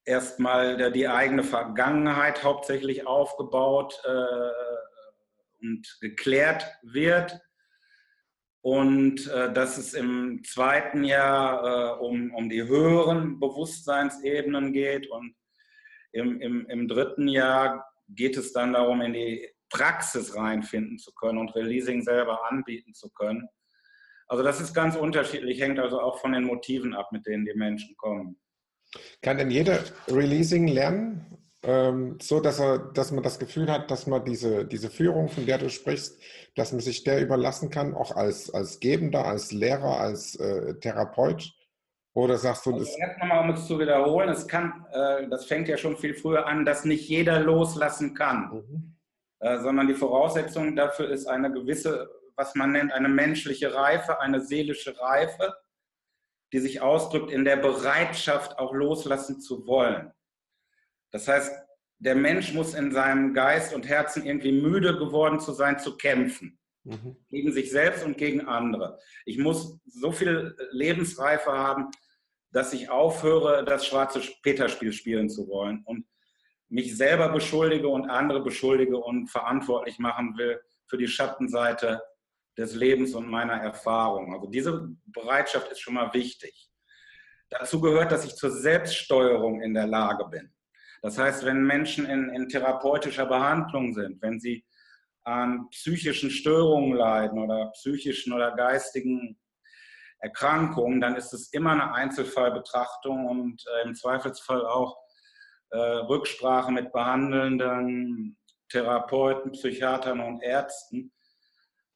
erstmal 0.05 0.91
die 0.91 1.07
eigene 1.07 1.43
Vergangenheit 1.43 2.43
hauptsächlich 2.43 3.05
aufgebaut 3.05 4.01
und 5.61 5.97
geklärt 6.01 6.65
wird 6.82 7.39
und 8.62 9.28
äh, 9.28 9.53
dass 9.53 9.78
es 9.78 9.93
im 9.93 10.43
zweiten 10.43 11.03
Jahr 11.03 11.97
äh, 11.97 11.99
um, 11.99 12.34
um 12.34 12.49
die 12.49 12.64
höheren 12.64 13.39
Bewusstseinsebenen 13.39 14.74
geht 14.74 15.10
und 15.10 15.36
im, 16.12 16.41
im, 16.41 16.66
im 16.68 16.88
dritten 16.88 17.28
Jahr 17.28 17.86
geht 18.10 18.36
es 18.38 18.51
dann 18.51 18.74
darum, 18.74 19.01
in 19.01 19.14
die 19.14 19.47
Praxis 19.70 20.36
reinfinden 20.36 20.97
zu 20.97 21.14
können 21.14 21.38
und 21.38 21.55
Releasing 21.55 22.01
selber 22.01 22.49
anbieten 22.49 22.93
zu 22.93 23.10
können. 23.12 23.47
Also 24.28 24.43
das 24.43 24.60
ist 24.60 24.74
ganz 24.74 24.95
unterschiedlich, 24.95 25.62
hängt 25.62 25.80
also 25.80 26.01
auch 26.01 26.20
von 26.20 26.34
den 26.34 26.43
Motiven 26.43 26.93
ab, 26.93 27.12
mit 27.12 27.26
denen 27.26 27.45
die 27.45 27.53
Menschen 27.53 27.95
kommen. 27.97 28.39
Kann 29.22 29.38
denn 29.38 29.51
jeder 29.51 29.84
Releasing 30.07 30.68
lernen? 30.68 31.38
Ähm, 31.64 32.18
so, 32.22 32.39
dass, 32.39 32.60
er, 32.60 32.80
dass 32.80 33.12
man 33.12 33.24
das 33.24 33.38
Gefühl 33.38 33.70
hat, 33.70 33.91
dass 33.91 34.07
man 34.07 34.24
diese, 34.24 34.66
diese 34.66 34.89
Führung, 34.89 35.28
von 35.28 35.45
der 35.45 35.57
du 35.57 35.70
sprichst, 35.70 36.18
dass 36.55 36.72
man 36.72 36.82
sich 36.82 37.03
der 37.03 37.22
überlassen 37.22 37.70
kann, 37.70 37.93
auch 37.93 38.16
als, 38.16 38.53
als 38.53 38.80
Gebender, 38.80 39.26
als 39.26 39.51
Lehrer, 39.51 39.99
als 39.99 40.36
äh, 40.36 40.76
Therapeut? 40.80 41.53
Oder 42.14 42.38
sagst 42.38 42.66
du 42.66 42.72
das? 42.72 42.88
Also 42.88 42.97
erst 42.99 43.20
nochmal, 43.20 43.43
um 43.43 43.55
es 43.55 43.68
zu 43.68 43.78
wiederholen, 43.78 44.30
es 44.30 44.47
kann, 44.47 44.86
äh, 44.91 45.28
das 45.30 45.45
fängt 45.45 45.68
ja 45.68 45.78
schon 45.78 45.97
viel 45.97 46.14
früher 46.14 46.47
an, 46.47 46.66
dass 46.66 46.86
nicht 46.86 47.07
jeder 47.07 47.39
loslassen 47.39 48.14
kann, 48.14 48.51
mhm. 48.51 48.95
äh, 49.39 49.60
sondern 49.60 49.88
die 49.88 49.93
Voraussetzung 49.93 50.76
dafür 50.76 51.10
ist 51.10 51.28
eine 51.28 51.51
gewisse, 51.51 52.10
was 52.36 52.55
man 52.55 52.72
nennt, 52.72 52.93
eine 52.93 53.10
menschliche 53.10 53.74
Reife, 53.74 54.22
eine 54.22 54.41
seelische 54.41 54.99
Reife, 54.99 55.55
die 56.51 56.60
sich 56.60 56.82
ausdrückt 56.82 57.32
in 57.32 57.45
der 57.45 57.57
Bereitschaft, 57.57 58.57
auch 58.57 58.74
loslassen 58.74 59.39
zu 59.39 59.68
wollen. 59.68 60.12
Das 61.12 61.28
heißt, 61.28 61.53
der 61.99 62.16
Mensch 62.16 62.53
muss 62.53 62.74
in 62.74 62.91
seinem 62.91 63.34
Geist 63.34 63.74
und 63.74 63.88
Herzen 63.88 64.26
irgendwie 64.26 64.53
müde 64.53 64.97
geworden 64.97 65.39
zu 65.39 65.51
sein, 65.51 65.80
zu 65.80 65.97
kämpfen. 65.97 66.57
Mhm. 66.84 67.18
Gegen 67.30 67.51
sich 67.51 67.72
selbst 67.72 68.05
und 68.05 68.18
gegen 68.18 68.47
andere. 68.47 68.99
Ich 69.26 69.38
muss 69.38 69.80
so 69.86 70.12
viel 70.12 70.55
Lebensreife 70.72 71.51
haben, 71.51 71.91
dass 72.51 72.74
ich 72.74 72.89
aufhöre, 72.89 73.64
das 73.66 73.86
schwarze 73.86 74.22
Peterspiel 74.41 74.93
spielen 74.93 75.30
zu 75.30 75.47
wollen 75.47 75.84
und 75.86 76.05
mich 76.70 76.95
selber 76.95 77.30
beschuldige 77.30 77.88
und 77.89 78.10
andere 78.10 78.41
beschuldige 78.41 78.97
und 78.97 79.28
verantwortlich 79.28 79.99
machen 79.99 80.38
will 80.38 80.60
für 80.88 80.97
die 80.97 81.07
Schattenseite 81.07 82.01
des 82.57 82.76
Lebens 82.76 83.14
und 83.14 83.28
meiner 83.28 83.53
Erfahrung. 83.53 84.34
Also 84.34 84.47
diese 84.47 84.89
Bereitschaft 85.05 85.72
ist 85.72 85.80
schon 85.80 85.95
mal 85.95 86.14
wichtig. 86.14 86.70
Dazu 87.49 87.82
gehört, 87.82 88.12
dass 88.12 88.26
ich 88.26 88.36
zur 88.36 88.51
Selbststeuerung 88.51 89.62
in 89.62 89.74
der 89.74 89.88
Lage 89.88 90.26
bin. 90.26 90.53
Das 91.01 91.17
heißt, 91.17 91.45
wenn 91.45 91.63
Menschen 91.63 92.05
in, 92.05 92.29
in 92.29 92.49
therapeutischer 92.49 93.25
Behandlung 93.25 93.93
sind, 93.93 94.21
wenn 94.21 94.39
sie 94.39 94.65
an 95.23 95.69
psychischen 95.69 96.31
Störungen 96.31 96.97
leiden 96.97 97.39
oder 97.39 97.71
psychischen 97.71 98.33
oder 98.33 98.55
geistigen 98.55 99.37
Erkrankungen, 100.19 100.99
dann 100.99 101.15
ist 101.15 101.33
es 101.33 101.53
immer 101.53 101.71
eine 101.71 101.93
Einzelfallbetrachtung 101.93 103.25
und 103.27 103.63
äh, 103.67 103.87
im 103.87 103.95
Zweifelsfall 103.95 104.65
auch 104.65 104.97
äh, 105.69 105.77
Rücksprache 105.77 106.71
mit 106.71 106.91
behandelnden 106.91 108.37
Therapeuten, 108.69 109.51
Psychiatern 109.53 110.19
und 110.19 110.41
Ärzten, 110.41 111.11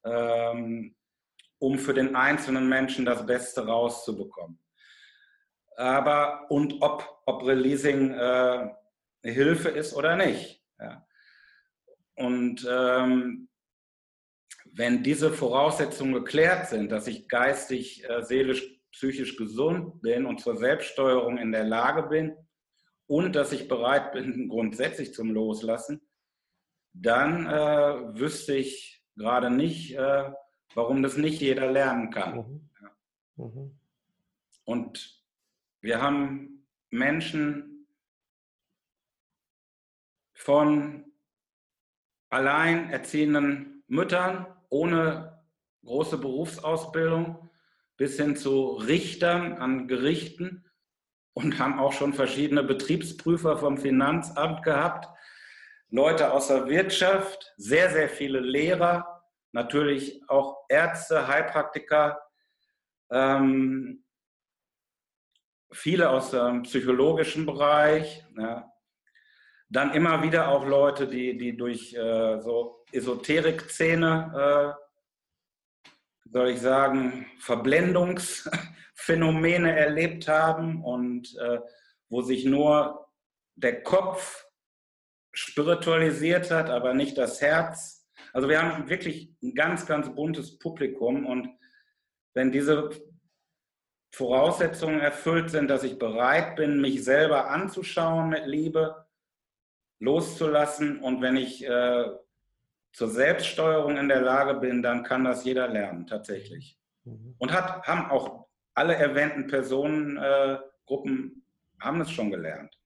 ähm, 0.05 0.95
um 1.59 1.77
für 1.77 1.93
den 1.93 2.15
einzelnen 2.15 2.67
Menschen 2.67 3.05
das 3.05 3.25
Beste 3.25 3.65
rauszubekommen. 3.65 4.59
Aber 5.75 6.45
und 6.49 6.81
ob, 6.81 7.21
ob 7.25 7.45
Releasing 7.45 8.13
äh, 8.13 8.69
Hilfe 9.31 9.69
ist 9.69 9.93
oder 9.93 10.15
nicht. 10.15 10.63
Ja. 10.79 11.05
Und 12.15 12.67
ähm, 12.69 13.49
wenn 14.71 15.03
diese 15.03 15.31
Voraussetzungen 15.31 16.13
geklärt 16.13 16.67
sind, 16.67 16.91
dass 16.91 17.07
ich 17.07 17.27
geistig, 17.27 18.07
äh, 18.09 18.23
seelisch, 18.23 18.63
psychisch 18.91 19.37
gesund 19.37 20.01
bin 20.01 20.25
und 20.25 20.39
zur 20.39 20.57
Selbststeuerung 20.57 21.37
in 21.37 21.51
der 21.51 21.63
Lage 21.63 22.03
bin 22.03 22.35
und 23.07 23.35
dass 23.35 23.51
ich 23.51 23.67
bereit 23.67 24.11
bin, 24.11 24.49
grundsätzlich 24.49 25.13
zum 25.13 25.31
Loslassen, 25.31 26.01
dann 26.93 27.47
äh, 27.47 28.19
wüsste 28.19 28.55
ich 28.55 29.03
gerade 29.15 29.49
nicht, 29.49 29.95
äh, 29.95 30.31
warum 30.75 31.01
das 31.01 31.17
nicht 31.17 31.41
jeder 31.41 31.71
lernen 31.71 32.11
kann. 32.11 32.35
Mhm. 32.35 32.69
Ja. 32.81 33.45
Mhm. 33.45 33.79
Und 34.65 35.23
wir 35.81 36.01
haben 36.01 36.67
Menschen 36.89 37.72
von 40.43 41.05
alleinerziehenden 42.29 43.81
Müttern 43.87 44.45
ohne 44.69 45.41
große 45.85 46.17
Berufsausbildung 46.17 47.49
bis 47.95 48.17
hin 48.17 48.35
zu 48.35 48.71
Richtern 48.71 49.53
an 49.53 49.87
Gerichten 49.87 50.69
und 51.33 51.59
haben 51.59 51.79
auch 51.79 51.93
schon 51.93 52.13
verschiedene 52.13 52.61
Betriebsprüfer 52.61 53.57
vom 53.57 53.77
Finanzamt 53.77 54.63
gehabt, 54.63 55.07
Leute 55.89 56.33
aus 56.33 56.47
der 56.47 56.67
Wirtschaft, 56.67 57.53
sehr, 57.55 57.91
sehr 57.91 58.09
viele 58.09 58.41
Lehrer, 58.41 59.23
natürlich 59.53 60.27
auch 60.27 60.65
Ärzte, 60.67 61.27
Heilpraktiker, 61.27 62.19
ähm, 63.11 64.03
viele 65.71 66.09
aus 66.09 66.31
dem 66.31 66.63
psychologischen 66.63 67.45
Bereich. 67.45 68.25
Ja. 68.35 68.72
Dann 69.73 69.93
immer 69.95 70.21
wieder 70.21 70.49
auch 70.49 70.67
Leute, 70.67 71.07
die, 71.07 71.35
die 71.35 71.57
durch 71.57 71.95
äh, 71.95 72.39
so 72.41 72.85
Esoterik-Szene, 72.91 74.31
äh, 74.35 74.73
soll 76.31 76.49
ich 76.49 76.61
sagen, 76.61 77.25
Verblendungsphänomene 77.39 79.71
erlebt 79.77 80.27
haben 80.27 80.83
und 80.83 81.35
äh, 81.39 81.59
wo 82.07 82.21
sich 82.21 82.45
nur 82.45 83.07
der 83.55 83.81
Kopf 83.81 84.45
spiritualisiert 85.33 86.51
hat, 86.51 86.69
aber 86.69 86.93
nicht 86.93 87.17
das 87.17 87.41
Herz. 87.41 88.07
Also 88.31 88.47
wir 88.49 88.61
haben 88.61 88.89
wirklich 88.89 89.33
ein 89.41 89.55
ganz, 89.55 89.87
ganz 89.87 90.13
buntes 90.13 90.59
Publikum 90.59 91.25
und 91.25 91.49
wenn 92.35 92.51
diese 92.51 92.91
Voraussetzungen 94.11 94.99
erfüllt 94.99 95.49
sind, 95.49 95.67
dass 95.67 95.83
ich 95.83 95.97
bereit 95.97 96.57
bin, 96.57 96.79
mich 96.79 97.03
selber 97.03 97.49
anzuschauen 97.49 98.29
mit 98.29 98.45
Liebe, 98.45 99.02
loszulassen 100.03 100.99
und 100.99 101.21
wenn 101.21 101.37
ich 101.37 101.65
äh, 101.65 102.05
zur 102.91 103.09
Selbststeuerung 103.09 103.97
in 103.97 104.09
der 104.09 104.21
Lage 104.21 104.59
bin, 104.59 104.83
dann 104.83 105.03
kann 105.03 105.23
das 105.23 105.45
jeder 105.45 105.67
lernen, 105.67 106.05
tatsächlich. 106.05 106.77
Mhm. 107.05 107.35
Und 107.37 107.51
hat, 107.53 107.83
haben 107.87 108.11
auch 108.11 108.45
alle 108.73 108.95
erwähnten 108.95 109.47
Personengruppen 109.47 111.31
äh, 111.31 111.83
haben 111.83 112.01
es 112.01 112.11
schon 112.11 112.31
gelernt. 112.31 112.77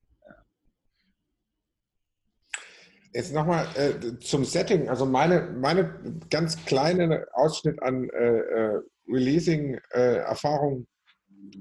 Jetzt 3.13 3.34
nochmal 3.34 3.65
äh, 3.76 4.20
zum 4.20 4.45
Setting. 4.45 4.89
Also 4.89 5.05
meine, 5.05 5.41
meine 5.59 6.20
ganz 6.30 6.63
kleine 6.65 7.26
Ausschnitt 7.34 7.82
an 7.82 8.09
äh, 8.09 8.38
äh 8.38 8.82
Releasing-Erfahrung 9.09 10.86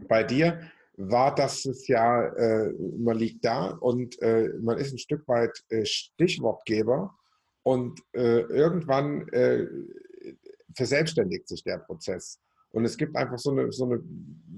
bei 0.08 0.24
dir 0.24 0.60
war, 0.96 1.34
dass 1.34 1.64
es 1.66 1.86
ja, 1.88 2.26
äh, 2.26 2.72
man 2.98 3.18
liegt 3.18 3.44
da 3.44 3.68
und 3.68 4.20
äh, 4.22 4.48
man 4.60 4.78
ist 4.78 4.92
ein 4.92 4.98
Stück 4.98 5.26
weit 5.28 5.62
äh, 5.68 5.84
Stichwortgeber 5.84 7.14
und 7.62 8.00
äh, 8.12 8.40
irgendwann 8.40 9.28
äh, 9.28 9.66
verselbstständigt 10.74 11.48
sich 11.48 11.62
der 11.64 11.78
Prozess. 11.78 12.40
Und 12.70 12.84
es 12.84 12.96
gibt 12.96 13.16
einfach 13.16 13.38
so 13.38 13.50
eine, 13.52 13.72
so 13.72 13.84
eine, 13.84 14.02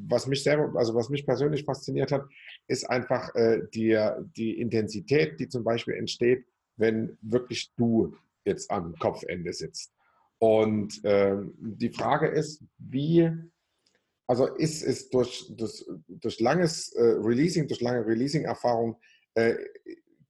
was 0.09 0.27
mich 0.27 0.43
selber, 0.43 0.77
also 0.77 0.95
was 0.95 1.09
mich 1.09 1.25
persönlich 1.25 1.65
fasziniert 1.65 2.11
hat, 2.11 2.25
ist 2.67 2.89
einfach 2.89 3.35
äh, 3.35 3.61
die, 3.75 3.97
die 4.37 4.61
Intensität, 4.61 5.39
die 5.39 5.49
zum 5.49 5.63
Beispiel 5.63 5.95
entsteht, 5.95 6.45
wenn 6.77 7.17
wirklich 7.23 7.73
du 7.77 8.17
jetzt 8.45 8.71
am 8.71 8.95
Kopfende 8.97 9.53
sitzt. 9.53 9.93
Und 10.39 11.01
ähm, 11.05 11.55
die 11.59 11.91
Frage 11.91 12.29
ist, 12.29 12.63
wie 12.79 13.31
also 14.29 14.47
ist 14.47 14.83
es 14.83 15.09
durch, 15.09 15.51
durch, 15.57 15.85
durch 16.07 16.39
langes 16.39 16.93
äh, 16.93 17.03
Releasing, 17.03 17.67
durch 17.67 17.81
lange 17.81 18.07
Releasing-Erfahrung, 18.07 19.01
äh, 19.35 19.55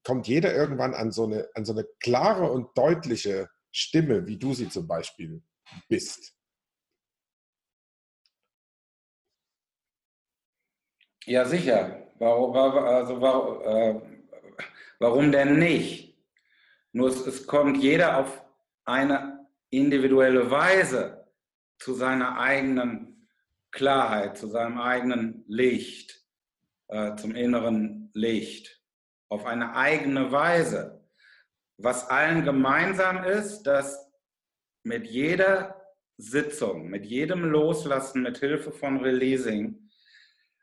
kommt 0.05 0.29
jeder 0.29 0.55
irgendwann 0.55 0.95
an 0.95 1.11
so, 1.11 1.25
eine, 1.25 1.49
an 1.55 1.65
so 1.65 1.73
eine 1.73 1.85
klare 1.99 2.51
und 2.51 2.79
deutliche 2.79 3.51
Stimme, 3.73 4.27
wie 4.27 4.39
du 4.39 4.55
sie 4.55 4.69
zum 4.69 4.87
Beispiel 4.87 5.43
bist. 5.89 6.33
Ja, 11.25 11.45
sicher. 11.45 12.07
Warum, 12.21 12.57
also, 12.57 13.21
warum, 13.21 13.63
äh, 13.63 14.01
warum 15.01 15.33
denn 15.33 15.59
nicht? 15.59 16.17
Nur 16.93 17.09
es, 17.09 17.27
es 17.27 17.47
kommt 17.47 17.83
jeder 17.83 18.19
auf 18.19 18.45
eine 18.85 19.47
individuelle 19.71 20.51
Weise 20.51 21.27
zu 21.79 21.95
seiner 21.95 22.39
eigenen 22.39 23.18
Klarheit, 23.71 24.39
zu 24.39 24.49
seinem 24.49 24.81
eigenen 24.81 25.45
Licht, 25.47 26.25
äh, 26.89 27.15
zum 27.17 27.35
inneren 27.35 28.11
Licht, 28.15 28.83
auf 29.29 29.47
eine 29.47 29.75
eigene 29.77 30.33
Weise. 30.33 31.07
Was 31.77 32.09
allen 32.09 32.45
gemeinsam 32.45 33.25
ist, 33.25 33.63
dass 33.63 34.11
mit 34.83 35.07
jeder 35.07 35.81
Sitzung, 36.17 36.89
mit 36.89 37.07
jedem 37.07 37.45
Loslassen, 37.45 38.23
mit 38.23 38.39
Hilfe 38.39 38.73
von 38.73 38.99
Releasing, 39.01 39.89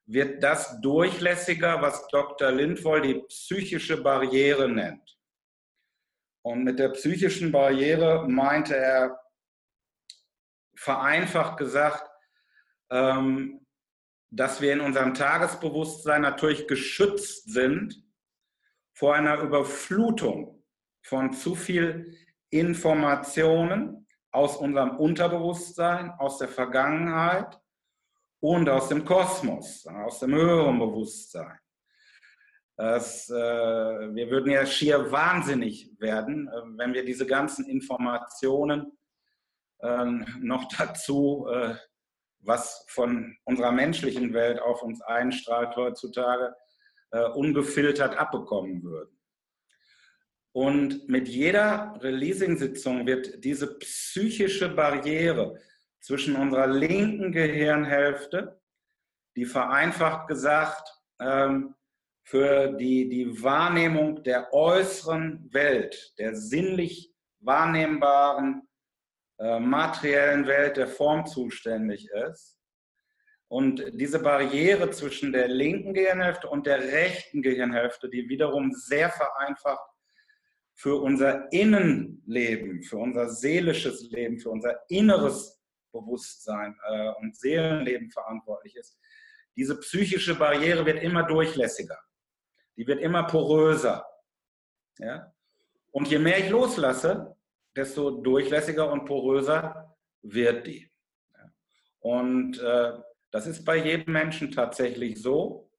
wird 0.08 0.44
das 0.44 0.82
durchlässiger, 0.82 1.82
was 1.82 2.08
Dr. 2.08 2.52
Lindwoll 2.52 3.02
die 3.02 3.22
psychische 3.28 4.02
Barriere 4.02 4.70
nennt. 4.70 5.18
Und 6.44 6.64
mit 6.64 6.78
der 6.78 6.90
psychischen 6.90 7.52
Barriere 7.52 8.28
meinte 8.28 8.76
er 8.76 9.20
vereinfacht 10.76 11.58
gesagt, 11.58 12.08
dass 14.32 14.62
wir 14.62 14.74
in 14.74 14.82
unserem 14.82 15.14
Tagesbewusstsein 15.14 16.22
natürlich 16.22 16.68
geschützt 16.68 17.52
sind 17.52 18.04
vor 18.94 19.16
einer 19.16 19.40
Überflutung 19.40 20.64
von 21.02 21.34
zu 21.34 21.56
viel 21.56 22.18
Informationen 22.50 24.08
aus 24.32 24.58
unserem 24.58 24.98
Unterbewusstsein, 24.98 26.12
aus 26.12 26.38
der 26.38 26.48
Vergangenheit 26.48 27.60
und 28.42 28.70
aus 28.70 28.90
dem 28.90 29.06
Kosmos, 29.06 29.88
aus 29.88 30.20
dem 30.20 30.34
höheren 30.34 30.80
Bewusstsein. 30.80 31.58
Das, 32.78 33.30
äh, 33.30 33.34
wir 33.34 34.30
würden 34.30 34.52
ja 34.52 34.66
schier 34.66 35.10
wahnsinnig 35.10 35.90
werden, 35.98 36.50
äh, 36.50 36.62
wenn 36.78 36.94
wir 36.94 37.06
diese 37.06 37.26
ganzen 37.26 37.66
Informationen 37.70 38.92
äh, 39.80 40.06
noch 40.40 40.68
dazu 40.78 41.48
äh, 41.50 41.76
was 42.46 42.86
von 42.88 43.38
unserer 43.44 43.72
menschlichen 43.72 44.34
Welt 44.34 44.60
auf 44.60 44.82
uns 44.82 45.02
einstrahlt 45.02 45.76
heutzutage, 45.76 46.56
äh, 47.12 47.24
ungefiltert 47.30 48.18
abbekommen 48.18 48.84
würden. 48.84 49.16
Und 50.54 51.10
mit 51.10 51.28
jeder 51.28 52.00
Releasing-Sitzung 52.02 53.06
wird 53.06 53.44
diese 53.44 53.78
psychische 53.80 54.70
Barriere 54.70 55.60
zwischen 56.00 56.36
unserer 56.36 56.68
linken 56.68 57.32
Gehirnhälfte, 57.32 58.62
die 59.36 59.46
vereinfacht 59.46 60.28
gesagt 60.28 60.88
ähm, 61.20 61.76
für 62.24 62.70
die, 62.74 63.10
die 63.10 63.44
Wahrnehmung 63.44 64.24
der 64.24 64.54
äußeren 64.54 65.54
Welt, 65.54 66.14
der 66.18 66.36
sinnlich 66.36 67.14
wahrnehmbaren 67.40 68.68
äh, 69.38 69.60
materiellen 69.60 70.48
Welt 70.48 70.78
der 70.78 70.88
Form 70.88 71.26
zuständig 71.26 72.10
ist. 72.30 72.58
Und 73.48 73.84
diese 73.94 74.20
Barriere 74.20 74.90
zwischen 74.90 75.32
der 75.32 75.48
linken 75.48 75.94
Gehirnhälfte 75.94 76.50
und 76.50 76.66
der 76.66 76.80
rechten 76.80 77.42
Gehirnhälfte, 77.42 78.10
die 78.10 78.28
wiederum 78.28 78.72
sehr 78.74 79.10
vereinfacht 79.10 79.88
für 80.74 81.02
unser 81.02 81.52
Innenleben, 81.52 82.82
für 82.84 82.98
unser 82.98 83.30
seelisches 83.30 84.10
Leben, 84.10 84.40
für 84.40 84.50
unser 84.50 84.80
inneres 84.90 85.62
Bewusstsein 85.92 86.76
äh, 86.90 87.10
und 87.22 87.36
Seelenleben 87.38 88.10
verantwortlich 88.12 88.76
ist, 88.76 89.00
diese 89.56 89.80
psychische 89.80 90.36
Barriere 90.36 90.86
wird 90.86 91.02
immer 91.02 91.24
durchlässiger. 91.24 91.98
Die 92.76 92.86
wird 92.86 93.00
immer 93.00 93.24
poröser. 93.24 94.06
Ja? 94.98 95.34
Und 95.92 96.10
je 96.10 96.20
mehr 96.20 96.40
ich 96.40 96.50
loslasse, 96.50 97.35
desto 97.76 98.12
durchlässiger 98.12 98.92
und 98.92 99.06
poröser 99.06 99.96
wird 100.22 100.68
die. 100.68 100.90
Und 102.00 102.60
äh, 102.60 102.94
das 103.32 103.48
ist 103.48 103.66
bei 103.66 103.78
jedem 103.78 104.14
Menschen 104.14 104.52
tatsächlich 104.52 105.22
so. 105.22 105.72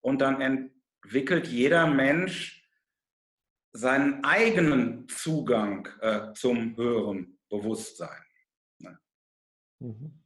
Und 0.00 0.20
dann 0.20 0.40
entwickelt 0.40 1.46
jeder 1.46 1.86
Mensch 1.86 2.68
seinen 3.72 4.24
eigenen 4.24 5.08
Zugang 5.08 5.88
äh, 6.00 6.32
zum 6.34 6.76
höheren 6.76 7.38
Bewusstsein. 7.48 8.22
Ne? 8.78 8.98
Mhm. 9.78 10.20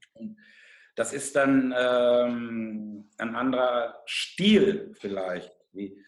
Das 0.96 1.12
ist 1.12 1.36
dann 1.36 1.74
ähm, 1.76 3.10
ein 3.18 3.34
anderer 3.34 4.02
Stil 4.06 4.94
vielleicht. 4.94 5.52
Wie, 5.72 6.02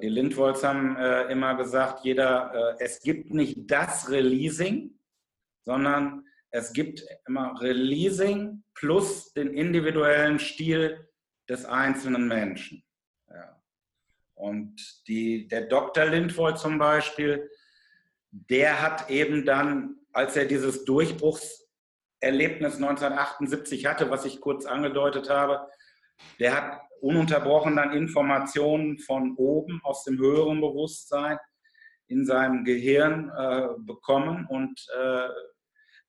die 0.00 0.08
Lindwolds 0.08 0.62
haben 0.62 0.96
äh, 0.96 1.24
immer 1.32 1.56
gesagt, 1.56 2.04
jeder, 2.04 2.76
äh, 2.78 2.84
es 2.84 3.00
gibt 3.00 3.34
nicht 3.34 3.70
das 3.70 4.10
Releasing, 4.10 4.98
sondern 5.62 6.26
es 6.50 6.72
gibt 6.72 7.04
immer 7.26 7.60
Releasing 7.60 8.62
plus 8.74 9.32
den 9.32 9.54
individuellen 9.54 10.38
Stil 10.38 11.08
des 11.48 11.64
einzelnen 11.64 12.28
Menschen. 12.28 12.84
Und 14.34 15.06
die, 15.06 15.46
der 15.46 15.62
Dr. 15.62 16.06
Lindwold 16.06 16.58
zum 16.58 16.76
Beispiel, 16.78 17.48
der 18.32 18.82
hat 18.82 19.08
eben 19.08 19.44
dann, 19.46 19.98
als 20.12 20.36
er 20.36 20.46
dieses 20.46 20.84
Durchbruchserlebnis 20.84 22.74
1978 22.74 23.86
hatte, 23.86 24.10
was 24.10 24.24
ich 24.24 24.40
kurz 24.40 24.66
angedeutet 24.66 25.30
habe, 25.30 25.68
der 26.38 26.56
hat 26.56 26.80
ununterbrochen 27.00 27.76
dann 27.76 27.92
Informationen 27.92 28.98
von 28.98 29.34
oben 29.36 29.80
aus 29.82 30.04
dem 30.04 30.18
höheren 30.18 30.60
Bewusstsein 30.60 31.38
in 32.06 32.24
seinem 32.24 32.64
Gehirn 32.64 33.30
äh, 33.36 33.68
bekommen 33.78 34.46
und 34.46 34.86
äh, 35.00 35.28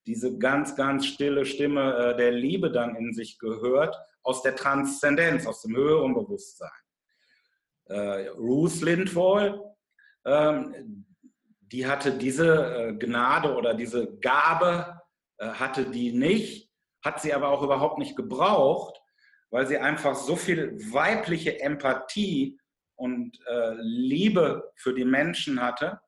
diese 0.05 0.38
ganz, 0.38 0.76
ganz 0.76 1.05
stille 1.05 1.45
Stimme 1.45 1.95
äh, 1.95 2.18
der 2.18 2.32
Liebe 2.32 2.72
dann 2.72 2.95
in 2.95 3.14
sich 3.14 3.39
gehört, 3.39 3.97
aus 4.22 4.41
der 4.41 4.55
Transzendenz, 4.55 5.47
aus 5.47 5.61
dem 5.61 5.76
höheren 5.76 6.14
Bewusstsein. 6.14 6.70
Äh, 7.86 8.28
Ruth 8.30 8.82
Lindwall, 8.82 9.61
ähm, 10.26 11.05
die 11.59 11.88
hatte 11.88 12.14
diese 12.18 12.76
äh, 12.76 12.93
Gnade 12.93 13.55
oder 13.55 13.74
diese 13.74 14.18
Gabe, 14.20 15.01
äh, 15.38 15.47
hatte 15.47 15.86
die 15.89 16.11
nicht, 16.11 16.70
hat 17.03 17.22
sie 17.22 17.34
aber 17.34 17.49
auch 17.49 17.64
überhaupt 17.64 17.97
nicht 17.97 18.16
gebraucht, 18.16 19.01
weil 19.54 19.68
sie 19.68 19.78
einfach 19.78 20.16
so 20.16 20.36
viel 20.36 20.76
weibliche 20.91 21.62
Empathie 21.62 22.60
und 22.95 23.39
äh, 23.45 23.76
Liebe 23.76 24.72
für 24.76 24.95
die 24.95 25.06
Menschen 25.06 25.62
hatte, 25.62 26.01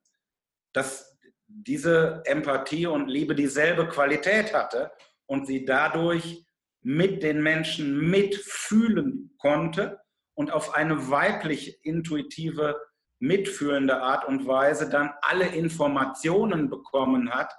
dass 0.73 1.15
diese 1.45 2.23
Empathie 2.25 2.87
und 2.87 3.07
Liebe 3.07 3.35
dieselbe 3.35 3.87
Qualität 3.87 4.51
hatte 4.51 4.91
und 5.27 5.45
sie 5.45 5.63
dadurch 5.63 6.43
mit 6.81 7.21
den 7.21 7.43
Menschen 7.43 8.09
mitfühlen 8.09 9.35
konnte 9.37 9.99
und 10.33 10.51
auf 10.51 10.73
eine 10.73 11.11
weiblich 11.11 11.85
intuitive, 11.85 12.81
mitfühlende 13.19 14.01
Art 14.01 14.25
und 14.25 14.47
Weise 14.47 14.89
dann 14.89 15.11
alle 15.21 15.45
Informationen 15.45 16.67
bekommen 16.67 17.29
hat 17.29 17.53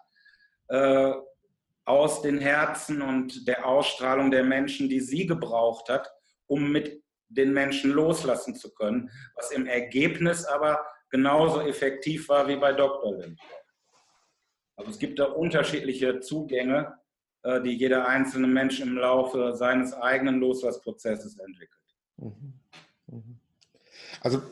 äh, 0.67 1.13
aus 1.87 2.21
den 2.21 2.39
Herzen 2.39 3.01
und 3.01 3.47
der 3.47 3.67
Ausstrahlung 3.67 4.31
der 4.31 4.45
Menschen, 4.45 4.89
die 4.89 5.01
sie 5.01 5.27
gebraucht 5.27 5.89
hat, 5.89 6.13
um 6.47 6.71
mit 6.71 7.03
den 7.29 7.53
Menschen 7.53 7.93
loslassen 7.93 8.55
zu 8.55 8.75
können, 8.75 9.11
was 9.35 9.51
im 9.53 9.67
Ergebnis 9.67 10.45
aber 10.45 10.85
genauso 11.11 11.61
effektiv 11.61 12.29
war 12.29 12.47
wie 12.49 12.57
bei 12.57 12.73
Dr. 12.73 13.17
Lind. 13.17 13.41
Also 14.77 14.91
es 14.91 14.99
gibt 14.99 15.19
da 15.19 15.25
unterschiedliche 15.25 16.21
Zugänge, 16.21 16.99
äh, 17.43 17.63
die 17.63 17.77
jeder 17.77 18.07
einzelne 18.07 18.47
Mensch 18.47 18.81
im 18.81 18.97
Laufe 18.97 19.55
seines 19.55 19.95
eigenen 19.95 20.41
Loslassprozesses 20.41 21.39
entwickelt. 21.39 21.81
Mhm. 22.17 22.61
Mhm. 23.07 23.41
Also 24.21 24.43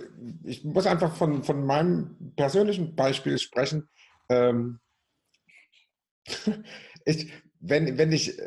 ich 0.44 0.64
muss 0.64 0.86
einfach 0.86 1.16
von, 1.16 1.42
von 1.42 1.64
meinem 1.66 2.32
persönlichen 2.36 2.94
Beispiel 2.94 3.38
sprechen. 3.38 3.88
Ähm, 4.28 4.80
ich, 7.04 7.32
wenn, 7.60 7.98
wenn 7.98 8.12
ich, 8.12 8.38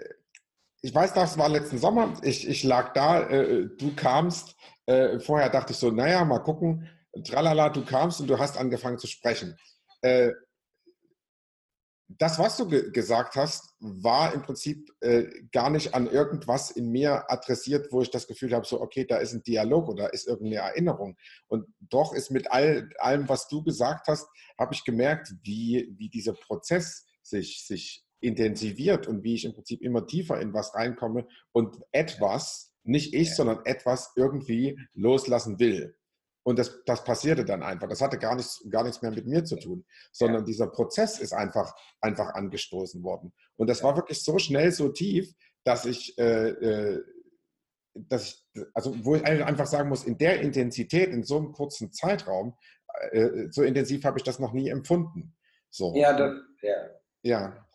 ich 0.82 0.94
weiß, 0.94 1.14
das 1.14 1.38
war 1.38 1.50
letzten 1.50 1.78
Sommer, 1.78 2.20
ich, 2.24 2.48
ich 2.48 2.64
lag 2.64 2.94
da, 2.94 3.30
äh, 3.30 3.68
du 3.78 3.96
kamst, 3.96 4.56
äh, 4.86 5.20
vorher 5.20 5.50
dachte 5.50 5.74
ich 5.74 5.80
so, 5.80 5.92
naja, 5.92 6.24
mal 6.26 6.40
gucken, 6.40 6.90
tralala, 7.24 7.70
du 7.70 7.84
kamst 7.84 8.22
und 8.22 8.28
du 8.28 8.38
hast 8.38 8.58
angefangen 8.58 9.00
zu 9.00 9.08
sprechen. 9.08 9.58
Äh, 10.02 10.32
das, 12.10 12.40
was 12.40 12.56
du 12.56 12.68
ge 12.68 12.92
gesagt 12.92 13.36
hast, 13.36 13.76
war 13.80 14.34
im 14.34 14.42
Prinzip 14.42 14.90
äh, 15.02 15.26
gar 15.52 15.70
nicht 15.70 15.94
an 15.94 16.08
irgendwas 16.08 16.72
in 16.72 16.90
mir 16.90 17.30
adressiert, 17.30 17.92
wo 17.92 18.02
ich 18.02 18.12
das 18.12 18.28
Gefühl 18.28 18.54
habe, 18.54 18.66
so, 18.66 18.80
okay, 18.80 19.06
da 19.06 19.18
ist 19.18 19.34
ein 19.34 19.44
Dialog 19.44 19.90
oder 19.90 20.14
ist 20.14 20.26
irgendeine 20.26 20.68
Erinnerung. 20.70 21.18
Und 21.48 21.68
doch 21.80 22.14
ist 22.14 22.32
mit 22.32 22.50
all, 22.50 22.90
allem, 23.00 23.28
was 23.28 23.50
du 23.50 23.62
gesagt 23.62 24.08
hast, 24.08 24.28
habe 24.58 24.74
ich 24.74 24.86
gemerkt, 24.86 25.34
wie, 25.44 25.94
wie 25.98 26.10
dieser 26.10 26.34
Prozess 26.34 27.06
sich, 27.22 27.66
sich 27.66 28.07
intensiviert 28.20 29.08
und 29.08 29.24
wie 29.24 29.36
ich 29.36 29.46
im 29.46 29.54
Prinzip 29.54 29.82
immer 29.82 30.06
tiefer 30.06 30.40
in 30.40 30.54
was 30.54 30.74
reinkomme 30.76 31.28
und 31.52 31.78
etwas, 31.92 32.74
nicht 32.84 33.14
ich, 33.14 33.36
sondern 33.36 33.66
etwas 33.66 34.14
irgendwie 34.16 34.80
loslassen 34.94 35.60
will. 35.60 35.96
Und 36.44 36.58
das, 36.58 36.82
das 36.86 37.04
passierte 37.04 37.44
dann 37.44 37.62
einfach. 37.62 37.90
Das 37.90 38.00
hatte 38.00 38.18
gar 38.18 38.36
nichts, 38.36 38.66
gar 38.70 38.84
nichts 38.84 39.02
mehr 39.02 39.12
mit 39.12 39.28
mir 39.28 39.44
zu 39.44 39.58
tun, 39.58 39.86
sondern 40.14 40.44
ja. 40.44 40.46
dieser 40.46 40.68
Prozess 40.68 41.20
ist 41.20 41.34
einfach, 41.34 41.76
einfach 42.00 42.34
angestoßen 42.36 43.04
worden. 43.04 43.34
Und 43.58 43.70
das 43.70 43.84
war 43.84 43.98
wirklich 43.98 44.24
so 44.24 44.40
schnell, 44.40 44.72
so 44.72 44.88
tief, 44.88 45.34
dass 45.66 45.86
ich, 45.86 46.18
äh, 46.18 46.50
äh, 46.50 47.04
dass 47.94 48.24
ich, 48.56 48.64
also 48.74 48.96
wo 49.04 49.16
ich 49.16 49.26
einfach 49.26 49.68
sagen 49.68 49.90
muss, 49.90 50.06
in 50.06 50.18
der 50.18 50.40
Intensität, 50.40 51.10
in 51.10 51.24
so 51.24 51.38
einem 51.38 51.52
kurzen 51.52 51.92
Zeitraum, 51.92 52.56
äh, 53.12 53.50
so 53.52 53.64
intensiv 53.64 54.06
habe 54.06 54.18
ich 54.18 54.24
das 54.24 54.40
noch 54.40 54.54
nie 54.54 54.70
empfunden. 54.70 55.36
So. 55.70 55.94
Ja, 55.98 56.18
das, 56.18 56.34
ja. 56.62 56.90
Ja, 57.24 57.67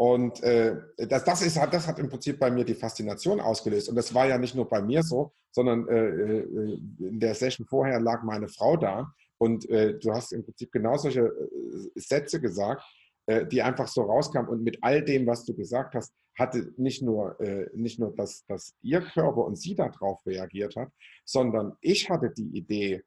und 0.00 0.42
äh, 0.42 0.76
das, 0.96 1.24
das, 1.24 1.42
ist, 1.42 1.58
das 1.58 1.86
hat 1.86 1.98
im 1.98 2.08
Prinzip 2.08 2.38
bei 2.38 2.50
mir 2.50 2.64
die 2.64 2.74
Faszination 2.74 3.38
ausgelöst. 3.38 3.90
Und 3.90 3.96
das 3.96 4.14
war 4.14 4.26
ja 4.26 4.38
nicht 4.38 4.54
nur 4.54 4.66
bei 4.66 4.80
mir 4.80 5.02
so, 5.02 5.34
sondern 5.50 5.86
äh, 5.88 6.08
äh 6.08 6.78
in 7.00 7.20
der 7.20 7.34
Session 7.34 7.66
vorher 7.66 8.00
lag 8.00 8.22
meine 8.22 8.48
Frau 8.48 8.78
da 8.78 9.12
und 9.36 9.68
äh, 9.68 9.98
du 9.98 10.10
hast 10.10 10.32
im 10.32 10.42
Prinzip 10.42 10.72
genau 10.72 10.96
solche 10.96 11.26
äh, 11.26 12.00
Sätze 12.00 12.40
gesagt, 12.40 12.82
äh, 13.26 13.44
die 13.46 13.60
einfach 13.60 13.88
so 13.88 14.00
rauskamen. 14.00 14.48
Und 14.48 14.62
mit 14.62 14.78
all 14.80 15.04
dem, 15.04 15.26
was 15.26 15.44
du 15.44 15.54
gesagt 15.54 15.94
hast, 15.94 16.14
hatte 16.38 16.72
nicht 16.78 17.02
nur, 17.02 17.36
nicht 17.74 17.98
nur 17.98 18.14
dass, 18.14 18.46
dass 18.46 18.72
ihr 18.80 19.02
Körper 19.02 19.44
und 19.44 19.56
sie 19.56 19.74
darauf 19.74 20.24
reagiert 20.24 20.76
hat, 20.76 20.88
sondern 21.26 21.76
ich 21.82 22.08
hatte 22.08 22.30
die 22.30 22.56
Idee, 22.56 23.02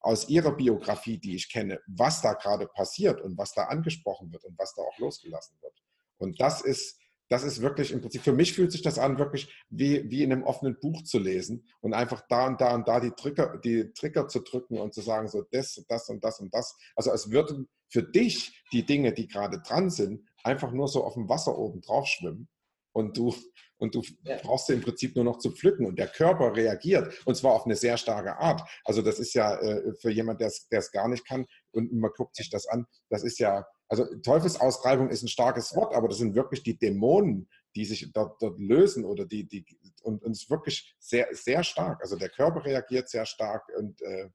aus 0.00 0.28
ihrer 0.28 0.52
Biografie, 0.52 1.18
die 1.18 1.34
ich 1.34 1.52
kenne, 1.52 1.80
was 1.86 2.22
da 2.22 2.32
gerade 2.32 2.66
passiert 2.68 3.20
und 3.20 3.36
was 3.36 3.52
da 3.52 3.64
angesprochen 3.64 4.32
wird 4.32 4.44
und 4.44 4.58
was 4.58 4.74
da 4.74 4.82
auch 4.82 4.98
losgelassen 4.98 5.58
wird. 5.60 5.77
Und 6.18 6.40
das 6.40 6.60
ist, 6.60 6.98
das 7.28 7.44
ist 7.44 7.60
wirklich 7.60 7.92
im 7.92 8.00
Prinzip, 8.00 8.22
für 8.22 8.32
mich 8.32 8.54
fühlt 8.54 8.72
sich 8.72 8.82
das 8.82 8.98
an, 8.98 9.18
wirklich 9.18 9.52
wie, 9.68 10.10
wie 10.10 10.22
in 10.22 10.32
einem 10.32 10.44
offenen 10.44 10.78
Buch 10.80 11.02
zu 11.04 11.18
lesen 11.18 11.66
und 11.80 11.94
einfach 11.94 12.22
da 12.28 12.46
und 12.46 12.60
da 12.60 12.74
und 12.74 12.88
da 12.88 13.00
die 13.00 13.10
Trigger, 13.10 13.58
die 13.58 13.92
Trigger 13.92 14.28
zu 14.28 14.40
drücken 14.40 14.78
und 14.78 14.94
zu 14.94 15.02
sagen, 15.02 15.28
so 15.28 15.44
das, 15.50 15.82
das 15.88 16.08
und 16.08 16.24
das 16.24 16.40
und 16.40 16.52
das. 16.54 16.76
Also 16.96 17.12
es 17.12 17.30
würden 17.30 17.68
für 17.90 18.02
dich 18.02 18.62
die 18.72 18.84
Dinge, 18.84 19.12
die 19.12 19.28
gerade 19.28 19.60
dran 19.60 19.90
sind, 19.90 20.26
einfach 20.42 20.72
nur 20.72 20.88
so 20.88 21.04
auf 21.04 21.14
dem 21.14 21.28
Wasser 21.28 21.58
oben 21.58 21.80
drauf 21.80 22.06
schwimmen 22.06 22.48
und 22.92 23.16
du, 23.16 23.34
und 23.76 23.94
du 23.94 24.02
ja. 24.24 24.38
brauchst 24.42 24.66
sie 24.66 24.74
im 24.74 24.80
Prinzip 24.80 25.14
nur 25.14 25.24
noch 25.24 25.38
zu 25.38 25.50
pflücken 25.52 25.86
und 25.86 25.98
der 25.98 26.08
Körper 26.08 26.56
reagiert 26.56 27.14
und 27.26 27.36
zwar 27.36 27.52
auf 27.52 27.66
eine 27.66 27.76
sehr 27.76 27.96
starke 27.96 28.38
Art. 28.38 28.62
Also 28.84 29.02
das 29.02 29.18
ist 29.18 29.34
ja 29.34 29.54
äh, 29.60 29.94
für 30.00 30.10
jemand, 30.10 30.40
der 30.40 30.50
es 30.70 30.92
gar 30.92 31.08
nicht 31.08 31.26
kann 31.26 31.46
und 31.72 31.92
man 31.92 32.10
guckt 32.16 32.36
sich 32.36 32.50
das 32.50 32.66
an, 32.66 32.86
das 33.10 33.22
ist 33.22 33.38
ja 33.38 33.66
also 33.88 34.04
Teufelsaustreibung 34.20 35.08
ist 35.08 35.22
ein 35.22 35.28
starkes 35.28 35.74
Wort, 35.74 35.94
aber 35.94 36.08
das 36.08 36.18
sind 36.18 36.34
wirklich 36.34 36.62
die 36.62 36.78
Dämonen, 36.78 37.48
die 37.74 37.84
sich 37.84 38.12
dort, 38.12 38.40
dort 38.42 38.58
lösen 38.58 39.04
oder 39.04 39.24
die, 39.24 39.44
die 39.44 39.64
und, 40.02 40.22
ist 40.24 40.50
wirklich 40.50 40.94
sehr, 40.98 41.28
sehr 41.32 41.62
stark. 41.62 42.00
Also 42.02 42.16
der 42.16 42.28
Körper 42.28 42.64
reagiert 42.64 43.08
sehr 43.08 43.24
stark 43.24 43.68
und 43.76 44.00
äh, 44.02 44.28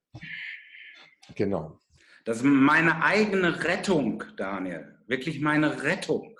genau. 1.35 1.79
Das 2.25 2.37
ist 2.37 2.43
meine 2.43 3.03
eigene 3.03 3.63
Rettung, 3.63 4.23
Daniel. 4.37 4.97
Wirklich 5.07 5.39
meine 5.41 5.83
Rettung. 5.83 6.39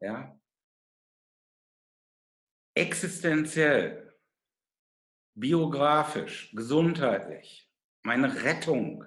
ja, 0.00 0.38
existenziell, 2.74 4.14
biografisch, 5.34 6.52
gesundheitlich, 6.54 7.70
meine 8.02 8.42
Rettung 8.44 9.04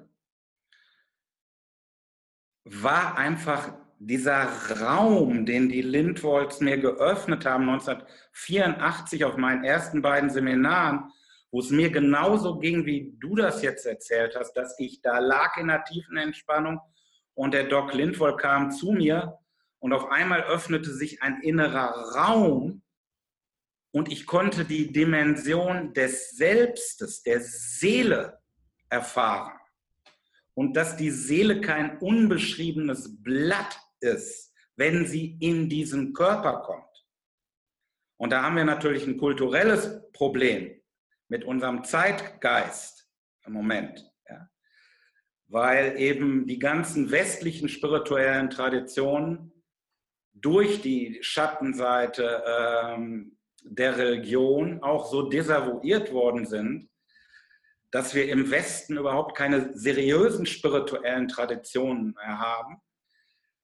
war 2.69 3.17
einfach 3.17 3.73
dieser 3.99 4.47
Raum, 4.81 5.45
den 5.45 5.69
die 5.69 5.81
Lindwolds 5.81 6.59
mir 6.59 6.77
geöffnet 6.77 7.45
haben, 7.45 7.69
1984 7.69 9.25
auf 9.25 9.37
meinen 9.37 9.63
ersten 9.63 10.01
beiden 10.01 10.29
Seminaren, 10.29 11.11
wo 11.51 11.59
es 11.59 11.71
mir 11.71 11.89
genauso 11.89 12.59
ging, 12.59 12.85
wie 12.85 13.15
du 13.19 13.35
das 13.35 13.61
jetzt 13.61 13.85
erzählt 13.85 14.35
hast, 14.37 14.53
dass 14.53 14.77
ich 14.79 15.01
da 15.01 15.19
lag 15.19 15.57
in 15.57 15.69
einer 15.69 15.83
tiefen 15.83 16.17
Entspannung 16.17 16.79
und 17.33 17.53
der 17.53 17.63
Doc 17.63 17.93
Lindwold 17.93 18.37
kam 18.37 18.71
zu 18.71 18.91
mir 18.91 19.39
und 19.79 19.93
auf 19.93 20.09
einmal 20.11 20.43
öffnete 20.43 20.93
sich 20.93 21.21
ein 21.23 21.41
innerer 21.41 22.15
Raum 22.15 22.81
und 23.91 24.11
ich 24.11 24.25
konnte 24.25 24.65
die 24.65 24.91
Dimension 24.91 25.93
des 25.93 26.31
Selbstes, 26.31 27.23
der 27.23 27.39
Seele 27.41 28.39
erfahren. 28.89 29.57
Und 30.57 30.75
dass 30.75 30.97
die 30.97 31.11
Seele 31.11 31.61
kein 31.61 31.99
unbeschriebenes 31.99 33.21
Blatt 33.21 33.79
ist, 33.99 34.51
wenn 34.75 35.05
sie 35.05 35.37
in 35.39 35.69
diesen 35.69 36.13
Körper 36.13 36.61
kommt. 36.61 37.05
Und 38.19 38.31
da 38.31 38.41
haben 38.41 38.55
wir 38.55 38.65
natürlich 38.65 39.05
ein 39.05 39.19
kulturelles 39.19 40.01
Problem 40.13 40.81
mit 41.27 41.43
unserem 41.43 41.83
Zeitgeist 41.83 43.07
im 43.45 43.53
Moment. 43.53 44.11
Ja. 44.27 44.49
Weil 45.45 45.95
eben 45.99 46.47
die 46.47 46.57
ganzen 46.57 47.11
westlichen 47.11 47.69
spirituellen 47.69 48.49
Traditionen 48.49 49.63
durch 50.33 50.81
die 50.81 51.19
Schattenseite 51.21 52.43
ähm, 52.47 53.37
der 53.61 53.95
Religion 53.95 54.81
auch 54.81 55.05
so 55.05 55.29
desavouiert 55.29 56.11
worden 56.11 56.47
sind, 56.47 56.89
dass 57.97 58.13
wir 58.13 58.29
im 58.29 58.51
Westen 58.51 58.95
überhaupt 58.95 59.35
keine 59.35 59.75
seriösen 59.75 60.45
spirituellen 60.45 61.27
Traditionen 61.27 62.13
mehr 62.13 62.37
haben. 62.37 62.79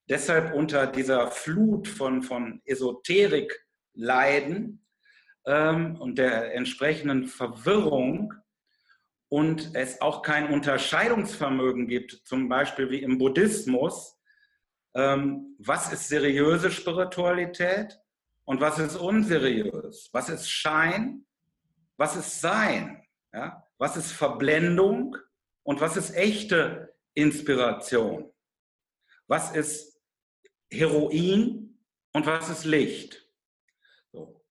Deshalb 0.10 0.56
unter 0.56 0.88
dieser 0.88 1.28
Flut 1.28 1.88
von, 1.88 2.24
von 2.24 2.60
Esoterik 2.66 3.64
leiden 3.94 4.88
ähm, 5.46 5.98
und 6.02 6.18
der 6.18 6.56
entsprechenden 6.56 7.28
Verwirrung 7.28 8.34
und 9.30 9.76
es 9.76 10.02
auch 10.02 10.24
kein 10.24 10.50
Unterscheidungsvermögen 10.50 11.88
gibt, 11.88 12.24
zum 12.26 12.50
Beispiel 12.50 12.90
wie 12.90 13.04
im 13.04 13.20
Buddhismus, 13.20 14.20
ähm, 14.96 15.56
was 15.60 15.94
ist 15.94 16.08
seriöse 16.08 16.72
Spiritualität 16.72 18.00
und 18.46 18.62
was 18.62 18.80
ist 18.80 18.96
unseriös, 18.96 20.10
was 20.12 20.30
ist 20.30 20.50
Schein, 20.50 21.24
was 21.98 22.16
ist 22.16 22.42
Sein, 22.42 23.06
ja? 23.32 23.63
Was 23.84 23.98
ist 23.98 24.14
Verblendung 24.14 25.18
und 25.64 25.82
was 25.82 25.98
ist 25.98 26.16
echte 26.16 26.96
Inspiration, 27.16 28.32
was 29.28 29.54
ist 29.54 30.02
Heroin 30.72 31.78
und 32.14 32.26
was 32.26 32.48
ist 32.48 32.64
Licht. 32.64 33.30
So. 34.14 34.42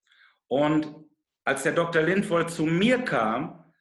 Und 0.48 0.94
als 1.44 1.62
der 1.62 1.72
Dr. 1.72 2.02
Lindwold 2.02 2.50
zu 2.50 2.66
mir 2.66 2.98
kam, 3.04 3.72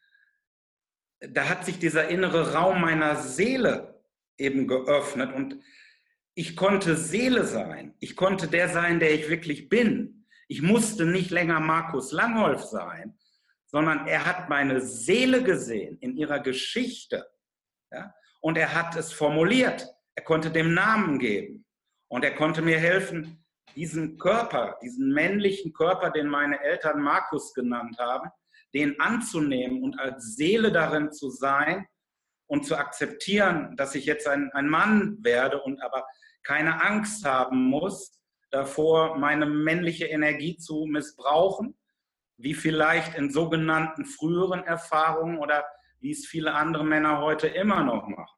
da 1.19 1.49
hat 1.49 1.65
sich 1.65 1.79
dieser 1.79 2.07
innere 2.07 2.53
Raum 2.53 2.79
meiner 2.79 3.17
Seele 3.17 4.01
eben 4.37 4.69
geöffnet 4.69 5.35
und 5.35 5.61
ich 6.33 6.55
konnte 6.55 6.95
Seele 6.95 7.45
sein. 7.45 7.93
Ich 7.99 8.15
konnte 8.15 8.47
der 8.47 8.69
sein, 8.69 9.01
der 9.01 9.13
ich 9.13 9.27
wirklich 9.27 9.67
bin. 9.67 10.25
Ich 10.47 10.61
musste 10.61 11.05
nicht 11.05 11.29
länger 11.29 11.59
Markus 11.59 12.13
Langholf 12.13 12.61
sein, 12.61 13.17
sondern 13.72 14.05
er 14.05 14.26
hat 14.26 14.49
meine 14.49 14.82
Seele 14.82 15.43
gesehen 15.43 15.97
in 15.99 16.17
ihrer 16.17 16.39
Geschichte. 16.39 17.26
Ja? 17.91 18.13
Und 18.41 18.57
er 18.57 18.74
hat 18.76 18.95
es 18.95 19.13
formuliert. 19.13 19.88
Er 20.15 20.24
konnte 20.24 20.51
dem 20.51 20.74
Namen 20.74 21.19
geben. 21.19 21.65
Und 22.09 22.26
er 22.26 22.36
konnte 22.36 22.61
mir 22.61 22.78
helfen, 22.78 23.45
diesen 23.76 24.17
Körper, 24.17 24.78
diesen 24.84 25.13
männlichen 25.13 25.72
Körper, 25.72 26.11
den 26.11 26.28
meine 26.28 26.59
Eltern 26.61 27.01
Markus 27.01 27.53
genannt 27.53 27.97
haben, 27.97 28.30
den 28.74 28.99
anzunehmen 28.99 29.82
und 29.82 29.97
als 29.97 30.36
Seele 30.36 30.74
darin 30.74 31.13
zu 31.13 31.30
sein 31.30 31.88
und 32.47 32.65
zu 32.65 32.76
akzeptieren, 32.76 33.78
dass 33.78 33.95
ich 33.95 34.05
jetzt 34.05 34.28
ein, 34.28 34.51
ein 34.51 34.67
Mann 34.67 35.17
werde 35.22 35.61
und 35.61 35.82
aber 35.82 36.05
keine 36.43 36.84
Angst 36.84 37.26
haben 37.26 37.63
muss 37.63 38.19
davor, 38.49 39.17
meine 39.17 39.45
männliche 39.45 40.07
Energie 40.07 40.57
zu 40.57 40.86
missbrauchen, 40.86 41.78
wie 42.41 42.53
vielleicht 42.53 43.15
in 43.17 43.31
sogenannten 43.31 44.05
früheren 44.05 44.63
Erfahrungen 44.63 45.37
oder 45.37 45.65
wie 45.99 46.11
es 46.11 46.25
viele 46.25 46.53
andere 46.53 46.83
Männer 46.83 47.21
heute 47.21 47.47
immer 47.47 47.83
noch 47.83 48.07
machen. 48.07 48.37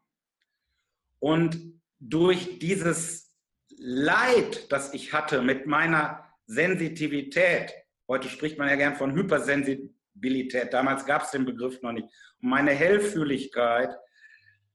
Und 1.20 1.82
durch 1.99 2.60
dieses 2.60 3.34
Leid, 3.78 4.72
das 4.72 4.93
ich 4.93 5.14
hatte 5.14 5.41
mit 5.41 5.66
meiner 5.66 6.26
Sensitivität, 6.45 7.74
heute 8.08 8.28
spricht 8.30 8.58
man 8.58 8.70
ja 8.70 8.76
gern 8.76 8.95
von 8.95 9.16
Hypersensibilität, 9.16 10.74
damals 10.74 11.06
gab 11.06 11.24
es 11.24 11.32
den 11.32 11.45
Begriff 11.45 11.82
noch 11.82 11.93
nicht, 11.93 12.08
meine 12.39 12.72
Hellfühligkeit, 12.72 13.97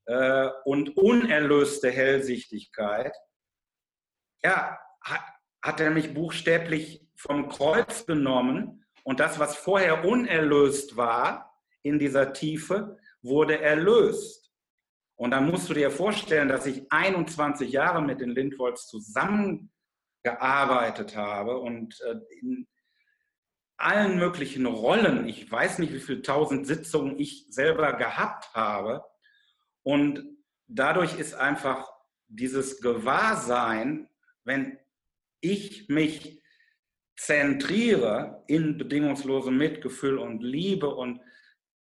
äh, 0.09 0.49
und 0.65 0.97
unerlöste 0.97 1.91
Hellsichtigkeit, 1.91 3.15
ja, 4.43 4.79
hat, 5.01 5.21
hat 5.61 5.79
er 5.79 5.91
mich 5.91 6.15
buchstäblich 6.15 7.07
vom 7.15 7.47
Kreuz 7.47 8.07
genommen 8.07 8.83
und 9.03 9.19
das, 9.19 9.39
was 9.39 9.55
vorher 9.55 10.05
unerlöst 10.05 10.97
war 10.97 11.55
in 11.81 11.99
dieser 11.99 12.33
Tiefe, 12.33 12.97
wurde 13.21 13.61
erlöst. 13.61 14.51
Und 15.15 15.31
dann 15.31 15.49
musst 15.49 15.69
du 15.69 15.73
dir 15.73 15.91
vorstellen, 15.91 16.47
dass 16.47 16.65
ich 16.65 16.91
21 16.91 17.71
Jahre 17.71 18.01
mit 18.01 18.21
den 18.21 18.29
Lindwolds 18.29 18.87
zusammengearbeitet 18.87 21.15
habe 21.15 21.59
und 21.59 21.99
äh, 22.01 22.15
in 22.39 22.67
allen 23.77 24.17
möglichen 24.17 24.65
Rollen, 24.65 25.27
ich 25.27 25.49
weiß 25.49 25.79
nicht, 25.79 25.93
wie 25.93 25.99
viele 25.99 26.21
tausend 26.21 26.67
Sitzungen 26.67 27.17
ich 27.17 27.47
selber 27.49 27.93
gehabt 27.93 28.53
habe, 28.53 29.05
und 29.83 30.23
dadurch 30.67 31.17
ist 31.17 31.33
einfach 31.33 31.91
dieses 32.27 32.81
Gewahrsein, 32.81 34.09
wenn 34.43 34.77
ich 35.41 35.89
mich 35.89 36.38
zentriere 37.19 38.43
in 38.47 38.77
bedingungslosem 38.77 39.57
Mitgefühl 39.57 40.17
und 40.17 40.41
Liebe 40.41 40.95
und 40.95 41.19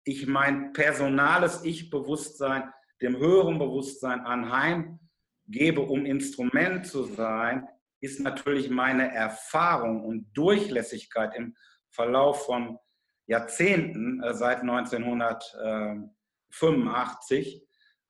ich 0.04 0.26
mein 0.26 0.72
personales 0.72 1.62
Ich-Bewusstsein 1.62 2.72
dem 3.02 3.18
höheren 3.18 3.58
Bewusstsein 3.58 4.20
anheimgebe, 4.20 5.82
um 5.82 6.06
Instrument 6.06 6.86
zu 6.86 7.04
sein, 7.04 7.68
ist 8.00 8.20
natürlich 8.20 8.70
meine 8.70 9.14
Erfahrung 9.14 10.02
und 10.04 10.32
Durchlässigkeit 10.32 11.34
im 11.34 11.54
Verlauf 11.90 12.46
von 12.46 12.78
Jahrzehnten 13.26 14.22
äh, 14.22 14.32
seit 14.32 14.62
1985 14.62 17.62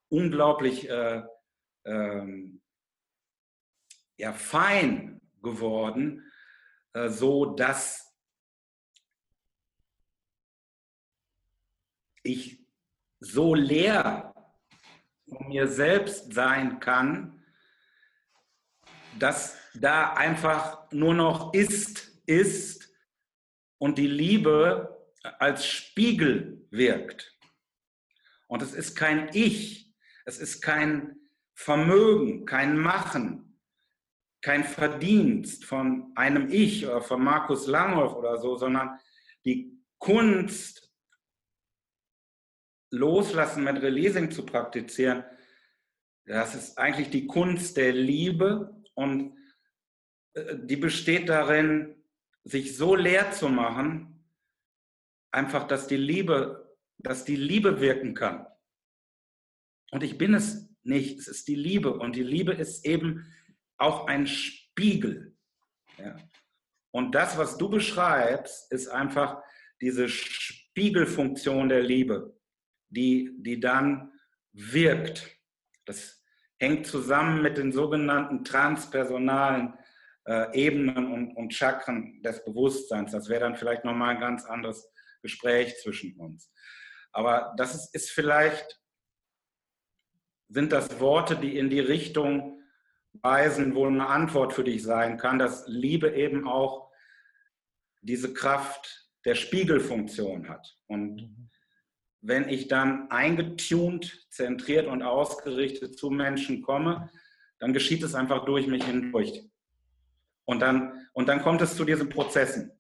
unglaublich 0.09 0.89
äh, 0.89 1.25
ähm, 1.85 2.63
ja, 4.17 4.33
fein 4.33 5.21
geworden, 5.43 6.21
äh, 6.21 6.23
so 7.09 7.55
dass 7.55 8.07
ich 12.23 12.67
so 13.21 13.55
leer 13.55 14.35
von 15.29 15.49
mir 15.49 15.69
selbst 15.69 16.33
sein 16.33 16.81
kann, 16.81 17.45
dass 19.19 19.57
da 19.75 20.15
einfach 20.15 20.91
nur 20.93 21.15
noch 21.15 21.53
ist, 21.55 22.21
ist 22.27 22.89
und 23.79 23.99
die 23.99 24.07
Liebe 24.07 25.09
als 25.39 25.67
Spiegel 25.67 26.67
wirkt. 26.71 27.37
Und 28.47 28.63
es 28.63 28.73
ist 28.73 28.95
kein 28.95 29.31
Ich, 29.33 29.95
es 30.25 30.39
ist 30.39 30.61
kein 30.61 31.17
Vermögen, 31.55 32.45
kein 32.47 32.79
Machen, 32.79 33.46
kein 34.47 34.63
Verdienst 34.63 35.65
von 35.65 36.13
einem 36.15 36.49
Ich 36.49 36.87
oder 36.87 37.03
von 37.03 37.21
Markus 37.21 37.67
Langhoff 37.67 38.15
oder 38.15 38.39
so, 38.39 38.57
sondern 38.57 38.97
die 39.45 39.77
Kunst, 39.99 40.89
Loslassen 42.93 43.65
mit 43.65 43.83
Releasing 43.83 44.31
zu 44.31 44.47
praktizieren, 44.47 45.25
das 46.27 46.55
ist 46.55 46.79
eigentlich 46.79 47.11
die 47.11 47.27
Kunst 47.27 47.77
der 47.77 47.93
Liebe 47.93 48.81
und 48.95 49.37
äh, 50.35 50.57
die 50.57 50.77
besteht 50.77 51.29
darin, 51.29 51.97
sich 52.45 52.77
so 52.77 52.95
leer 52.95 53.33
zu 53.33 53.49
machen, 53.49 54.25
einfach, 55.33 55.67
dass 55.67 55.89
die 55.89 55.97
Liebe, 55.97 56.73
dass 56.99 57.25
die 57.25 57.35
Liebe 57.35 57.81
wirken 57.81 58.15
kann. 58.15 58.47
Und 59.91 60.05
ich 60.05 60.17
bin 60.17 60.35
es 60.35 60.73
nicht, 60.85 61.19
es 61.19 61.27
ist 61.27 61.49
die 61.49 61.57
Liebe. 61.57 61.99
Und 61.99 62.15
die 62.15 62.23
Liebe 62.23 62.53
ist 62.53 62.87
eben 62.87 63.27
auch 63.79 64.07
ein 64.07 64.27
Spiegel. 64.27 65.37
Ja. 65.99 66.17
Und 66.91 67.15
das, 67.15 67.37
was 67.37 67.59
du 67.59 67.69
beschreibst, 67.69 68.73
ist 68.73 68.89
einfach 68.89 69.43
diese 69.81 70.09
Spiegelfunktion 70.09 71.69
der 71.69 71.83
Liebe, 71.83 72.39
die, 72.89 73.37
die 73.39 73.61
dann 73.61 74.13
wirkt. 74.53 75.37
Das 75.85 76.25
hängt 76.59 76.87
zusammen 76.87 77.43
mit 77.43 77.59
den 77.59 77.73
sogenannten 77.73 78.45
transpersonalen 78.45 79.75
äh, 80.27 80.59
Ebenen 80.59 81.13
und, 81.13 81.37
und 81.37 81.55
Chakren 81.55 82.23
des 82.23 82.45
Bewusstseins. 82.45 83.13
Das 83.13 83.29
wäre 83.29 83.41
dann 83.41 83.57
vielleicht 83.57 83.85
nochmal 83.85 84.15
ein 84.15 84.21
ganz 84.21 84.45
anderes 84.45 84.91
Gespräch 85.23 85.77
zwischen 85.83 86.17
uns. 86.19 86.51
Aber 87.13 87.55
das 87.57 87.75
ist, 87.75 87.95
ist 87.95 88.11
vielleicht, 88.11 88.81
sind 90.49 90.73
das 90.73 91.01
Worte, 91.01 91.37
die 91.37 91.59
in 91.59 91.71
die 91.71 91.81
Richtung 91.81 92.56
weisen, 93.23 93.75
wo 93.75 93.87
eine 93.87 94.09
Antwort 94.09 94.53
für 94.53 94.65
dich 94.65 94.83
sein 94.83 95.19
kann, 95.19 95.39
dass 95.39 95.67
Liebe 95.67 96.11
eben 96.15 96.47
auch 96.47 96.91
diese 98.03 98.33
Kraft 98.33 99.11
der 99.25 99.35
Spiegelfunktion 99.35 100.49
hat. 100.49 100.79
Und 100.87 101.17
mhm. 101.17 101.51
wenn 102.21 102.49
ich 102.49 102.69
dann 102.69 103.11
eingetunt, 103.11 104.27
zentriert 104.31 104.87
und 104.87 105.03
ausgerichtet 105.03 105.99
zu 105.99 106.11
Menschen 106.11 106.63
komme, 106.63 107.11
dann 107.59 107.73
geschieht 107.73 108.03
es 108.03 108.15
einfach 108.15 108.45
durch 108.45 108.67
mich 108.67 108.85
hindurch. 108.85 109.49
Und 110.45 110.61
dann, 110.61 111.09
und 111.13 111.29
dann 111.29 111.43
kommt 111.43 111.61
es 111.63 111.77
zu 111.77 111.85
diesen 111.85 112.09
Prozessen. 112.09 112.71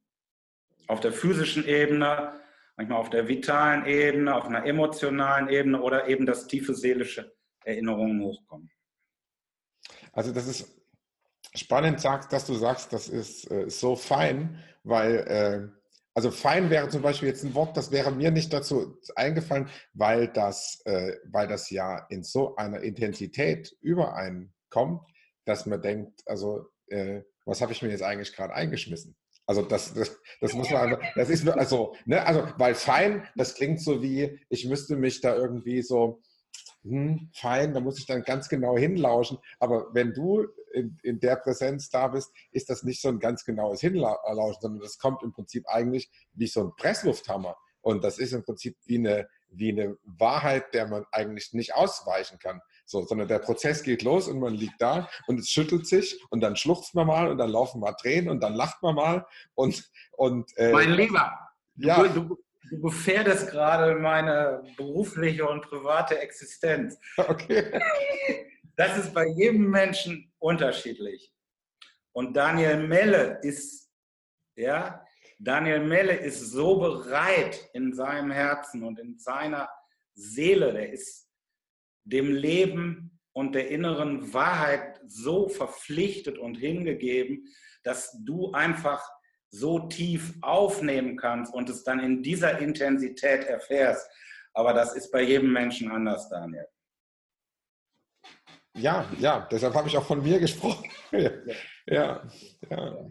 Auf 0.87 1.01
der 1.01 1.13
physischen 1.13 1.67
Ebene, 1.67 2.41
manchmal 2.77 2.99
auf 2.99 3.11
der 3.11 3.27
vitalen 3.27 3.87
Ebene, 3.87 4.35
auf 4.35 4.45
einer 4.45 4.65
emotionalen 4.65 5.49
Ebene 5.49 5.81
oder 5.81 6.07
eben 6.07 6.27
das 6.27 6.47
tiefe 6.47 6.75
seelische 6.75 7.35
Erinnerungen 7.65 8.23
hochkommen. 8.23 8.71
Also 10.17 10.33
das 10.33 10.47
ist 10.49 10.67
spannend, 11.55 12.03
dass 12.05 12.47
du 12.47 12.55
sagst, 12.55 12.91
das 12.93 13.09
ist 13.09 13.51
äh, 13.51 13.69
so 13.69 13.97
fein, 13.97 14.59
weil 14.83 15.17
äh, 15.29 15.69
also 16.15 16.31
fein 16.31 16.71
wäre 16.71 16.89
zum 16.89 17.03
Beispiel 17.03 17.29
jetzt 17.29 17.45
ein 17.45 17.55
Wort, 17.55 17.77
das 17.77 17.91
wäre 17.93 18.11
mir 18.11 18.31
nicht 18.31 18.51
dazu 18.51 18.99
eingefallen, 19.15 19.69
weil 19.93 20.29
das, 20.29 20.81
äh, 20.87 21.13
weil 21.31 21.47
das 21.47 21.69
ja 21.69 22.07
in 22.09 22.23
so 22.25 22.57
einer 22.57 22.81
Intensität 22.81 23.77
übereinkommt, 23.83 25.03
dass 25.45 25.67
man 25.67 25.83
denkt, 25.83 26.23
also 26.27 26.71
was 27.45 27.61
habe 27.61 27.73
ich 27.73 27.83
mir 27.83 27.89
jetzt 27.89 28.05
eigentlich 28.05 28.33
gerade 28.33 28.55
eingeschmissen? 28.55 29.17
Also 29.45 29.63
das, 29.63 29.93
das, 29.93 30.17
das 30.41 30.53
muss 30.55 30.71
man 30.71 30.83
einfach, 30.83 31.13
das 31.17 31.31
ist 31.31 31.49
also, 31.49 31.97
ne, 32.05 32.25
also, 32.25 32.47
weil 32.59 32.77
fein, 32.77 33.27
das 33.35 33.57
klingt 33.57 33.81
so 33.81 34.03
wie, 34.03 34.41
ich 34.49 34.67
müsste 34.67 34.95
mich 34.95 35.21
da 35.21 35.35
irgendwie 35.35 35.83
so, 35.83 36.21
hm, 36.83 37.31
fein, 37.35 37.75
da 37.75 37.81
muss 37.81 37.99
ich 37.99 38.07
dann 38.07 38.23
ganz 38.23 38.49
genau 38.49 38.77
hinlauschen. 38.77 39.39
Aber 39.59 39.93
wenn 39.93 40.13
du 40.13 40.47
in, 40.73 40.99
in, 41.03 41.21
der 41.21 41.37
Präsenz 41.37 41.91
da 41.91 42.09
bist, 42.09 42.33
ist 42.53 42.71
das 42.71 42.83
nicht 42.83 43.01
so 43.01 43.09
ein 43.09 43.19
ganz 43.19 43.45
genaues 43.45 43.81
Hinlauschen, 43.81 44.61
sondern 44.61 44.81
das 44.81 44.99
kommt 44.99 45.23
im 45.23 45.33
Prinzip 45.33 45.65
eigentlich 45.69 46.11
wie 46.35 46.47
so 46.47 46.63
ein 46.63 46.77
Presslufthammer. 46.77 47.57
Und 47.81 48.03
das 48.03 48.19
ist 48.19 48.33
im 48.33 48.45
Prinzip 48.45 48.77
wie 48.85 48.99
eine, 48.99 49.29
wie 49.49 49.71
eine 49.71 49.97
Wahrheit, 50.05 50.75
der 50.75 50.89
man 50.89 51.05
eigentlich 51.13 51.53
nicht 51.53 51.75
ausweichen 51.75 52.39
kann. 52.39 52.61
So, 52.85 53.05
sondern 53.05 53.29
der 53.29 53.41
Prozess 53.41 53.83
geht 53.83 54.03
los 54.03 54.29
und 54.29 54.39
man 54.39 54.55
liegt 54.55 54.81
da 54.81 55.09
und 55.27 55.41
es 55.41 55.51
schüttelt 55.51 55.87
sich 55.87 56.21
und 56.31 56.41
dann 56.41 56.57
schluchzt 56.57 56.95
man 56.95 57.07
mal 57.07 57.29
und 57.29 57.39
dann 57.39 57.51
laufen 57.51 57.81
mal 57.81 57.93
Tränen 57.95 58.31
und 58.31 58.41
dann 58.41 58.55
lacht 58.55 58.83
man 58.83 58.95
mal 58.95 59.27
und, 59.55 59.91
und 60.13 60.57
äh, 60.57 60.71
mein 60.71 60.93
Lieber, 60.93 61.33
ja. 61.77 62.03
Du, 62.05 62.29
du, 62.29 62.45
du 62.71 62.81
gefährdest 62.81 63.51
gerade 63.51 63.95
meine 63.97 64.63
berufliche 64.77 65.49
und 65.49 65.63
private 65.63 66.19
Existenz. 66.19 66.99
Okay. 67.17 67.81
Das 68.77 68.99
ist 68.99 69.15
bei 69.15 69.27
jedem 69.27 69.71
Menschen 69.71 70.33
unterschiedlich. 70.39 71.33
Und 72.13 72.37
Daniel 72.37 72.87
Melle 72.87 73.41
ist, 73.43 73.91
ja, 74.55 75.05
Daniel 75.39 75.81
Melle 75.81 76.15
ist 76.15 76.51
so 76.51 76.79
bereit 76.79 77.69
in 77.73 77.95
seinem 77.95 78.31
Herzen 78.31 78.85
und 78.85 78.99
in 78.99 79.19
seiner 79.19 79.69
Seele, 80.15 80.73
der 80.73 80.93
ist 80.93 81.29
dem 82.05 82.31
Leben 82.31 83.19
und 83.33 83.55
der 83.55 83.69
inneren 83.69 84.33
Wahrheit 84.33 85.01
so 85.07 85.49
verpflichtet 85.49 86.39
und 86.39 86.55
hingegeben, 86.55 87.47
dass 87.83 88.17
du 88.25 88.53
einfach 88.53 89.07
so 89.59 89.79
tief 89.89 90.35
aufnehmen 90.43 91.17
kannst 91.17 91.53
und 91.55 91.69
es 91.69 91.85
dann 91.85 92.01
in 92.01 92.23
dieser 92.23 92.59
Intensität 92.59 93.45
erfährst. 93.45 94.09
Aber 94.53 94.73
das 94.73 94.95
ist 94.95 95.11
bei 95.11 95.23
jedem 95.23 95.53
Menschen 95.53 95.91
anders, 95.91 96.29
Daniel. 96.29 96.67
Ja, 98.75 99.09
ja, 99.19 99.49
deshalb 99.51 99.75
habe 99.75 99.89
ich 99.89 99.97
auch 99.97 100.07
von 100.07 100.23
mir 100.23 100.39
gesprochen. 100.39 100.91
ja, 101.13 101.31
ja. 101.87 102.29
ja. 102.71 103.11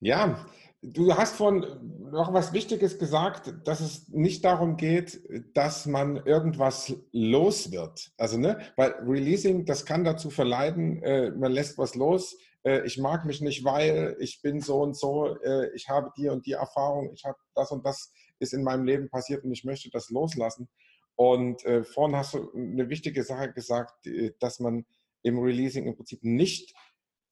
Ja, 0.00 0.46
Du 0.86 1.14
hast 1.14 1.36
von 1.36 1.64
noch 2.12 2.34
was 2.34 2.52
Wichtiges 2.52 2.98
gesagt, 2.98 3.54
dass 3.64 3.80
es 3.80 4.08
nicht 4.08 4.44
darum 4.44 4.76
geht, 4.76 5.18
dass 5.54 5.86
man 5.86 6.16
irgendwas 6.26 6.94
los 7.10 7.72
wird. 7.72 8.12
Also, 8.18 8.38
ne, 8.38 8.58
weil 8.76 8.92
Releasing, 9.00 9.64
das 9.64 9.86
kann 9.86 10.04
dazu 10.04 10.28
verleiten, 10.28 11.02
äh, 11.02 11.30
man 11.30 11.52
lässt 11.52 11.78
was 11.78 11.94
los. 11.94 12.36
Äh, 12.64 12.84
ich 12.84 12.98
mag 12.98 13.24
mich 13.24 13.40
nicht, 13.40 13.64
weil 13.64 14.14
ich 14.20 14.42
bin 14.42 14.60
so 14.60 14.82
und 14.82 14.94
so, 14.94 15.38
äh, 15.40 15.74
ich 15.74 15.88
habe 15.88 16.12
die 16.18 16.28
und 16.28 16.44
die 16.44 16.52
Erfahrung, 16.52 17.12
ich 17.14 17.24
habe 17.24 17.38
das 17.54 17.70
und 17.70 17.86
das 17.86 18.12
ist 18.38 18.52
in 18.52 18.62
meinem 18.62 18.84
Leben 18.84 19.08
passiert 19.08 19.42
und 19.42 19.52
ich 19.52 19.64
möchte 19.64 19.88
das 19.90 20.10
loslassen. 20.10 20.68
Und 21.16 21.64
äh, 21.64 21.82
vorhin 21.82 22.14
hast 22.14 22.34
du 22.34 22.52
eine 22.54 22.90
wichtige 22.90 23.22
Sache 23.22 23.52
gesagt, 23.52 24.06
dass 24.40 24.60
man 24.60 24.84
im 25.22 25.38
Releasing 25.38 25.86
im 25.86 25.96
Prinzip 25.96 26.22
nicht 26.22 26.74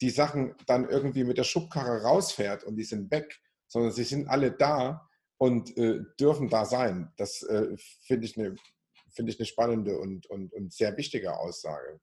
die 0.03 0.11
Sachen 0.11 0.55
dann 0.67 0.89
irgendwie 0.89 1.25
mit 1.25 1.39
der 1.39 1.45
Schubkarre 1.45 2.03
rausfährt 2.03 2.65
und 2.65 2.77
die 2.77 2.85
sind 2.85 3.11
weg, 3.11 3.41
sondern 3.69 3.93
sie 3.93 4.05
sind 4.05 4.29
alle 4.29 4.53
da 4.53 5.09
und 5.39 5.77
äh, 5.79 6.01
dürfen 6.21 6.49
da 6.49 6.65
sein. 6.65 7.13
Das 7.17 7.43
äh, 7.45 7.77
finde 8.07 8.27
ich 8.27 8.37
eine 8.37 8.57
find 9.15 9.29
ich 9.29 9.39
eine 9.39 9.47
spannende 9.47 9.99
und, 9.99 10.27
und, 10.27 10.53
und 10.53 10.73
sehr 10.73 10.97
wichtige 10.97 11.39
Aussage. 11.39 12.01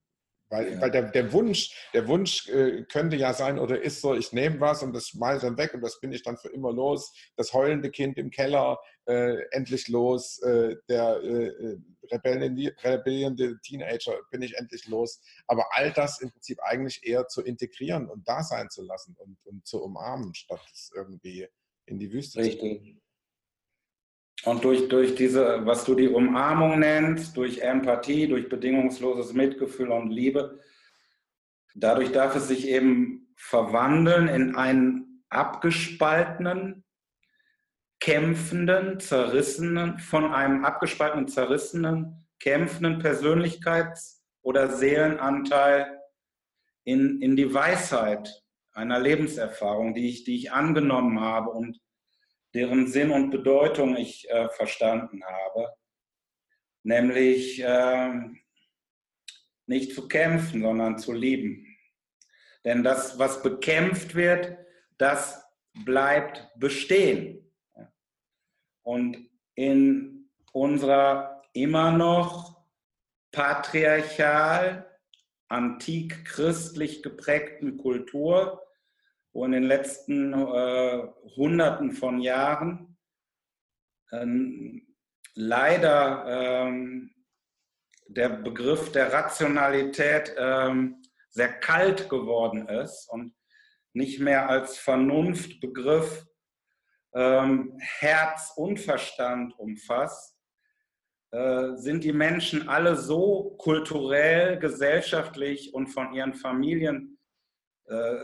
Weil, 0.50 0.74
ja. 0.74 0.82
weil 0.82 0.92
der, 0.92 1.04
der 1.04 1.32
Wunsch, 1.32 1.90
der 1.94 2.08
Wunsch 2.08 2.50
äh, 2.50 2.84
könnte 2.84 3.16
ja 3.16 3.34
sein 3.34 3.60
oder 3.60 3.82
ist 3.82 4.02
so, 4.02 4.16
ich 4.16 4.34
nehme 4.34 4.60
was 4.60 4.82
und 4.82 4.94
das 4.94 5.10
schmeiße 5.10 5.46
dann 5.46 5.58
weg 5.58 5.74
und 5.74 5.82
das 5.82 6.00
bin 6.00 6.12
ich 6.12 6.24
dann 6.24 6.38
für 6.38 6.50
immer 6.50 6.74
los. 6.74 7.14
Das 7.36 7.54
heulende 7.54 7.92
Kind 7.92 8.18
im 8.18 8.32
Keller, 8.32 8.80
äh, 9.06 9.44
endlich 9.52 9.88
los. 9.88 10.40
Äh, 10.42 10.78
der 10.88 11.22
äh, 11.22 11.78
rebellierende 12.12 13.60
Teenager 13.62 14.20
bin 14.32 14.42
ich 14.42 14.58
endlich 14.58 14.88
los. 14.88 15.22
Aber 15.48 15.66
all 15.72 15.92
das 15.94 16.20
im 16.20 16.32
Prinzip 16.32 16.60
eigentlich 16.62 17.02
eher 17.04 17.28
zu 17.28 17.44
integrieren 17.44 18.10
und 18.10 18.28
da 18.28 18.44
sein 18.44 18.70
zu 18.70 18.84
lassen 18.84 19.16
und, 19.18 19.38
und 19.46 19.68
zu 19.68 19.84
umarmen, 19.84 20.34
statt 20.34 20.62
es 20.74 20.92
irgendwie 20.96 21.48
in 21.86 22.00
die 22.00 22.12
Wüste 22.12 22.40
Richtig. 22.40 22.96
zu 22.96 23.00
und 24.46 24.64
durch, 24.64 24.88
durch 24.88 25.16
diese, 25.16 25.66
was 25.66 25.84
du 25.84 25.96
die 25.96 26.08
Umarmung 26.08 26.80
nennst, 26.80 27.36
durch 27.36 27.60
Empathie, 27.60 28.28
durch 28.28 28.48
bedingungsloses 28.48 29.34
Mitgefühl 29.34 29.92
und 29.92 30.12
Liebe, 30.12 30.60
dadurch 31.76 32.12
darf 32.12 32.36
es 32.36 32.48
sich 32.48 32.68
eben 32.68 33.34
verwandeln 33.36 34.28
in 34.28 34.56
einen 34.56 35.24
abgespaltenen, 35.30 36.84
kämpfenden, 38.00 39.00
zerrissenen, 39.00 40.00
von 40.00 40.34
einem 40.34 40.64
abgespaltenen, 40.64 41.28
zerrissenen, 41.28 42.28
kämpfenden 42.40 43.02
Persönlichkeits- 43.02 44.22
oder 44.42 44.70
Seelenanteil 44.70 46.00
in, 46.86 47.22
in 47.22 47.36
die 47.36 47.54
Weisheit 47.54 48.44
einer 48.72 49.00
Lebenserfahrung, 49.00 49.94
die 49.94 50.10
ich, 50.10 50.24
die 50.24 50.36
ich 50.36 50.54
angenommen 50.54 51.20
habe 51.20 51.50
und 51.50 51.80
deren 52.54 52.88
Sinn 52.88 53.12
und 53.12 53.30
Bedeutung 53.30 53.96
ich 53.96 54.30
äh, 54.30 54.50
verstanden 54.50 55.24
habe, 55.24 55.74
nämlich 56.84 57.62
äh, 57.64 58.14
nicht 59.68 59.94
zu 59.94 60.08
kämpfen, 60.08 60.62
sondern 60.62 60.98
zu 60.98 61.14
lieben. 61.14 61.78
Denn 62.66 62.84
das, 62.84 63.20
was 63.20 63.42
bekämpft 63.44 64.16
wird, 64.16 64.58
das 64.98 65.46
bleibt 65.86 66.50
bestehen. 66.56 67.52
Und 68.82 69.30
in 69.56 70.30
unserer 70.52 71.44
immer 71.54 71.92
noch 71.92 72.66
patriarchal, 73.32 74.90
antik 75.48 76.26
christlich 76.26 77.04
geprägten 77.04 77.78
Kultur 77.78 78.62
wo 79.40 79.46
in 79.46 79.54
den 79.54 79.64
letzten 79.64 80.34
äh, 80.34 81.08
Hunderten 81.38 81.94
von 81.94 82.20
Jahren 82.20 82.98
ähm, 84.12 84.86
leider 85.34 86.26
ähm, 86.28 87.10
der 88.10 88.28
Begriff 88.28 88.92
der 88.92 89.14
Rationalität 89.14 90.36
ähm, 90.38 91.02
sehr 91.30 91.54
kalt 91.54 92.10
geworden 92.10 92.68
ist 92.68 93.08
und 93.10 93.34
nicht 93.94 94.20
mehr 94.20 94.50
als 94.50 94.78
Vernunftbegriff 94.78 96.26
ähm, 97.14 97.78
Herz 97.80 98.52
und 98.58 98.78
Verstand 98.78 99.58
umfasst, 99.58 100.38
äh, 101.32 101.76
sind 101.76 102.04
die 102.04 102.12
Menschen 102.12 102.68
alle 102.68 102.98
so 102.98 103.56
kulturell, 103.58 104.60
gesellschaftlich 104.60 105.74
und 105.74 105.88
von 105.88 106.14
ihren 106.14 106.34
Familien 106.34 107.19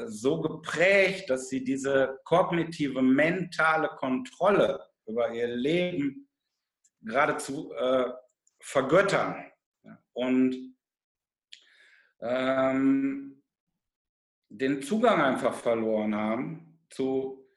so 0.08 0.42
geprägt, 0.42 1.30
dass 1.30 1.50
sie 1.50 1.64
diese 1.64 2.20
kognitive, 2.24 3.02
mentale 3.02 3.88
Kontrolle 3.98 4.80
über 5.08 5.32
ihr 5.32 5.48
Leben 5.48 6.30
geradezu 7.02 7.74
äh, 7.74 8.12
vergöttern 8.62 9.52
und 10.14 10.76
ähm, 12.22 13.44
den 14.50 14.82
Zugang 14.82 15.22
einfach 15.22 15.54
verloren 15.54 16.16
haben 16.16 16.80
zu, 16.90 17.48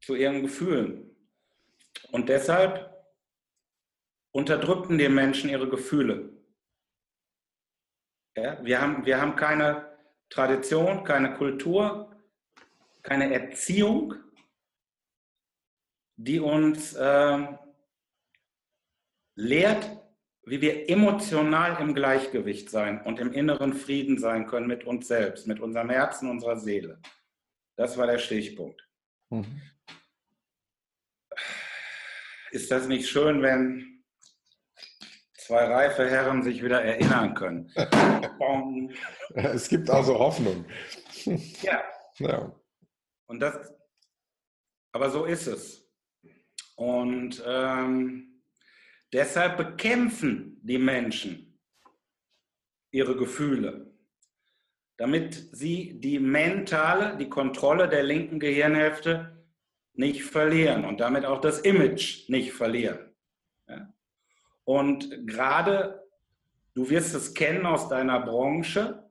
zu 0.00 0.14
ihren 0.14 0.42
Gefühlen. 0.42 1.16
Und 2.12 2.28
deshalb 2.28 2.90
unterdrückten 4.32 4.98
die 4.98 5.08
Menschen 5.08 5.50
ihre 5.50 5.68
Gefühle. 5.68 6.30
Ja, 8.36 8.64
wir, 8.64 8.80
haben, 8.80 9.06
wir 9.06 9.20
haben 9.20 9.36
keine 9.36 9.93
Tradition, 10.30 11.04
keine 11.04 11.34
Kultur, 11.34 12.10
keine 13.02 13.32
Erziehung, 13.32 14.14
die 16.16 16.40
uns 16.40 16.94
äh, 16.94 17.46
lehrt, 19.36 20.00
wie 20.44 20.60
wir 20.60 20.88
emotional 20.90 21.80
im 21.80 21.94
Gleichgewicht 21.94 22.70
sein 22.70 23.02
und 23.02 23.18
im 23.18 23.32
inneren 23.32 23.72
Frieden 23.72 24.18
sein 24.18 24.46
können 24.46 24.66
mit 24.66 24.84
uns 24.84 25.08
selbst, 25.08 25.46
mit 25.46 25.60
unserem 25.60 25.90
Herzen, 25.90 26.28
unserer 26.28 26.56
Seele. 26.56 27.00
Das 27.76 27.96
war 27.96 28.06
der 28.06 28.18
Stichpunkt. 28.18 28.86
Mhm. 29.30 29.60
Ist 32.50 32.70
das 32.70 32.86
nicht 32.86 33.08
schön, 33.08 33.42
wenn 33.42 33.93
zwei 35.46 35.64
reife 35.64 36.08
Herren 36.08 36.42
sich 36.42 36.62
wieder 36.62 36.82
erinnern 36.82 37.34
können? 37.34 37.70
es 39.34 39.68
gibt 39.68 39.90
also 39.90 40.18
Hoffnung. 40.18 40.64
Ja. 41.62 41.82
ja. 42.18 42.54
Und 43.26 43.40
das, 43.40 43.72
aber 44.92 45.10
so 45.10 45.24
ist 45.24 45.46
es. 45.46 45.88
Und 46.76 47.42
ähm, 47.46 48.34
Deshalb 49.14 49.56
bekämpfen 49.56 50.58
die 50.64 50.76
Menschen 50.76 51.56
ihre 52.90 53.14
Gefühle, 53.16 53.94
damit 54.96 55.50
sie 55.52 56.00
die 56.00 56.18
mentale, 56.18 57.16
die 57.16 57.28
Kontrolle 57.28 57.88
der 57.88 58.02
linken 58.02 58.40
Gehirnhälfte 58.40 59.46
nicht 59.92 60.24
verlieren 60.24 60.84
und 60.84 60.98
damit 60.98 61.26
auch 61.26 61.40
das 61.40 61.60
Image 61.60 62.28
nicht 62.28 62.52
verlieren. 62.52 63.13
Und 64.64 65.26
gerade, 65.26 66.02
du 66.74 66.88
wirst 66.90 67.14
es 67.14 67.34
kennen 67.34 67.66
aus 67.66 67.88
deiner 67.88 68.20
Branche, 68.20 69.10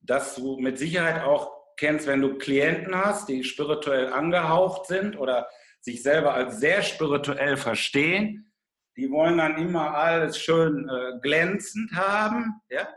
dass 0.00 0.36
du 0.36 0.58
mit 0.58 0.78
Sicherheit 0.78 1.24
auch 1.24 1.56
kennst, 1.76 2.06
wenn 2.06 2.22
du 2.22 2.38
Klienten 2.38 2.94
hast, 2.94 3.28
die 3.28 3.44
spirituell 3.44 4.12
angehaucht 4.12 4.86
sind 4.86 5.18
oder 5.18 5.48
sich 5.80 6.02
selber 6.02 6.34
als 6.34 6.58
sehr 6.58 6.82
spirituell 6.82 7.56
verstehen, 7.56 8.52
die 8.96 9.10
wollen 9.10 9.38
dann 9.38 9.58
immer 9.58 9.94
alles 9.94 10.38
schön 10.38 10.88
äh, 10.88 11.18
glänzend 11.20 11.92
haben, 11.92 12.60
ja, 12.70 12.88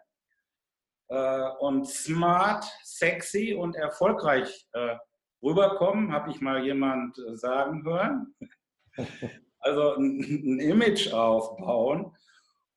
äh, 1.10 1.50
und 1.60 1.88
smart, 1.88 2.66
sexy 2.84 3.54
und 3.54 3.76
erfolgreich 3.76 4.68
äh, 4.74 4.96
rüberkommen, 5.44 6.14
habe 6.14 6.32
ich 6.32 6.42
mal 6.42 6.64
jemand 6.64 7.18
äh, 7.20 7.36
sagen 7.36 7.84
hören. 7.84 8.36
Also 9.60 9.96
ein, 9.96 10.60
Image 10.60 11.12
aufbauen 11.14 12.16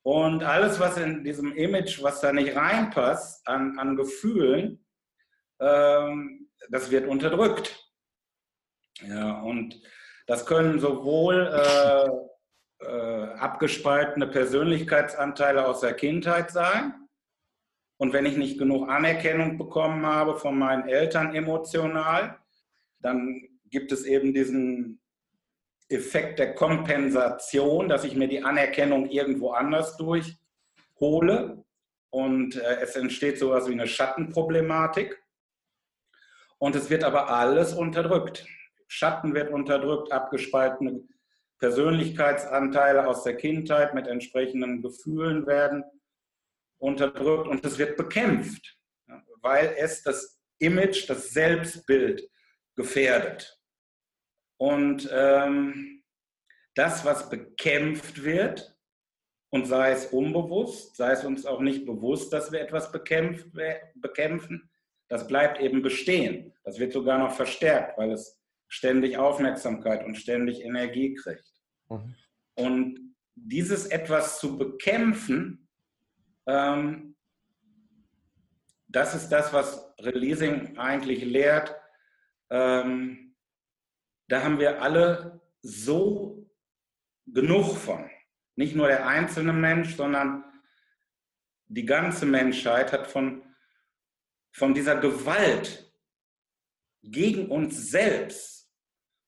und 0.03 0.43
alles, 0.43 0.79
was 0.79 0.97
in 0.97 1.23
diesem 1.23 1.53
Image, 1.53 2.01
was 2.03 2.21
da 2.21 2.33
nicht 2.33 2.55
reinpasst, 2.55 3.47
an, 3.47 3.77
an 3.79 3.95
Gefühlen, 3.95 4.85
ähm, 5.59 6.49
das 6.69 6.91
wird 6.91 7.07
unterdrückt. 7.07 7.79
Ja, 9.01 9.41
und 9.41 9.81
das 10.27 10.45
können 10.45 10.79
sowohl 10.79 11.51
äh, 11.53 12.09
äh, 12.85 13.23
abgespaltene 13.35 14.27
Persönlichkeitsanteile 14.27 15.65
aus 15.65 15.81
der 15.81 15.93
Kindheit 15.93 16.51
sein. 16.51 16.93
Und 17.97 18.13
wenn 18.13 18.25
ich 18.25 18.37
nicht 18.37 18.57
genug 18.57 18.89
Anerkennung 18.89 19.57
bekommen 19.57 20.05
habe 20.05 20.35
von 20.37 20.57
meinen 20.57 20.87
Eltern 20.87 21.35
emotional, 21.35 22.37
dann 22.99 23.41
gibt 23.65 23.91
es 23.91 24.05
eben 24.05 24.33
diesen 24.33 25.02
Effekt 25.89 26.39
der 26.39 26.55
Kompensation, 26.55 27.89
dass 27.89 28.03
ich 28.03 28.15
mir 28.15 28.27
die 28.27 28.43
Anerkennung 28.43 29.09
irgendwo 29.09 29.51
anders 29.51 29.97
durchhole. 29.97 31.63
Und 32.09 32.55
äh, 32.55 32.81
es 32.81 32.95
entsteht 32.95 33.39
sowas 33.39 33.67
wie 33.67 33.73
eine 33.73 33.87
Schattenproblematik. 33.87 35.21
Und 36.57 36.75
es 36.75 36.89
wird 36.89 37.03
aber 37.03 37.29
alles 37.29 37.73
unterdrückt. 37.73 38.45
Schatten 38.87 39.33
wird 39.33 39.51
unterdrückt, 39.51 40.11
abgespaltene 40.11 41.01
Persönlichkeitsanteile 41.59 43.07
aus 43.07 43.23
der 43.23 43.37
Kindheit 43.37 43.93
mit 43.93 44.07
entsprechenden 44.07 44.81
Gefühlen 44.81 45.47
werden 45.47 45.83
unterdrückt 46.77 47.47
und 47.47 47.65
es 47.65 47.77
wird 47.77 47.95
bekämpft, 47.95 48.77
weil 49.41 49.73
es 49.77 50.03
das 50.03 50.41
Image, 50.59 51.09
das 51.09 51.29
Selbstbild 51.29 52.29
gefährdet. 52.75 53.57
Und 54.57 55.09
ähm, 55.11 56.03
das, 56.75 57.05
was 57.05 57.29
bekämpft 57.29 58.23
wird, 58.23 58.73
und 59.53 59.67
sei 59.67 59.91
es 59.91 60.07
unbewusst, 60.07 60.95
sei 60.95 61.11
es 61.11 61.23
uns 61.23 61.45
auch 61.45 61.59
nicht 61.59 61.85
bewusst, 61.85 62.33
dass 62.33 62.51
wir 62.51 62.59
etwas 62.59 62.91
bekämpft, 62.91 63.49
bekämpfen, 63.93 64.71
das 65.09 65.27
bleibt 65.27 65.59
eben 65.59 65.83
bestehen. 65.83 66.51
Das 66.63 66.79
wird 66.79 66.91
sogar 66.91 67.19
noch 67.19 67.35
verstärkt, 67.35 67.99
weil 67.99 68.11
es 68.11 68.41
ständig 68.67 69.19
Aufmerksamkeit 69.19 70.03
und 70.05 70.15
ständig 70.15 70.63
Energie 70.63 71.13
kriegt. 71.13 71.45
Mhm. 71.87 72.15
Und 72.55 73.13
dieses 73.35 73.85
etwas 73.85 74.39
zu 74.39 74.57
bekämpfen, 74.57 75.69
ähm, 76.47 77.15
das 78.87 79.13
ist 79.13 79.29
das, 79.29 79.53
was 79.53 79.93
Releasing 79.99 80.79
eigentlich 80.79 81.23
lehrt. 81.23 81.75
Ähm, 82.49 83.22
da 84.27 84.43
haben 84.43 84.59
wir 84.59 84.81
alle 84.81 85.39
so 85.61 86.45
genug 87.25 87.77
von. 87.77 88.09
Nicht 88.55 88.75
nur 88.75 88.87
der 88.87 89.07
einzelne 89.07 89.53
Mensch, 89.53 89.95
sondern 89.95 90.43
die 91.67 91.85
ganze 91.85 92.25
Menschheit 92.25 92.91
hat 92.91 93.07
von, 93.07 93.43
von 94.51 94.73
dieser 94.73 94.97
Gewalt 94.97 95.89
gegen 97.01 97.49
uns 97.49 97.89
selbst 97.89 98.69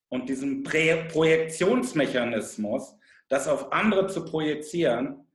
und 0.10 0.28
diesem 0.30 0.64
Projektionsmechanismus, 0.64 2.98
das 3.28 3.48
auf 3.48 3.74
andere 3.74 4.06
zu 4.08 4.26
projizieren, 4.26 5.26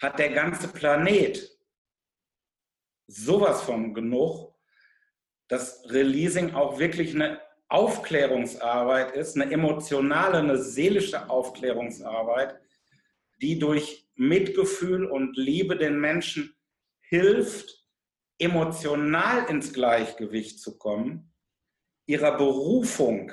hat 0.00 0.18
der 0.18 0.32
ganze 0.32 0.66
Planet 0.68 1.50
sowas 3.06 3.62
von 3.62 3.94
genug, 3.94 4.52
dass 5.48 5.84
Releasing 5.90 6.54
auch 6.54 6.78
wirklich 6.78 7.14
eine 7.14 7.40
Aufklärungsarbeit 7.72 9.12
ist, 9.12 9.34
eine 9.34 9.50
emotionale, 9.50 10.38
eine 10.38 10.58
seelische 10.58 11.30
Aufklärungsarbeit, 11.30 12.60
die 13.40 13.58
durch 13.58 14.06
Mitgefühl 14.14 15.06
und 15.06 15.36
Liebe 15.38 15.76
den 15.76 15.98
Menschen 15.98 16.54
hilft, 17.00 17.82
emotional 18.38 19.46
ins 19.48 19.72
Gleichgewicht 19.72 20.60
zu 20.60 20.76
kommen, 20.76 21.32
ihrer 22.06 22.36
Berufung 22.36 23.32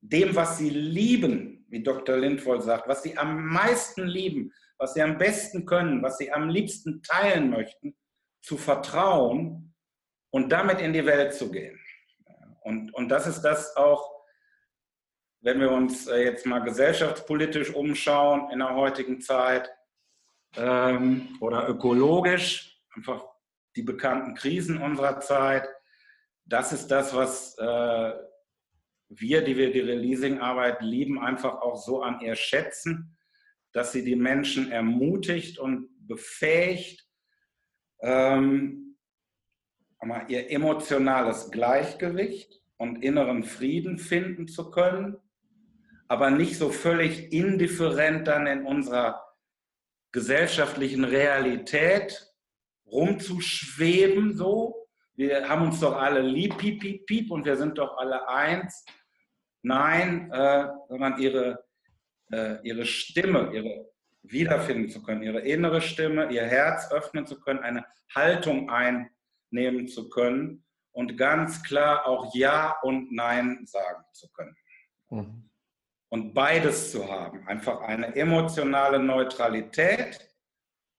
dem, 0.00 0.34
was 0.34 0.58
sie 0.58 0.70
lieben, 0.70 1.66
wie 1.68 1.82
Dr. 1.82 2.16
Lindvoll 2.16 2.60
sagt, 2.62 2.88
was 2.88 3.02
sie 3.02 3.16
am 3.16 3.46
meisten 3.46 4.06
lieben, 4.06 4.52
was 4.78 4.94
sie 4.94 5.02
am 5.02 5.18
besten 5.18 5.66
können, 5.66 6.02
was 6.02 6.18
sie 6.18 6.32
am 6.32 6.48
liebsten 6.48 7.02
teilen 7.02 7.50
möchten, 7.50 7.96
zu 8.42 8.56
vertrauen 8.56 9.74
und 10.30 10.50
damit 10.50 10.80
in 10.80 10.92
die 10.92 11.06
Welt 11.06 11.34
zu 11.34 11.50
gehen. 11.50 11.78
Und, 12.66 12.92
und 12.94 13.08
das 13.10 13.28
ist 13.28 13.42
das 13.42 13.76
auch, 13.76 14.24
wenn 15.40 15.60
wir 15.60 15.70
uns 15.70 16.08
äh, 16.08 16.24
jetzt 16.24 16.46
mal 16.46 16.58
gesellschaftspolitisch 16.58 17.72
umschauen 17.72 18.50
in 18.50 18.58
der 18.58 18.74
heutigen 18.74 19.20
Zeit 19.20 19.70
ähm, 20.56 21.36
oder 21.40 21.68
ökologisch, 21.68 22.82
einfach 22.92 23.24
die 23.76 23.84
bekannten 23.84 24.34
Krisen 24.34 24.82
unserer 24.82 25.20
Zeit, 25.20 25.68
das 26.44 26.72
ist 26.72 26.88
das, 26.88 27.14
was 27.14 27.56
äh, 27.58 28.12
wir, 29.10 29.42
die 29.42 29.56
wir 29.56 29.70
die 29.70 29.80
Releasing-Arbeit 29.80 30.82
lieben, 30.82 31.20
einfach 31.20 31.62
auch 31.62 31.76
so 31.76 32.02
an 32.02 32.20
ihr 32.20 32.34
schätzen, 32.34 33.16
dass 33.70 33.92
sie 33.92 34.04
die 34.04 34.16
Menschen 34.16 34.72
ermutigt 34.72 35.60
und 35.60 35.88
befähigt, 36.04 37.06
ähm, 38.00 38.85
ihr 40.28 40.50
emotionales 40.50 41.50
Gleichgewicht 41.50 42.60
und 42.76 43.02
inneren 43.02 43.44
Frieden 43.44 43.98
finden 43.98 44.48
zu 44.48 44.70
können, 44.70 45.16
aber 46.08 46.30
nicht 46.30 46.56
so 46.56 46.70
völlig 46.70 47.32
indifferent 47.32 48.28
dann 48.28 48.46
in 48.46 48.64
unserer 48.64 49.22
gesellschaftlichen 50.12 51.04
Realität 51.04 52.32
rumzuschweben, 52.86 54.36
so. 54.36 54.86
Wir 55.14 55.48
haben 55.48 55.66
uns 55.66 55.80
doch 55.80 55.96
alle 55.96 56.20
lieb, 56.20 56.58
piep, 56.58 56.80
piep, 56.80 57.06
piep, 57.06 57.30
und 57.30 57.46
wir 57.46 57.56
sind 57.56 57.78
doch 57.78 57.96
alle 57.96 58.28
eins. 58.28 58.84
Nein, 59.62 60.30
äh, 60.30 60.68
sondern 60.88 61.18
ihre, 61.18 61.64
äh, 62.30 62.56
ihre 62.62 62.84
Stimme, 62.84 63.50
ihre 63.52 63.90
wiederfinden 64.22 64.90
zu 64.90 65.02
können, 65.02 65.22
ihre 65.22 65.40
innere 65.40 65.80
Stimme, 65.80 66.30
ihr 66.30 66.44
Herz 66.44 66.90
öffnen 66.92 67.26
zu 67.26 67.40
können, 67.40 67.60
eine 67.60 67.84
Haltung 68.14 68.70
einnehmen 69.52 69.88
zu 69.88 70.08
können 70.08 70.64
und 70.92 71.16
ganz 71.16 71.62
klar 71.62 72.06
auch 72.06 72.34
Ja 72.34 72.76
und 72.82 73.12
Nein 73.12 73.64
sagen 73.66 74.04
zu 74.12 74.28
können. 74.32 74.56
Mhm. 75.10 75.50
Und 76.08 76.34
beides 76.34 76.92
zu 76.92 77.10
haben, 77.10 77.46
einfach 77.46 77.80
eine 77.80 78.14
emotionale 78.14 78.98
Neutralität 78.98 80.20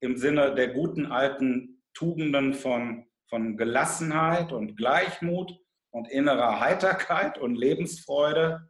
im 0.02 0.18
Sinne 0.18 0.54
der 0.54 0.70
guten 0.70 1.08
alten 1.08 1.82
Tugenden 1.94 2.54
von, 2.54 3.08
von 3.30 3.58
Gelassenheit 3.58 4.52
und 4.52 4.76
Gleichmut 4.76 5.58
und 5.92 6.08
innerer 6.10 6.60
Heiterkeit 6.60 7.38
und 7.38 7.56
Lebensfreude. 7.56 8.70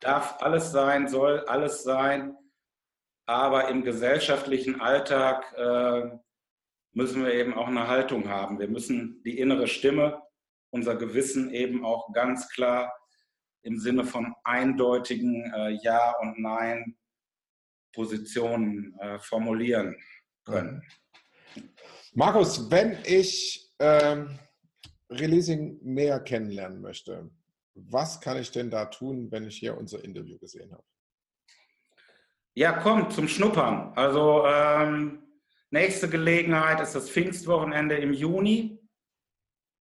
Darf 0.00 0.40
alles 0.40 0.70
sein, 0.70 1.08
soll 1.08 1.40
alles 1.46 1.82
sein 1.82 2.36
aber 3.30 3.68
im 3.68 3.84
gesellschaftlichen 3.84 4.80
Alltag 4.80 5.54
äh, 5.56 6.18
müssen 6.92 7.24
wir 7.24 7.32
eben 7.34 7.54
auch 7.54 7.68
eine 7.68 7.88
Haltung 7.88 8.28
haben. 8.28 8.58
Wir 8.58 8.68
müssen 8.68 9.22
die 9.24 9.38
innere 9.38 9.66
Stimme, 9.66 10.22
unser 10.70 10.96
Gewissen 10.96 11.50
eben 11.50 11.84
auch 11.84 12.12
ganz 12.12 12.48
klar 12.48 12.92
im 13.62 13.78
Sinne 13.78 14.04
von 14.04 14.34
eindeutigen 14.44 15.52
äh, 15.54 15.70
Ja 15.82 16.14
und 16.20 16.38
Nein 16.38 16.96
Positionen 17.92 18.96
äh, 19.00 19.18
formulieren 19.18 19.96
können. 20.44 20.82
Markus, 22.12 22.70
wenn 22.70 22.98
ich 23.04 23.72
ähm, 23.78 24.38
Releasing 25.10 25.78
näher 25.82 26.20
kennenlernen 26.20 26.80
möchte, 26.80 27.30
was 27.74 28.20
kann 28.20 28.38
ich 28.38 28.50
denn 28.50 28.70
da 28.70 28.86
tun, 28.86 29.30
wenn 29.30 29.46
ich 29.46 29.58
hier 29.58 29.76
unser 29.76 30.04
Interview 30.04 30.38
gesehen 30.38 30.72
habe? 30.72 30.84
Ja, 32.54 32.72
kommt 32.72 33.12
zum 33.12 33.28
Schnuppern. 33.28 33.92
Also 33.96 34.44
ähm, 34.46 35.22
nächste 35.70 36.08
Gelegenheit 36.08 36.80
ist 36.80 36.94
das 36.94 37.10
Pfingstwochenende 37.10 37.96
im 37.96 38.12
Juni. 38.12 38.78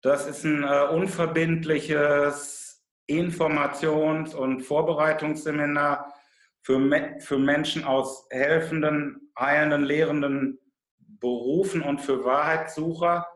Das 0.03 0.27
ist 0.27 0.45
ein 0.45 0.63
äh, 0.63 0.89
unverbindliches 0.91 2.85
Informations- 3.09 4.35
und 4.35 4.63
Vorbereitungsseminar 4.63 6.15
für, 6.63 6.79
Me 6.79 7.17
für 7.21 7.39
Menschen 7.39 7.85
aus 7.85 8.27
helfenden, 8.31 9.33
heilenden, 9.39 9.85
lehrenden 9.85 10.59
Berufen 10.99 11.83
und 11.83 12.01
für 12.01 12.25
Wahrheitssucher, 12.25 13.27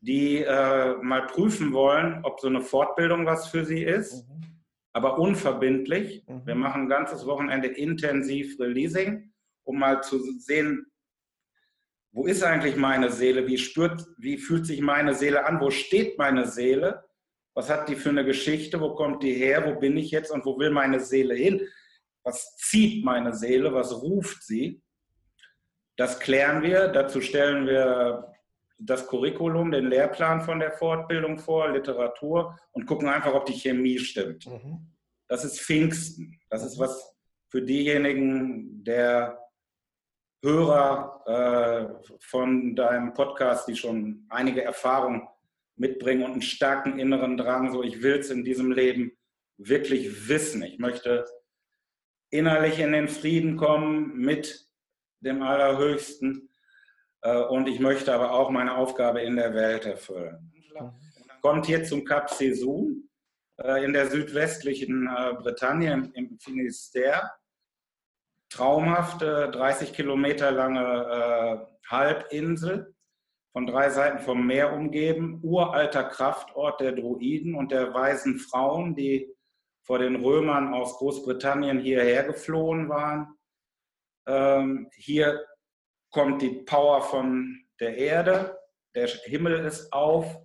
die 0.00 0.42
äh, 0.42 0.96
mal 1.02 1.26
prüfen 1.26 1.72
wollen, 1.72 2.24
ob 2.24 2.40
so 2.40 2.48
eine 2.48 2.60
Fortbildung 2.60 3.26
was 3.26 3.48
für 3.48 3.64
sie 3.64 3.82
ist. 3.82 4.28
Mhm 4.28 4.40
aber 4.92 5.18
unverbindlich. 5.18 6.24
Mhm. 6.26 6.46
Wir 6.46 6.54
machen 6.54 6.82
ein 6.82 6.88
ganzes 6.88 7.26
Wochenende 7.26 7.68
intensiv 7.68 8.58
Releasing, 8.58 9.32
um 9.64 9.78
mal 9.78 10.02
zu 10.02 10.18
sehen, 10.38 10.89
wo 12.12 12.26
ist 12.26 12.42
eigentlich 12.42 12.76
meine 12.76 13.10
Seele? 13.10 13.46
Wie 13.46 13.58
spürt, 13.58 14.04
wie 14.18 14.38
fühlt 14.38 14.66
sich 14.66 14.80
meine 14.80 15.14
Seele 15.14 15.46
an? 15.46 15.60
Wo 15.60 15.70
steht 15.70 16.18
meine 16.18 16.46
Seele? 16.46 17.04
Was 17.54 17.70
hat 17.70 17.88
die 17.88 17.96
für 17.96 18.08
eine 18.08 18.24
Geschichte? 18.24 18.80
Wo 18.80 18.94
kommt 18.94 19.22
die 19.22 19.34
her? 19.34 19.66
Wo 19.66 19.78
bin 19.78 19.96
ich 19.96 20.10
jetzt 20.10 20.30
und 20.30 20.44
wo 20.44 20.58
will 20.58 20.70
meine 20.70 21.00
Seele 21.00 21.34
hin? 21.34 21.66
Was 22.22 22.56
zieht 22.56 23.04
meine 23.04 23.34
Seele? 23.34 23.72
Was 23.72 24.02
ruft 24.02 24.42
sie? 24.42 24.82
Das 25.96 26.18
klären 26.18 26.62
wir. 26.62 26.88
Dazu 26.88 27.20
stellen 27.20 27.66
wir 27.66 28.32
das 28.78 29.06
Curriculum, 29.06 29.70
den 29.70 29.88
Lehrplan 29.88 30.40
von 30.40 30.58
der 30.58 30.72
Fortbildung 30.72 31.38
vor, 31.38 31.70
Literatur 31.70 32.58
und 32.72 32.86
gucken 32.86 33.08
einfach, 33.08 33.34
ob 33.34 33.46
die 33.46 33.52
Chemie 33.52 33.98
stimmt. 33.98 34.46
Mhm. 34.46 34.86
Das 35.28 35.44
ist 35.44 35.60
Pfingsten. 35.60 36.40
Das 36.48 36.64
ist 36.64 36.78
was 36.78 37.14
für 37.48 37.62
diejenigen 37.62 38.82
der 38.82 39.38
Hörer 40.42 42.00
äh, 42.02 42.18
von 42.20 42.74
deinem 42.74 43.12
Podcast, 43.12 43.68
die 43.68 43.76
schon 43.76 44.26
einige 44.30 44.64
Erfahrung 44.64 45.28
mitbringen 45.76 46.24
und 46.24 46.32
einen 46.32 46.42
starken 46.42 46.98
inneren 46.98 47.36
Drang, 47.36 47.72
so 47.72 47.82
ich 47.82 48.02
will 48.02 48.18
es 48.18 48.30
in 48.30 48.44
diesem 48.44 48.72
Leben 48.72 49.12
wirklich 49.58 50.28
wissen. 50.28 50.62
Ich 50.62 50.78
möchte 50.78 51.26
innerlich 52.30 52.78
in 52.78 52.92
den 52.92 53.08
Frieden 53.08 53.56
kommen 53.56 54.16
mit 54.16 54.68
dem 55.20 55.42
Allerhöchsten 55.42 56.50
äh, 57.22 57.36
und 57.36 57.68
ich 57.68 57.80
möchte 57.80 58.12
aber 58.14 58.32
auch 58.32 58.50
meine 58.50 58.76
Aufgabe 58.76 59.20
in 59.20 59.36
der 59.36 59.54
Welt 59.54 59.84
erfüllen. 59.84 60.52
Kommt 61.42 61.66
hier 61.66 61.84
zum 61.84 62.04
Cap 62.04 62.30
Sezun 62.30 63.08
äh, 63.62 63.84
in 63.84 63.92
der 63.92 64.08
südwestlichen 64.08 65.06
äh, 65.06 65.34
Bretagne 65.34 66.10
im 66.14 66.38
Finisterre. 66.38 67.30
Traumhafte 68.50 69.50
30 69.52 69.92
Kilometer 69.92 70.50
lange 70.50 71.66
Halbinsel, 71.88 72.94
von 73.52 73.66
drei 73.66 73.90
Seiten 73.90 74.20
vom 74.20 74.46
Meer 74.46 74.72
umgeben, 74.72 75.40
uralter 75.42 76.04
Kraftort 76.04 76.80
der 76.80 76.92
Druiden 76.92 77.54
und 77.54 77.72
der 77.72 77.92
weisen 77.92 78.38
Frauen, 78.38 78.94
die 78.94 79.34
vor 79.84 79.98
den 79.98 80.16
Römern 80.16 80.72
aus 80.72 80.96
Großbritannien 80.98 81.80
hierher 81.80 82.24
geflohen 82.24 82.88
waren. 82.88 83.34
Ähm, 84.26 84.88
hier 84.94 85.44
kommt 86.10 86.42
die 86.42 86.62
Power 86.64 87.02
von 87.02 87.64
der 87.80 87.96
Erde, 87.96 88.56
der 88.94 89.08
Himmel 89.08 89.64
ist 89.64 89.92
auf, 89.92 90.38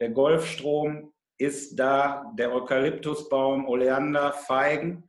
der 0.00 0.10
Golfstrom 0.10 1.12
ist 1.38 1.76
da, 1.76 2.30
der 2.38 2.52
Eukalyptusbaum, 2.52 3.66
Oleander, 3.66 4.32
Feigen. 4.32 5.08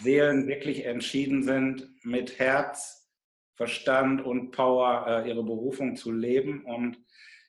Seelen 0.00 0.46
wirklich 0.46 0.84
entschieden 0.84 1.42
sind, 1.42 1.88
mit 2.04 2.38
Herz, 2.38 3.10
Verstand 3.56 4.22
und 4.22 4.50
Power 4.50 5.06
äh, 5.06 5.28
ihre 5.28 5.44
Berufung 5.44 5.96
zu 5.96 6.10
leben 6.10 6.64
und 6.64 6.98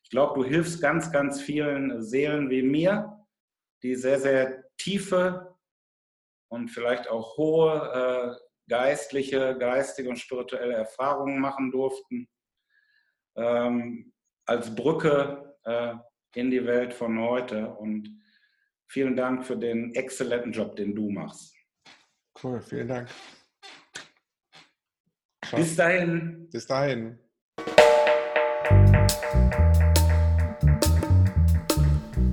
Ich 0.03 0.11
glaube, 0.11 0.35
du 0.35 0.47
hilfst 0.47 0.81
ganz, 0.81 1.11
ganz 1.11 1.41
vielen 1.41 2.03
Seelen 2.03 2.49
wie 2.51 2.61
mir, 2.61 3.25
die 3.81 3.95
sehr, 3.95 4.19
sehr 4.19 4.63
tiefe 4.77 5.55
und 6.51 6.69
vielleicht 6.69 7.07
auch 7.07 7.37
hohe 7.37 8.37
äh, 8.39 8.45
geistliche, 8.69 9.57
geistige 9.57 10.09
und 10.09 10.17
spirituelle 10.17 10.75
Erfahrungen 10.75 11.39
machen 11.39 11.71
durften, 11.71 12.27
ähm, 13.35 14.13
als 14.45 14.73
Brücke 14.73 15.55
äh, 15.63 15.95
in 16.35 16.51
die 16.51 16.65
Welt 16.65 16.93
von 16.93 17.19
heute. 17.19 17.69
Und 17.69 18.09
vielen 18.87 19.15
Dank 19.15 19.45
für 19.45 19.57
den 19.57 19.93
exzellenten 19.95 20.51
Job, 20.51 20.75
den 20.75 20.95
du 20.95 21.09
machst. 21.09 21.55
Cool, 22.43 22.61
vielen 22.61 22.87
Dank. 22.87 23.09
Bis 25.51 25.75
dahin. 25.75 26.49
Bis 26.51 26.65
dahin. 26.65 27.19